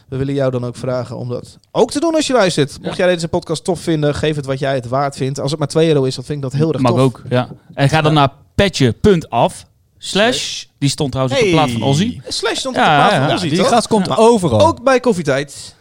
we 0.09 0.17
willen 0.17 0.35
jou 0.35 0.51
dan 0.51 0.65
ook 0.65 0.77
vragen 0.77 1.17
om 1.17 1.29
dat 1.29 1.59
ook 1.73 1.91
te 1.91 2.01
doen 2.01 2.15
als 2.15 2.27
je 2.27 2.33
luistert. 2.33 2.79
Mocht 2.83 2.97
jij 2.97 3.07
deze 3.07 3.29
podcast 3.29 3.65
tof 3.65 3.81
vinden, 3.81 4.15
geef 4.15 4.37
het 4.37 4.47
wat 4.47 4.59
jij 4.59 4.75
het 4.75 4.89
waard 4.89 5.17
vindt. 5.17 5.41
Als 5.41 5.51
het 5.51 5.59
maar 5.61 5.69
2 5.69 5.89
euro 5.89 6.03
is, 6.05 6.15
dan 6.15 6.25
vind 6.25 6.45
ik 6.45 6.51
dat 6.51 6.61
heel 6.61 6.73
erg 6.73 6.83
Mag 6.83 6.91
tof. 6.93 7.01
ook, 7.01 7.23
ja. 7.29 7.49
En 7.75 7.89
ga 7.89 8.01
dan 8.03 8.15
naar 8.15 8.33
petje.af. 8.55 9.67
Slash. 10.07 10.65
Die 10.79 10.89
stond 10.89 11.13
trouwens 11.13 11.39
op 11.39 11.45
de 11.45 11.51
plaat 11.51 11.71
van 11.71 11.83
Ozzy. 11.83 12.21
Slash 12.29 12.59
stond 12.59 12.77
Ja, 12.77 12.83
op 12.83 12.89
de 12.89 12.95
plaat 12.97 13.11
ja, 13.11 13.19
van 13.19 13.29
ja. 13.29 13.35
Ozzy, 13.35 13.49
Die 13.49 13.59
toch? 13.59 13.69
gast 13.69 13.87
komt 13.89 14.09
Maar 14.09 14.19
overal. 14.19 14.61
Ook 14.67 14.83
bij 14.83 15.01
Koffietijd. 15.01 15.75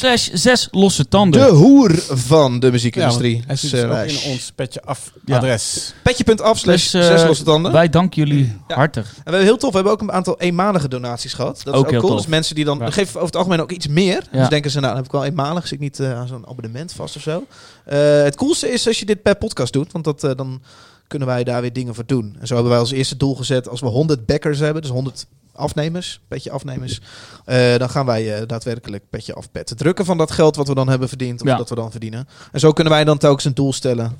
Slash 0.00 0.28
zes 0.32 0.68
losse 0.70 1.08
tanden. 1.08 1.40
De 1.40 1.48
hoer 1.52 1.94
van 2.08 2.60
de 2.60 2.66
Ja, 2.66 2.72
muziekindustrie. 2.72 3.44
zit 3.48 3.70
Dus, 3.70 4.24
in 4.24 4.30
ons 4.30 4.52
petje 4.54 4.82
af 4.82 5.12
Ja. 5.24 5.36
adres. 5.36 5.94
Petje.af 6.02 6.58
slash 6.58 6.90
Dus, 6.90 6.94
eh, 6.94 7.16
zes 7.16 7.24
losse 7.26 7.42
tanden. 7.44 7.72
Wij 7.72 7.88
danken 7.88 8.26
jullie 8.26 8.56
Ja. 8.68 8.74
hartig. 8.74 9.06
En 9.06 9.12
we 9.14 9.20
hebben 9.22 9.42
heel 9.42 9.56
tof, 9.56 9.68
we 9.70 9.74
hebben 9.74 9.92
ook 9.92 10.00
een 10.00 10.12
aantal 10.12 10.40
eenmalige 10.40 10.88
donaties 10.88 11.32
gehad. 11.34 11.60
Dat 11.64 11.74
is 11.74 11.80
Ook 11.80 11.90
heel 11.90 12.00
cool. 12.00 12.10
tof. 12.12 12.20
Dus 12.20 12.30
mensen 12.30 12.54
die 12.54 12.64
dan 12.64 12.78
Ja. 12.78 12.90
geven 12.90 13.14
over 13.14 13.26
het 13.26 13.36
algemeen 13.36 13.60
ook 13.60 13.72
iets 13.72 13.86
meer. 13.88 14.22
Ja. 14.32 14.38
Dus 14.38 14.48
denken 14.48 14.70
ze, 14.70 14.76
nou, 14.80 14.86
dan 14.88 14.96
heb 14.96 15.06
ik 15.06 15.12
wel 15.12 15.24
eenmalig, 15.24 15.62
zit 15.62 15.72
ik 15.72 15.80
niet 15.80 16.00
eh, 16.00 16.18
aan 16.18 16.28
zo'n 16.28 16.46
abonnement 16.48 16.92
vast 16.92 17.16
of 17.16 17.22
zo. 17.22 17.44
Eh, 17.84 17.98
het 18.22 18.36
coolste 18.36 18.72
is 18.72 18.86
als 18.86 18.98
je 18.98 19.06
dit 19.06 19.22
per 19.22 19.36
podcast 19.36 19.72
doet, 19.72 19.92
want 19.92 20.04
dat, 20.04 20.20
dan 20.20 20.62
kunnen 21.06 21.28
wij 21.28 21.44
daar 21.44 21.60
weer 21.60 21.72
dingen 21.72 21.94
voor 21.94 22.06
doen. 22.06 22.36
En 22.40 22.46
zo 22.46 22.54
hebben 22.54 22.72
wij 22.72 22.80
als 22.80 22.90
eerste 22.90 23.16
doel 23.16 23.34
gezet, 23.34 23.68
als 23.68 23.80
we 23.80 23.86
100 23.86 24.26
backers 24.26 24.58
hebben, 24.58 24.82
dus 24.82 24.90
100 24.90 25.26
afnemers, 25.52 26.20
petje 26.28 26.50
afnemers, 26.50 27.00
eh, 27.44 27.76
dan 27.76 27.90
gaan 27.90 28.06
wij 28.06 28.36
eh, 28.36 28.46
daadwerkelijk 28.46 29.04
petje 29.10 29.34
afpetten. 29.34 29.76
Drukken 29.76 30.04
van 30.04 30.18
dat 30.18 30.30
geld 30.30 30.56
wat 30.56 30.68
we 30.68 30.74
dan 30.74 30.88
hebben 30.88 31.08
verdiend, 31.08 31.40
of 31.42 31.48
Ja. 31.48 31.56
dat 31.56 31.68
we 31.68 31.74
dan 31.74 31.90
verdienen. 31.90 32.28
En 32.52 32.60
zo 32.60 32.72
kunnen 32.72 32.92
wij 32.92 33.04
dan 33.04 33.18
telkens 33.18 33.44
een 33.44 33.54
doel 33.54 33.72
stellen. 33.72 34.18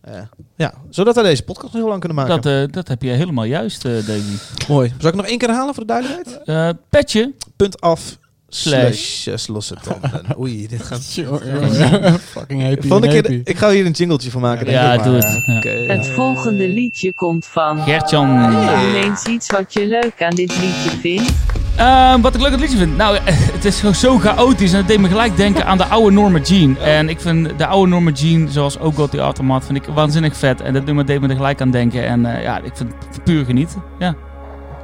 Eh, 0.00 0.20
ja, 0.56 0.74
zodat 0.90 1.14
wij 1.14 1.24
deze 1.24 1.42
podcast 1.42 1.72
nog 1.72 1.80
heel 1.82 1.88
lang 1.88 2.00
kunnen 2.00 2.18
maken. 2.18 2.42
Dat, 2.42 2.72
dat 2.72 2.88
heb 2.88 3.02
je 3.02 3.10
helemaal 3.10 3.44
juist, 3.44 3.82
Davy. 3.82 4.20
Mooi. 4.68 4.94
Zal 4.98 5.08
ik 5.10 5.16
nog 5.16 5.26
één 5.26 5.38
keer 5.38 5.48
herhalen 5.48 5.74
voor 5.74 5.86
de 5.86 5.92
duidelijkheid? 5.92 6.78
Petje. 6.88 7.34
Punt 7.56 7.80
af. 7.80 8.18
Slash. 8.48 9.22
Zes 9.22 9.46
losse 9.46 9.74
tanden. 9.82 10.22
Oei, 10.38 10.66
dit 10.68 10.82
gaat... 10.82 11.00
Fucking 12.34 12.62
happy. 12.62 12.88
Volgende 12.88 13.14
happy. 13.14 13.28
keer, 13.28 13.40
ik 13.44 13.58
ga 13.58 13.70
hier 13.70 13.86
een 13.86 13.92
jingletje 13.92 14.30
van 14.30 14.40
maken. 14.40 14.64
denk 14.66 14.76
Ja, 14.78 14.92
ik. 14.92 15.02
doe 15.02 15.14
het. 15.14 15.42
Ja. 15.64 15.94
Het 15.94 16.06
volgende 16.06 16.68
liedje 16.68 17.14
komt 17.14 17.46
van. 17.46 17.78
Gertjan. 17.78 18.50
Noem 18.50 18.94
eens 18.94 19.24
iets 19.24 19.50
wat 19.50 19.72
je 19.72 19.86
leuk 19.86 20.22
aan 20.22 20.34
dit 20.34 20.58
liedje 20.60 20.90
vindt. 21.00 21.32
Ehm, 21.76 22.20
wat 22.20 22.34
ik 22.34 22.40
leuk 22.40 22.46
aan 22.52 22.52
het 22.52 22.60
liedje 22.62 22.76
vind? 22.78 22.96
Nou, 22.96 23.16
eh, 23.16 23.22
het 23.56 23.64
is 23.64 23.78
zo, 23.78 23.92
zo 23.92 24.18
chaotisch 24.18 24.72
en 24.72 24.78
het 24.78 24.88
deed 24.88 25.00
me 25.00 25.08
gelijk 25.08 25.36
denken 25.36 25.66
aan 25.66 25.78
de 25.78 25.84
oude 25.84 26.10
Norma 26.14 26.38
Jean. 26.38 26.78
En 26.78 27.08
ik 27.08 27.20
vind 27.20 27.58
de 27.58 27.66
oude 27.66 27.90
Norma 27.90 28.10
Jean, 28.10 28.48
zoals 28.50 28.78
ook 28.78 28.94
God 28.94 29.10
the 29.10 29.20
Aftermath, 29.20 29.64
vind 29.64 29.78
ik 29.78 29.84
waanzinnig 29.94 30.36
vet. 30.36 30.60
En 30.60 30.72
dat 30.72 30.84
nummer 30.84 31.06
deed 31.06 31.20
me 31.20 31.28
er 31.28 31.36
gelijk 31.36 31.60
aan 31.60 31.70
denken. 31.70 32.06
En 32.06 32.26
eh, 32.36 32.42
ja, 32.42 32.58
ik 32.58 32.72
vind 32.76 32.92
het 33.08 33.24
puur 33.24 33.44
genieten. 33.44 33.82
Ja, 33.98 34.14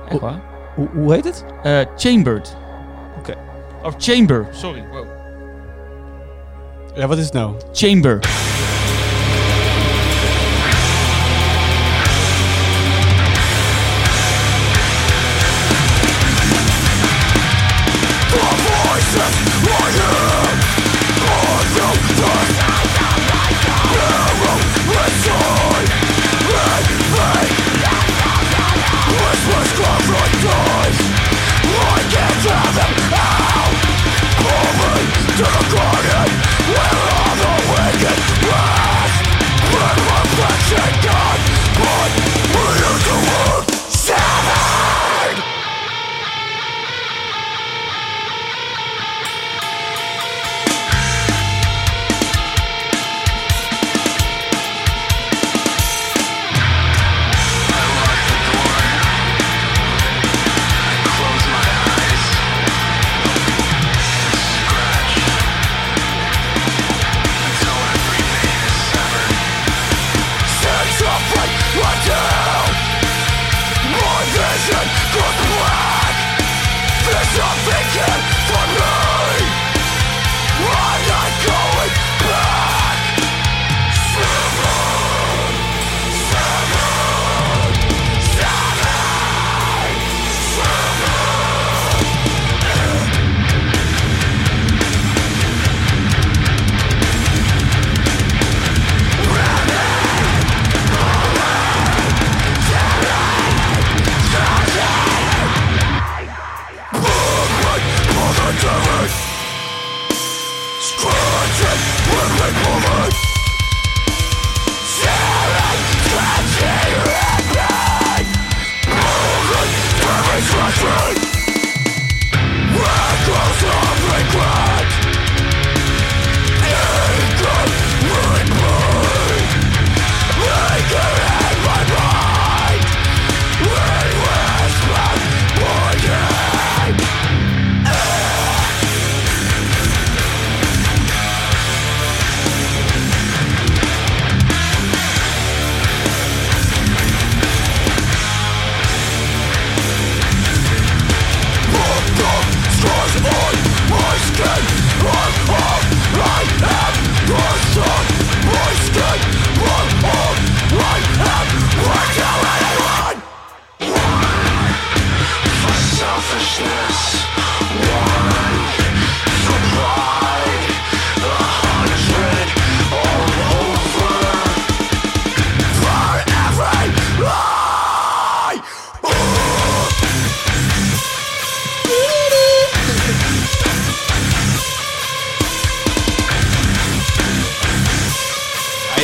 echt 0.09 0.21
waar. 0.21 0.41
Hoe, 0.75 0.89
hoe 0.95 1.13
heet 1.13 1.25
het? 1.25 1.45
Eh, 1.63 1.79
Chambered. 1.97 2.57
Of 3.85 3.95
Chamber, 3.99 4.47
sorry. 4.53 4.85
Ja, 6.95 7.07
wat 7.07 7.19
is 7.19 7.25
het 7.25 7.33
nou? 7.33 7.55
Chamber. 7.73 8.21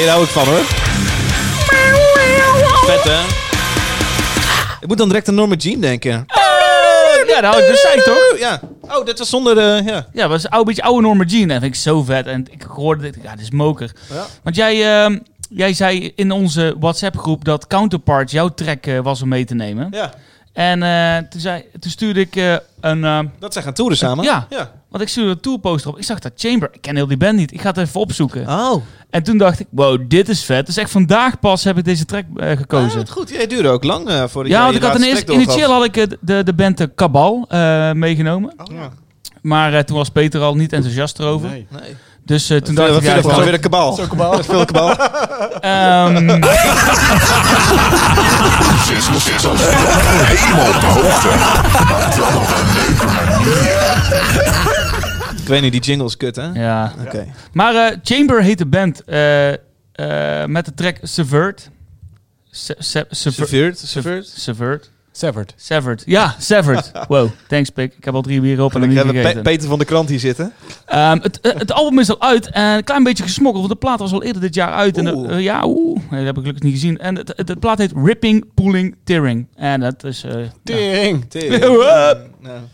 Hier 0.09 0.17
hou 0.17 0.27
ik 0.27 0.33
van 0.33 0.47
hoor. 0.47 0.65
Vet 2.87 3.05
hè? 3.05 3.21
Ik 4.81 4.87
moet 4.89 4.99
dan 4.99 5.09
direct 5.09 5.29
aan 5.29 5.35
Norma 5.35 5.55
Jean 5.55 5.81
denken. 5.81 6.27
Ja, 7.27 7.41
dat 7.41 7.59
ik 7.59 7.67
dus 7.67 7.81
zei 7.81 8.03
toch? 8.03 8.39
Ja. 8.39 8.61
Oh, 8.81 9.05
dit 9.05 9.19
was 9.19 9.29
zonder 9.29 9.55
de... 9.55 9.83
Ja. 9.85 10.07
Ja, 10.13 10.21
dat 10.21 10.31
was 10.31 10.45
een 10.45 10.51
oude, 10.51 10.67
beetje 10.67 10.83
oude 10.83 11.03
Norma 11.03 11.25
Jean. 11.25 11.43
En 11.43 11.49
dat 11.49 11.61
vind 11.61 11.75
ik 11.75 11.81
zo 11.81 12.03
vet. 12.03 12.27
En 12.27 12.47
ik 12.51 12.63
hoorde 12.63 13.03
dit, 13.03 13.19
ja, 13.23 13.31
dit 13.31 13.41
is 13.41 13.51
moker. 13.51 13.93
Ja. 14.13 14.27
Want 14.43 14.57
jij, 14.57 15.03
ehm, 15.03 15.19
jij 15.51 15.73
zei 15.73 16.13
in 16.15 16.31
onze 16.31 16.75
WhatsApp-groep 16.79 17.45
dat 17.45 17.67
Counterpart 17.67 18.31
jouw 18.31 18.49
track 18.49 18.87
eh, 18.87 18.99
was 18.99 19.23
om 19.23 19.29
mee 19.29 19.45
te 19.45 19.55
nemen. 19.55 19.89
ja. 19.91 20.13
En 20.59 20.83
eh, 20.83 21.17
toen, 21.31 21.41
zei, 21.41 21.65
toen 21.81 21.91
stuurde 21.91 22.21
ik 22.21 22.37
eh, 22.37 22.57
een... 22.81 23.05
ehm, 23.05 23.27
Dat 23.39 23.53
zij 23.53 23.63
gaan 23.63 23.73
toeren 23.73 23.97
samen. 23.97 24.25
Ja. 24.25 24.47
ja. 24.51 24.71
want 24.89 25.03
ik 25.03 25.09
stuurde 25.09 25.31
een 25.31 25.41
tourposter 25.41 25.91
op. 25.91 25.99
Ik 25.99 26.05
zag 26.05 26.19
dat 26.19 26.33
Chamber. 26.37 26.69
Ik 26.73 26.81
ken 26.81 26.97
heel 26.97 27.07
die 27.07 27.17
band 27.17 27.37
niet. 27.37 27.53
Ik 27.53 27.61
ga 27.61 27.69
het 27.69 27.77
even 27.77 28.01
opzoeken. 28.01 28.49
Oh. 28.49 28.83
En 29.11 29.23
toen 29.23 29.39
dacht 29.39 29.61
ik, 29.61 29.67
wow, 29.71 30.01
dit 30.09 30.29
is 30.29 30.45
vet. 30.45 30.67
Dus 30.67 30.77
echt 30.77 30.91
vandaag 30.91 31.39
pas 31.41 31.65
heb 31.65 31.79
ik 31.79 31.85
deze 31.85 32.05
track 32.05 32.25
eh, 32.37 32.51
Ah, 32.51 32.57
gekozen. 32.57 32.97
wat 32.99 33.11
goed. 33.11 33.29
Jij 33.31 33.47
duurde 33.47 33.69
ook 33.69 33.85
lang 33.85 34.25
voor 34.31 34.49
ja, 34.49 34.63
want 34.65 34.77
ik 34.77 34.83
had 34.83 34.95
een 34.95 35.03
eerste, 35.03 35.33
initieel 35.33 35.73
had 35.73 35.85
ik 35.85 35.97
eh, 35.97 36.05
de, 36.21 36.43
de 36.43 36.53
band 36.55 36.81
uh, 36.81 36.87
Cabal 36.95 37.45
eh, 37.49 37.93
meegenomen. 37.93 38.53
Oh, 38.57 38.77
ja. 38.77 38.91
Maar 39.43 39.75
eh, 39.75 39.81
toen 39.81 39.97
was 39.97 40.09
Peter 40.09 40.41
al 40.41 40.55
niet 40.55 40.73
enthousiast 40.73 41.19
erover. 41.19 41.49
Nee. 41.49 41.67
Nee. 41.71 41.97
Dus 42.29 42.51
eh, 42.51 42.59
toen 42.59 42.75
dacht 42.75 42.97
ik... 42.97 43.03
ja, 43.03 43.15
ervan? 43.17 43.43
Weer 43.45 43.55
een 43.55 43.61
kabaal. 43.61 43.95
Zo'n 43.95 44.09
kabaal. 44.09 44.43
Veel 44.43 44.65
kabaal. 44.65 44.97
ehm, 45.61 46.43
Ik 55.41 55.47
weet 55.55 55.63
niet, 55.63 55.73
die 55.73 55.81
jingle 55.81 56.07
is 56.07 56.17
kut, 56.17 56.37
hè? 56.37 56.47
ja. 56.53 56.93
Oké. 57.07 57.27
Maar 57.53 57.75
eh, 57.75 57.97
Chamber 58.03 58.43
heet 58.43 58.59
de 58.59 58.67
band 58.67 59.05
eh, 59.05 60.45
met 60.47 60.65
de 60.65 60.75
track 60.75 60.97
Severt. 61.03 61.71
Se- 62.51 62.75
se- 62.79 63.07
Sever- 63.11 63.47
Serveerd. 63.47 63.79
Serveerd. 63.79 64.33
Severt. 64.37 64.91
Severed. 65.13 65.55
Severed. 65.57 66.03
Ja, 66.07 66.35
Severed. 66.39 66.91
Wow, 67.09 67.29
thanks 67.49 67.71
Pik. 67.71 67.95
Ik 67.97 68.05
heb 68.05 68.15
al 68.15 68.23
drie 68.23 68.41
bieren 68.41 68.65
op 68.65 68.75
en 68.75 68.83
En 68.83 68.89
dan 68.89 68.91
ik 68.91 68.97
niet 68.97 69.05
heb 69.05 69.15
Pe- 69.15 69.29
gegeten. 69.29 69.43
Peter 69.53 69.69
van 69.69 69.79
de 69.79 69.85
Krant 69.85 70.09
hier 70.09 70.19
zitten. 70.19 70.53
Ehm, 70.87 71.19
het, 71.23 71.41
eh, 71.41 71.53
het 71.59 71.73
album 71.73 71.99
is 71.99 72.11
al 72.11 72.21
uit 72.21 72.51
en 72.51 72.77
een 72.77 72.85
klein 72.85 73.03
beetje 73.03 73.23
gesmokkeld. 73.23 73.67
Want 73.67 73.81
de 73.81 73.87
plaat 73.87 73.99
was 73.99 74.13
al 74.13 74.23
eerder 74.23 74.43
dit 74.43 74.55
jaar 74.55 74.73
uit. 74.73 74.97
En 74.99 75.05
de- 75.05 75.27
eh, 75.29 75.41
ja, 75.41 75.67
oeh. 75.67 76.01
Dat 76.11 76.19
heb 76.21 76.29
ik 76.37 76.41
gelukkig 76.41 76.63
niet 76.63 76.73
gezien. 76.73 76.99
En 76.99 77.17
het, 77.17 77.33
het, 77.37 77.47
de 77.47 77.57
plaat 77.57 77.79
heet 77.79 77.93
Ripping, 78.05 78.45
Pooling, 78.55 78.97
Tearing. 79.05 79.47
En 79.55 79.81
dat 79.81 80.05
is... 80.05 80.25
eh, 80.25 80.33
ja. 80.45 80.49
Tering. 80.65 81.25
Ja, 81.83 82.17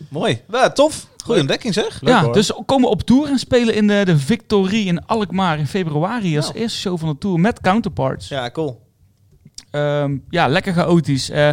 mooi. 0.09 0.41
Ja, 0.51 0.69
tof. 0.69 1.07
Goede 1.23 1.39
ontdekking, 1.39 1.73
zeg. 1.73 2.01
Leuk, 2.01 2.13
ja, 2.13 2.23
hoor. 2.23 2.33
dus 2.33 2.51
komen 2.65 2.89
op 2.89 3.01
tour 3.01 3.27
en 3.29 3.39
spelen 3.39 3.73
in 3.75 3.87
de, 3.87 4.01
de 4.05 4.17
Victorie 4.17 4.85
in 4.85 5.05
Alkmaar 5.05 5.57
in 5.59 5.67
februari. 5.67 6.37
Als 6.37 6.47
Nou. 6.47 6.59
eerste 6.59 6.79
show 6.79 6.99
van 6.99 7.09
de 7.09 7.17
tour 7.17 7.39
met 7.39 7.61
Counterparts. 7.61 8.27
Ja, 8.27 8.49
cool. 8.51 8.83
Ehm, 9.75 10.17
ja, 10.29 10.47
lekker 10.47 10.73
chaotisch. 10.73 11.29
Eh, 11.29 11.49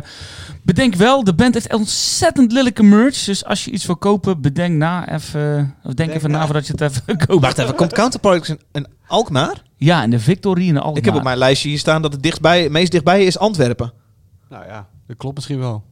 bedenk 0.63 0.95
wel, 0.95 1.25
de 1.25 1.35
band 1.35 1.55
heeft 1.55 1.75
ontzettend 1.75 2.53
lelijke 2.53 2.83
merch. 2.83 3.25
Dus 3.25 3.45
als 3.45 3.65
je 3.65 3.71
iets 3.71 3.87
wil 3.87 3.97
kopen, 3.97 4.41
bedenk 4.41 4.77
na 4.77 5.09
even. 5.09 5.75
Of 5.85 5.95
denk 5.95 6.11
even 6.11 6.31
na. 6.31 6.39
na 6.39 6.45
voordat 6.45 6.67
je 6.67 6.73
het 6.73 6.81
even 6.81 7.17
koopt. 7.27 7.43
Wacht 7.43 7.59
even, 7.59 7.75
komt 7.75 7.93
Counterparts 7.93 8.49
in, 8.49 8.61
in 8.73 8.87
Alkmaar? 9.07 9.63
Ja, 9.77 10.03
in 10.03 10.11
de 10.11 10.19
Victorie 10.19 10.69
in 10.69 10.77
Alkmaar. 10.77 10.97
Ik 10.97 11.05
heb 11.05 11.15
op 11.15 11.23
mijn 11.23 11.39
lijstje 11.39 11.69
hier 11.69 11.79
staan 11.79 12.03
dat 12.03 12.13
het 12.13 12.23
dichtbij, 12.23 12.69
meest 12.69 12.93
dichtbij 12.93 13.25
is 13.25 13.39
Antwerpen. 13.39 13.93
Nou 14.49 14.65
ja, 14.67 14.89
dat 15.07 15.17
klopt 15.17 15.35
misschien 15.35 15.59
wel. 15.59 15.85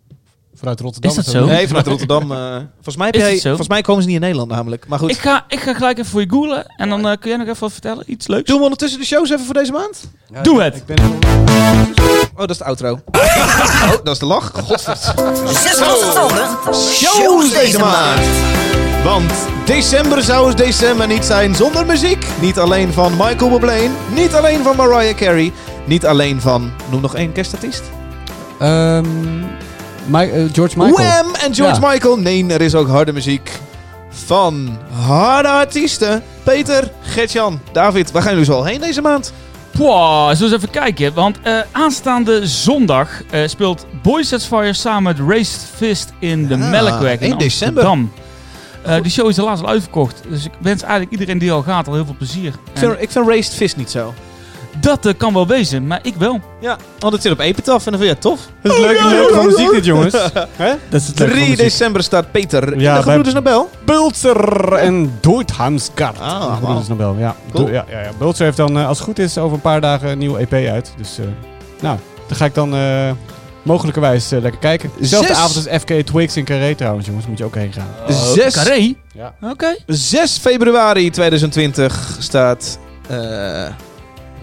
Vanuit 0.54 0.80
Rotterdam. 0.80 1.10
Is 1.10 1.16
dat 1.16 1.26
of 1.26 1.32
zo? 1.32 1.46
Nee, 1.46 1.66
vanuit 1.66 1.86
Rotterdam. 1.86 2.32
eh, 2.32 2.38
volgens, 2.74 2.96
mij 2.96 3.06
heb 3.06 3.14
jij, 3.14 3.40
volgens 3.40 3.68
mij 3.68 3.80
komen 3.82 4.00
ze 4.02 4.06
niet 4.08 4.16
in 4.16 4.22
Nederland 4.22 4.50
namelijk. 4.50 4.88
Maar 4.88 4.98
goed. 4.98 5.10
Ik 5.10 5.18
ga, 5.18 5.44
ik 5.48 5.60
ga 5.60 5.74
gelijk 5.74 5.98
even 5.98 6.10
voor 6.10 6.20
je 6.20 6.28
googlen. 6.30 6.66
En 6.76 6.88
dan 6.88 7.08
eh, 7.08 7.16
kun 7.20 7.28
jij 7.30 7.38
nog 7.38 7.48
even 7.48 7.60
wat 7.60 7.72
vertellen. 7.72 8.04
Iets 8.06 8.26
leuks. 8.26 8.48
Doen 8.48 8.56
we 8.58 8.62
ondertussen 8.62 9.00
de 9.00 9.06
shows 9.06 9.30
even 9.30 9.44
voor 9.44 9.54
deze 9.54 9.72
maand? 9.72 10.00
Ja, 10.32 10.42
Doe 10.42 10.56
ik- 10.56 10.62
het. 10.62 10.76
Ik 10.76 10.84
ben 10.86 11.18
Oh, 12.34 12.38
dat 12.46 12.50
is 12.50 12.58
de 12.58 12.64
outro. 12.64 12.92
oh, 13.12 13.90
dat 14.04 14.08
is 14.14 14.18
de 14.18 14.26
lach. 14.26 14.50
Tanden. 14.52 16.48
Shows 16.74 17.52
deze 17.52 17.78
maand. 17.78 18.20
Want 19.04 19.32
december 19.64 20.22
zou 20.22 20.48
het 20.48 20.56
december 20.58 21.06
niet 21.06 21.24
zijn 21.24 21.54
zonder 21.54 21.86
muziek. 21.86 22.26
Niet 22.40 22.58
alleen 22.58 22.92
van 22.92 23.12
Michael 23.12 23.50
Bublé, 23.50 23.90
niet 24.14 24.34
alleen 24.34 24.62
van 24.62 24.76
Mariah 24.76 25.16
Carey, 25.16 25.52
niet 25.84 26.06
alleen 26.06 26.40
van, 26.40 26.70
noem 26.90 27.00
nog 27.00 27.14
één 27.14 27.32
kerstartiest. 27.32 27.82
Ehm, 28.58 29.04
Eh, 30.12 30.42
George 30.52 30.78
Michael. 30.78 30.92
Wham 31.08 31.34
en 31.34 31.54
George 31.54 31.80
Ja. 31.80 31.88
Michael. 31.88 32.16
Nee, 32.16 32.46
er 32.46 32.60
is 32.60 32.74
ook 32.74 32.88
harde 32.88 33.12
muziek 33.12 33.50
van 34.10 34.78
harde 35.06 35.48
artiesten. 35.48 36.22
Peter, 36.42 36.90
Gertjan, 37.02 37.60
David, 37.72 38.10
waar 38.10 38.22
gaan 38.22 38.30
jullie 38.30 38.46
zo 38.46 38.52
al 38.52 38.64
heen 38.64 38.80
deze 38.80 39.00
maand? 39.00 39.32
Pwah, 39.70 40.24
zullen 40.26 40.38
we 40.38 40.44
eens 40.44 40.52
even 40.52 40.70
kijken. 40.70 41.14
Want 41.14 41.38
eh, 41.42 41.58
aanstaande 41.72 42.46
zondag 42.46 43.08
eh, 43.30 43.40
speelt 43.46 43.86
Boys 44.02 44.28
Sets 44.28 44.44
Fire 44.46 44.72
samen 44.72 45.02
met 45.02 45.28
Raised 45.28 45.60
Fist 45.76 46.12
in 46.18 46.46
de 46.46 46.56
Ja, 46.56 46.66
Melkweg 46.68 47.20
in 47.20 47.30
1 47.30 47.38
december. 47.38 47.84
Amsterdam. 47.84 48.12
Eh 48.82 49.02
die 49.02 49.10
show 49.10 49.28
is 49.28 49.36
helaas 49.36 49.60
al 49.60 49.68
uitverkocht. 49.68 50.22
Dus 50.28 50.44
ik 50.44 50.50
wens 50.60 50.82
eigenlijk 50.82 51.12
iedereen 51.12 51.38
die 51.38 51.52
al 51.52 51.62
gaat 51.62 51.88
al 51.88 51.94
heel 51.94 52.04
veel 52.04 52.14
plezier. 52.18 52.46
Ik 52.48 52.54
En 52.72 52.78
vind, 52.80 52.92
ik 53.00 53.10
vind 53.10 53.26
Raised 53.28 53.54
Fist 53.54 53.76
niet 53.76 53.90
zo. 53.90 54.14
Dat 54.80 55.06
eh, 55.06 55.12
kan 55.16 55.32
wel 55.32 55.46
wezen, 55.46 55.86
maar 55.86 55.98
ik 56.02 56.14
wel. 56.18 56.40
Ja, 56.60 56.76
want 56.98 57.12
het 57.12 57.22
zit 57.22 57.32
op 57.32 57.38
Epitaph 57.38 57.86
en 57.86 57.92
dan 57.92 58.00
vind 58.00 58.02
je 58.02 58.08
het 58.28 58.38
tof. 58.38 58.40
Dat 58.62 58.72
is 58.72 58.78
het 58.78 58.86
leuke, 58.90 59.08
leuke 59.08 59.34
van 59.34 59.46
muziek 59.46 59.70
dit, 59.70 59.84
jongens. 59.84 60.12
Hè? 60.56 60.72
Dat 60.88 61.00
is 61.00 61.06
het 61.06 61.18
leuke 61.18 61.32
van 61.34 61.40
3 61.40 61.40
muziek. 61.40 61.56
december 61.58 62.02
staat 62.02 62.30
Peter 62.30 62.72
in 62.72 62.80
Ja, 62.80 62.98
de 62.98 63.04
bij- 63.04 63.14
Gebroeders 63.14 63.34
Nobel. 63.34 63.70
Bulzer 63.84 64.72
en 64.72 65.12
Doodhamsgard. 65.20 66.18
Ah, 66.20 66.78
is 66.82 66.88
Nobel, 66.88 67.14
ja. 67.18 67.36
Cool. 67.52 67.64
Do- 67.66 67.72
ja, 67.72 67.84
ja, 67.90 68.00
ja. 68.00 68.10
Bulzer 68.18 68.44
heeft 68.44 68.56
dan, 68.56 68.78
eh, 68.78 68.86
als 68.86 68.96
het 68.98 69.06
goed 69.06 69.18
is, 69.18 69.38
over 69.38 69.54
een 69.54 69.60
paar 69.62 69.80
dagen 69.80 70.08
een 70.10 70.18
nieuwe 70.18 70.38
EP 70.38 70.52
uit. 70.52 70.92
Dus, 70.96 71.18
eh, 71.18 71.24
nou, 71.80 71.98
daar 72.28 72.36
ga 72.36 72.44
ik 72.44 72.54
dan 72.54 72.74
eh, 72.74 73.10
mogelijkerwijs 73.62 74.32
eh, 74.32 74.40
lekker 74.40 74.60
kijken. 74.60 74.90
Dezelfde 74.98 75.28
Zes- 75.28 75.36
avond 75.36 75.56
als 75.68 75.80
FK 75.80 75.90
Twigs 76.06 76.36
in 76.36 76.44
Carré 76.44 76.74
trouwens, 76.74 77.06
jongens. 77.06 77.26
Moet 77.26 77.38
je 77.38 77.44
ook 77.44 77.54
heen 77.54 77.72
gaan. 77.72 78.14
Zes- 78.34 78.54
Carré? 78.54 78.94
Ja. 79.12 79.34
Oké. 79.42 79.76
6 79.86 80.38
februari 80.38 81.10
2020 81.10 82.16
staat 82.18 82.78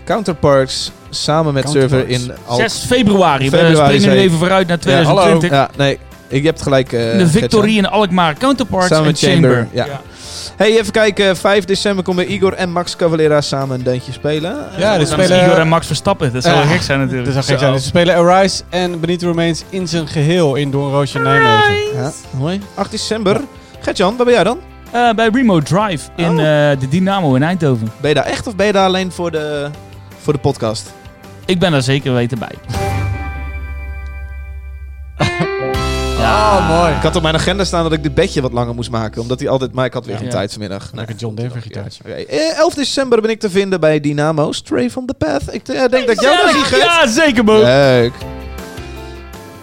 Counterparts 0.08 0.92
samen 1.10 1.54
met 1.54 1.70
Server 1.70 2.08
in. 2.10 2.32
Al 2.46 2.56
6 2.58 2.84
februari. 2.88 3.50
Februari, 3.50 3.74
We 3.94 4.00
springen 4.00 4.10
nu 4.18 4.22
even 4.24 4.38
vooruit 4.38 4.68
naar 4.68 4.80
2020. 4.80 5.50
Ja, 5.50 5.70
nee. 5.78 6.00
Ik 6.28 6.44
heb 6.44 6.54
het 6.54 6.64
gelijk. 6.64 6.94
eh, 6.94 7.18
de 7.18 7.28
Victorie 7.28 7.78
in 7.78 7.88
Alkmaar. 7.88 8.34
Counterparts 8.38 8.88
Samen 8.88 9.06
en 9.06 9.12
met 9.12 9.20
Chamber, 9.20 9.50
Chamber. 9.52 9.68
ja. 9.72 10.02
Hey, 10.56 10.78
even 10.80 10.92
kijken. 10.92 11.38
5 11.38 11.66
december 11.66 12.04
komen 12.04 12.32
Igor 12.32 12.54
en 12.54 12.72
Max 12.72 12.96
Cavalera 12.96 13.42
samen 13.42 13.78
een 13.78 13.84
dandje 13.84 14.12
spelen. 14.12 14.56
Ja, 14.78 14.90
Dat 14.92 15.00
dus 15.00 15.18
is 15.18 15.24
spelen... 15.26 15.46
Igor 15.46 15.58
en 15.60 15.68
Max 15.68 15.88
Verstappen. 15.88 16.34
Dat 16.34 16.44
zou 16.44 16.56
wel 16.58 16.66
gek 16.68 16.82
zijn 16.82 17.00
natuurlijk. 17.00 17.26
Dat 17.26 17.34
zou 17.34 17.46
gek 17.46 17.60
zijn. 17.60 17.72
Dus 17.74 17.82
ze 17.82 17.88
spelen 17.88 18.16
Arise 18.16 18.64
en 18.70 19.00
Benito 19.00 19.28
Remains 19.28 19.64
in 19.70 19.88
zijn 19.88 20.08
geheel 20.08 20.56
in 20.56 20.72
Doornroosje 20.72 21.20
Nijmegen. 21.20 21.76
Ja, 21.96 22.12
mooi. 22.32 22.62
8 22.76 22.92
december. 22.92 23.42
Gertjan, 23.80 24.16
waar 24.18 24.26
ben 24.26 24.34
jij 24.36 24.44
dan? 24.44 24.58
Eh, 24.92 25.10
bij 25.14 25.30
Remote 25.34 25.64
Drive 25.76 26.10
in 26.16 26.26
Oh. 26.26 26.32
eh, 26.72 26.80
de 26.80 26.88
Dynamo 26.90 27.36
in 27.36 27.44
Eindhoven. 27.44 27.92
Ben 28.02 28.10
je 28.10 28.16
daar 28.16 28.26
echt 28.26 28.48
of 28.48 28.56
ben 28.56 28.66
je 28.66 28.72
daar 28.72 28.86
alleen 28.86 29.12
voor 29.12 29.32
de, 29.32 29.70
voor 30.28 30.36
de 30.36 30.40
podcast? 30.40 30.94
Ik 31.46 31.60
ben 31.60 31.74
er 31.74 31.82
zeker 31.84 32.14
weten 32.14 32.40
bij. 32.40 32.52
Ah, 36.20 36.70
mooi. 36.70 36.96
Ik 36.96 37.02
had 37.02 37.16
op 37.16 37.22
mijn 37.22 37.36
agenda 37.36 37.64
staan 37.66 37.84
dat 37.84 37.94
ik 37.94 38.04
dit 38.04 38.14
bedje 38.14 38.42
wat 38.42 38.52
langer 38.52 38.76
moest 38.76 38.90
maken. 38.90 39.22
Omdat 39.22 39.40
hij 39.40 39.50
altijd... 39.50 39.74
Maar 39.74 39.86
ik 39.86 39.94
had 39.94 40.04
weer 40.06 40.14
Ja. 40.14 40.20
geen 40.20 40.30
Ja. 40.30 40.34
tijd 40.36 40.52
vanmiddag. 40.52 40.90
Lekker 40.94 41.16
John 41.16 41.36
Denver 41.36 41.62
gitaartje. 41.62 42.04
Eh, 42.04 42.58
11 42.58 42.74
december 42.74 43.22
ben 43.22 43.30
ik 43.30 43.40
te 43.40 43.50
vinden 43.50 43.80
bij 43.80 44.00
Dynamo. 44.00 44.52
Stray 44.52 44.90
from 44.90 45.06
the 45.06 45.14
Path. 45.14 45.54
Ik 45.54 45.68
eh, 45.68 45.76
denk 45.80 45.92
dat 45.92 46.10
ik 46.10 46.22
jou 46.22 46.38
daar 46.44 46.52
zie, 46.54 46.64
Gert. 46.64 46.82
Ja, 46.84 47.08
zeker, 47.08 47.44
Bo. 47.44 47.62
Leuk. 47.62 48.14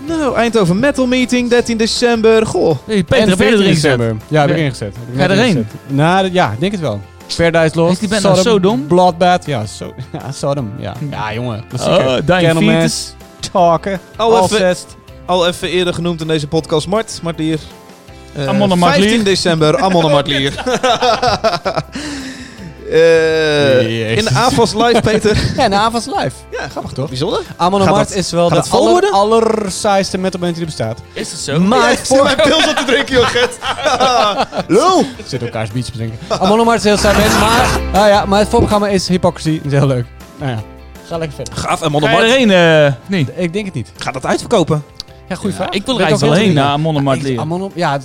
Nou, 0.07 0.37
Eindhoven 0.37 0.79
Metal 0.79 1.07
Meeting, 1.07 1.51
13 1.51 1.77
december. 1.77 2.47
Goh. 2.47 2.77
Hey, 2.87 2.97
En 2.97 3.05
Peter, 3.05 3.29
heb 3.29 3.39
je 3.39 3.45
14 3.45 3.61
erin 3.61 3.75
gezet? 3.75 3.99
december. 3.99 4.17
Ja, 4.29 4.41
heb 4.41 4.51
ik 4.51 4.57
Ja. 4.57 4.63
ingezet. 4.63 4.95
Heb 4.95 5.09
ik 5.13 5.19
Ga 5.21 5.23
je 5.23 5.29
erheen? 5.29 5.67
Nou, 5.87 6.33
ja, 6.33 6.51
ik 6.53 6.61
denk 6.61 6.73
het 6.73 6.81
wel. 6.81 7.01
Paradise 7.37 7.77
Lost. 7.79 8.01
Die 8.01 8.09
band 8.09 8.23
nou 8.23 8.37
Sodom? 8.37 8.87
Bloodbath. 8.87 9.47
Ja, 9.47 9.67
so, 9.67 9.95
ja, 10.13 10.33
Sodom. 10.33 10.73
Ja, 10.79 10.95
ja 11.11 11.33
jongen. 11.35 11.65
Klassieker. 11.69 12.07
Oh, 12.07 12.27
Dying. 12.27 12.91
Talken. 13.53 14.01
Al 14.17 14.45
even, 14.45 14.77
al 15.27 15.47
even 15.47 15.69
eerder 15.69 15.95
genoemd 15.95 16.21
in 16.21 16.27
deze 16.27 16.49
podcast. 16.49 16.87
Mart, 16.87 17.21
Martlier. 17.23 17.59
Eh, 18.35 18.49
Amon 18.49 18.71
en 18.71 18.79
Martlier. 18.79 19.09
15 19.09 19.25
december, 19.25 19.79
Amon 19.79 20.05
en 20.05 20.11
Martlier. 20.11 20.53
Eh, 22.91 24.17
in 24.17 24.25
de 24.25 24.31
AFAS 24.35 24.75
live, 24.75 25.01
Peter. 25.01 25.37
Ja, 25.57 25.69
de 25.69 25.75
avonds 25.75 26.07
live. 26.07 26.31
Ja, 26.51 26.69
Grappig 26.71 26.93
toch? 26.93 27.09
bijzonder. 27.09 27.41
Amon 27.57 27.85
dat- 27.85 28.11
is 28.15 28.31
wel 28.31 28.49
de 28.49 28.55
dat 28.55 28.71
aller, 28.71 29.11
allersaaiste 29.11 30.19
metalband 30.19 30.53
die 30.53 30.61
er 30.61 30.67
bestaat. 30.69 30.99
Is 31.13 31.31
het 31.31 31.41
zo? 31.41 31.61
Maar 31.61 31.79
Jij 31.81 31.97
zit 32.05 32.23
mijn 32.23 32.37
pils 32.37 32.69
op 32.69 32.77
te 32.77 32.85
drinken, 32.87 33.15
joh, 33.15 33.27
Gert. 33.27 33.59
Lul. 34.79 35.01
Ik 35.01 35.25
zit 35.27 35.43
elkaars 35.43 35.71
beats 35.71 35.87
te 35.87 35.93
drinken. 35.93 36.19
Amon 36.29 36.65
Mart 36.67 36.79
is 36.79 36.85
heel 36.85 36.97
saai 36.97 37.17
band, 37.17 37.41
maar, 37.41 37.81
ah 38.03 38.09
ja, 38.09 38.25
maar 38.25 38.39
het 38.39 38.49
voorprogramma 38.49 38.89
is 38.89 39.09
Hypocrisy. 39.09 39.57
Dat 39.63 39.73
is 39.73 39.79
heel 39.79 39.87
leuk. 39.89 40.07
Nou 40.39 40.51
ja, 40.51 40.63
ga 41.09 41.19
lekker 41.19 41.37
verder. 41.37 41.55
Gaaf, 41.57 41.83
Amon 41.83 42.03
Ga 42.03 42.09
en 42.09 42.13
je 42.15 42.19
Mart. 42.21 42.31
erheen? 42.33 42.51
eh 42.87 42.93
niet. 43.07 43.31
Ik 43.37 43.53
denk 43.53 43.65
het 43.65 43.75
niet. 43.75 43.93
Gaat 43.97 44.15
dat 44.15 44.27
uitverkopen? 44.27 44.85
Ja, 45.29 45.35
goede 45.35 45.55
vraag. 45.57 45.69
ik 45.69 45.85
wil 45.87 45.95
er 45.99 46.01
eigenlijk 46.05 46.35
wel 46.35 46.45
heen 46.45 46.55
naar 46.55 46.69
Amon 46.69 46.93
en 46.95 46.99
Ik- 47.01 47.05
Martlier. 47.07 47.41
Amon, 47.41 47.71
ja, 47.75 47.99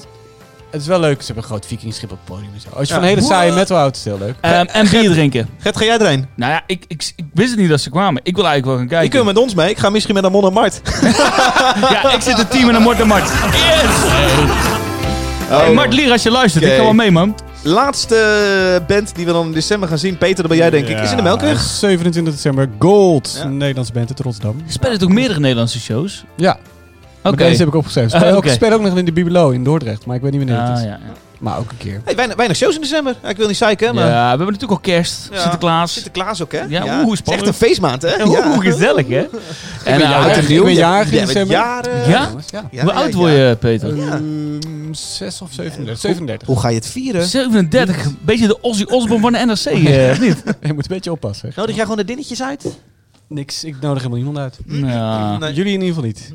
het, 0.71 0.81
is 0.81 0.87
wel 0.87 0.99
leuk. 0.99 1.19
Ze 1.19 1.25
hebben 1.25 1.43
een 1.43 1.49
groot 1.49 1.65
vikingschip 1.65 2.11
op 2.11 2.17
het 2.17 2.35
podium 2.35 2.49
en 2.53 2.61
zo. 2.61 2.67
Als 2.77 2.87
je 2.87 2.93
Ja. 2.93 2.99
van 2.99 3.09
een 3.09 3.15
hele 3.15 3.27
saaie 3.27 3.51
metal 3.51 3.77
houdt, 3.77 3.95
is 3.97 4.03
het 4.03 4.13
heel 4.13 4.25
leuk. 4.27 4.35
Ehm, 4.41 4.65
en 4.71 4.89
bier 4.89 5.09
drinken. 5.11 5.49
Gert, 5.59 5.77
ga 5.77 5.83
jij 5.85 5.97
erheen? 5.97 6.27
Nou 6.35 6.51
ja, 6.51 6.61
ik, 6.65 6.83
ik, 6.87 7.13
ik 7.15 7.25
wist 7.33 7.49
het 7.49 7.59
niet 7.59 7.69
dat 7.69 7.81
ze 7.81 7.89
kwamen. 7.89 8.21
Ik 8.23 8.35
wil 8.35 8.45
eigenlijk 8.47 8.65
wel 8.65 8.75
gaan 8.75 8.83
Je 8.83 8.89
kijken. 8.89 9.09
kunt 9.09 9.25
met 9.35 9.43
ons 9.43 9.53
mee. 9.55 9.69
Ik 9.69 9.77
ga 9.77 9.89
misschien 9.89 10.13
met 10.15 10.23
Amon 10.25 10.45
en 10.45 10.53
Mart. 10.53 10.81
Ja, 11.89 12.13
ik 12.13 12.21
zit 12.21 12.33
in 12.33 12.39
het 12.39 12.51
team 12.51 12.69
en 12.69 12.75
een 12.75 12.81
Mort 12.81 12.99
en 12.99 13.07
Mart. 13.07 13.29
Yes! 13.51 13.95
Hey, 15.47 15.73
Mart 15.73 15.93
Lier, 15.93 16.11
als 16.11 16.23
je 16.23 16.31
luistert, 16.31 16.63
ik 16.63 16.71
ga 16.75 16.81
wel 16.83 16.93
mee, 16.93 17.11
man. 17.11 17.35
Laatste 17.63 18.83
band 18.87 19.15
die 19.15 19.25
we 19.25 19.31
dan 19.31 19.45
in 19.45 19.53
december 19.53 19.89
gaan 19.89 19.97
zien. 19.97 20.17
Peter, 20.17 20.35
dat 20.37 20.47
ben 20.47 20.57
jij 20.57 20.69
denk 20.69 20.87
ik. 20.87 20.99
Is 20.99 21.11
in 21.11 21.17
de 21.17 21.23
Melkweg? 21.23 21.59
27 21.61 22.33
december. 22.33 22.69
Gold. 22.79 23.35
Ja. 23.37 23.43
Een 23.45 23.57
Nederlandse 23.57 23.93
band 23.93 24.09
uit 24.09 24.19
Rotterdam. 24.19 24.61
Spelen 24.67 24.99
toch 24.99 25.09
meerdere 25.09 25.39
Nederlandse 25.39 25.79
shows? 25.79 26.23
Ja. 26.35 26.57
Oké. 27.23 27.35
Maar 27.35 27.45
deze 27.47 27.57
heb 27.59 27.67
ik 27.67 27.75
opgeschreven. 27.75 28.19
Oké. 28.27 28.35
ook, 28.35 28.47
spelen 28.47 28.73
ook 28.77 28.81
nog 28.83 28.97
in 28.97 29.05
de 29.05 29.11
Bibelo 29.11 29.49
in 29.49 29.63
Dordrecht. 29.63 30.05
Maar 30.05 30.15
ik 30.15 30.21
weet 30.21 30.31
niet 30.31 30.43
wanneer 30.47 30.59
het 30.61 30.69
Ah, 30.69 30.77
is. 30.77 30.83
ja, 30.83 30.89
ja. 30.89 30.99
Maar 31.39 31.57
ook 31.57 31.71
een 31.71 31.77
keer. 31.77 32.01
Hey, 32.05 32.15
weinig, 32.15 32.35
weinig 32.35 32.57
shows 32.57 32.75
in 32.75 32.81
december. 32.81 33.15
Ja, 33.23 33.29
ik 33.29 33.37
wil 33.37 33.47
niet 33.47 33.57
zeiken, 33.57 33.95
maar... 33.95 34.07
Ja, 34.07 34.21
we 34.23 34.27
hebben 34.27 34.45
natuurlijk 34.45 34.71
al 34.71 34.79
kerst, 34.79 35.27
Ja. 35.31 35.39
Sinterklaas. 35.39 35.93
Sinterklaas 35.93 36.41
ook, 36.41 36.51
hè? 36.51 36.61
Ja, 36.67 36.83
oeh, 37.03 37.17
Het 37.17 37.27
is 37.27 37.33
echt 37.33 37.47
een 37.47 37.53
feestmaand, 37.53 38.01
hè? 38.01 38.23
Oeh, 38.27 38.59
gezellig 38.59 39.07
hè? 39.07 39.17
En 39.25 39.29
ben 39.83 39.93
uh, 39.93 39.99
jarig. 39.99 40.25
oud 40.25 40.35
en 40.35 40.41
Ik 40.41 40.47
nieuw. 40.49 40.63
ben 40.63 40.73
jarig 40.73 41.11
in 41.11 41.19
Ja, 41.19 41.25
december. 41.25 41.55
jaren. 41.55 41.97
Ja? 41.97 42.03
Ja. 42.05 42.29
Ja, 42.71 42.81
Hoe 42.83 42.91
ja, 42.91 42.99
oud 42.99 43.11
ja. 43.11 43.17
word 43.17 43.31
je, 43.31 43.57
Peter? 43.59 43.95
Ja. 43.95 44.11
Ehm, 44.13 44.23
zes 44.93 45.41
of 45.41 45.49
37. 45.53 45.99
37. 45.99 46.47
Hoe 46.47 46.59
ga 46.59 46.69
je 46.69 46.75
het 46.75 46.87
vieren? 46.87 47.23
37. 47.25 48.07
Beetje 48.21 48.47
de 48.47 48.61
Ozzy 48.61 48.83
Osbourne 48.83 49.21
van 49.21 49.31
de 49.31 49.45
NRC, 49.45 49.65
eh, 49.87 50.09
of 50.11 50.19
niet? 50.19 50.43
Je 50.61 50.73
moet 50.73 50.83
een 50.89 50.95
beetje 50.95 51.11
oppassen. 51.11 51.51
Nodig 51.55 51.75
jij 51.75 51.83
gewoon 51.83 51.97
de 51.97 52.05
dingetjes 52.05 52.41
uit? 52.43 52.65
Niks, 53.29 53.63
ik 53.63 53.75
nodig 53.81 53.97
helemaal 54.03 54.23
niemand 54.23 54.37
uit. 54.37 54.59
Ja. 54.65 55.37
Nee. 55.37 55.53
Jullie 55.53 55.73
in 55.73 55.81
ieder 55.81 55.95
geval 55.95 56.03
niet. 56.03 56.31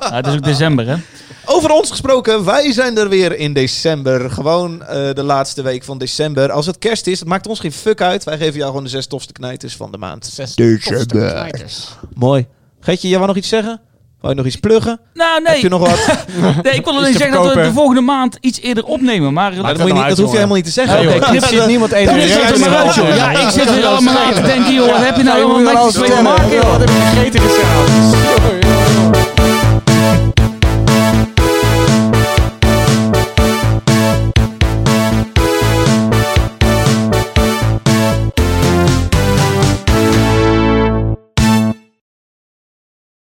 Ja, 0.00 0.14
het 0.14 0.26
is 0.26 0.34
ook 0.34 0.42
december 0.42 0.86
hè? 0.86 0.96
Over 1.44 1.70
ons 1.70 1.90
gesproken, 1.90 2.44
wij 2.44 2.72
zijn 2.72 2.96
er 2.98 3.08
weer 3.08 3.36
in 3.36 3.52
december. 3.52 4.30
Gewoon 4.30 4.82
eh, 4.82 5.14
de 5.14 5.22
laatste 5.22 5.62
week 5.62 5.84
van 5.84 5.98
december. 5.98 6.50
Als 6.52 6.66
het 6.66 6.78
kerst 6.78 7.06
is, 7.06 7.18
het 7.18 7.28
maakt 7.28 7.46
ons 7.46 7.60
geen 7.60 7.72
fuck 7.72 8.00
uit. 8.00 8.24
Wij 8.24 8.38
geven 8.38 8.54
jou 8.54 8.66
gewoon 8.66 8.84
de 8.84 8.90
zes 8.90 9.06
tofste 9.06 9.32
knijters 9.32 9.76
van 9.76 9.90
de 9.90 9.98
maand. 9.98 10.26
Zes 10.26 10.54
December. 10.54 11.50
Mooi. 12.14 12.46
Geetje, 12.80 13.08
jij 13.08 13.16
wou 13.16 13.28
nog 13.28 13.38
iets 13.38 13.48
zeggen? 13.48 13.80
Wou 14.24 14.36
je 14.36 14.42
nog 14.42 14.52
iets 14.52 14.60
pluggen? 14.60 15.00
Nou 15.14 15.42
Heb 15.44 15.56
je 15.56 15.68
nee, 15.68 15.70
nog 15.70 15.88
wat? 15.88 16.16
nee 16.64 16.74
ik 16.74 16.84
wil 16.84 16.96
alleen 16.98 17.12
zeggen 17.12 17.32
dat 17.32 17.54
we 17.54 17.62
de 17.62 17.72
volgende 17.72 18.00
maand 18.00 18.38
iets 18.40 18.60
eerder 18.60 18.84
opnemen. 18.84 19.32
Maar, 19.32 19.54
dat, 19.54 19.78
moet 19.78 19.86
je 19.86 19.92
niet, 19.92 20.08
dat 20.08 20.18
hoef 20.18 20.30
je 20.30 20.34
helemaal 20.34 20.56
niet 20.56 20.64
te 20.64 20.70
zeggen. 20.70 21.22
Er 21.34 21.40
zit 21.48 21.66
niemand 21.66 21.92
één 21.92 22.08
er 22.08 22.68
houden. 22.68 23.16
Ja, 23.16 23.30
ik 23.30 23.50
zit 23.50 23.74
weer 23.74 23.86
allemaal 23.86 24.14
na 24.14 24.32
te 24.32 24.42
denken, 24.42 24.74
joh. 24.74 24.90
Wat 24.90 25.04
heb 25.04 25.16
je 25.16 25.22
nou 25.22 25.38
je 25.38 25.44
allemaal 25.44 25.76
alles 25.76 25.98
mee 25.98 26.10
te 26.10 26.22
maken? 26.22 26.70
Wat 26.70 26.80
heb 26.80 26.88
je 26.88 26.94
gegeten 26.94 27.40
gisteravond? 27.40 28.63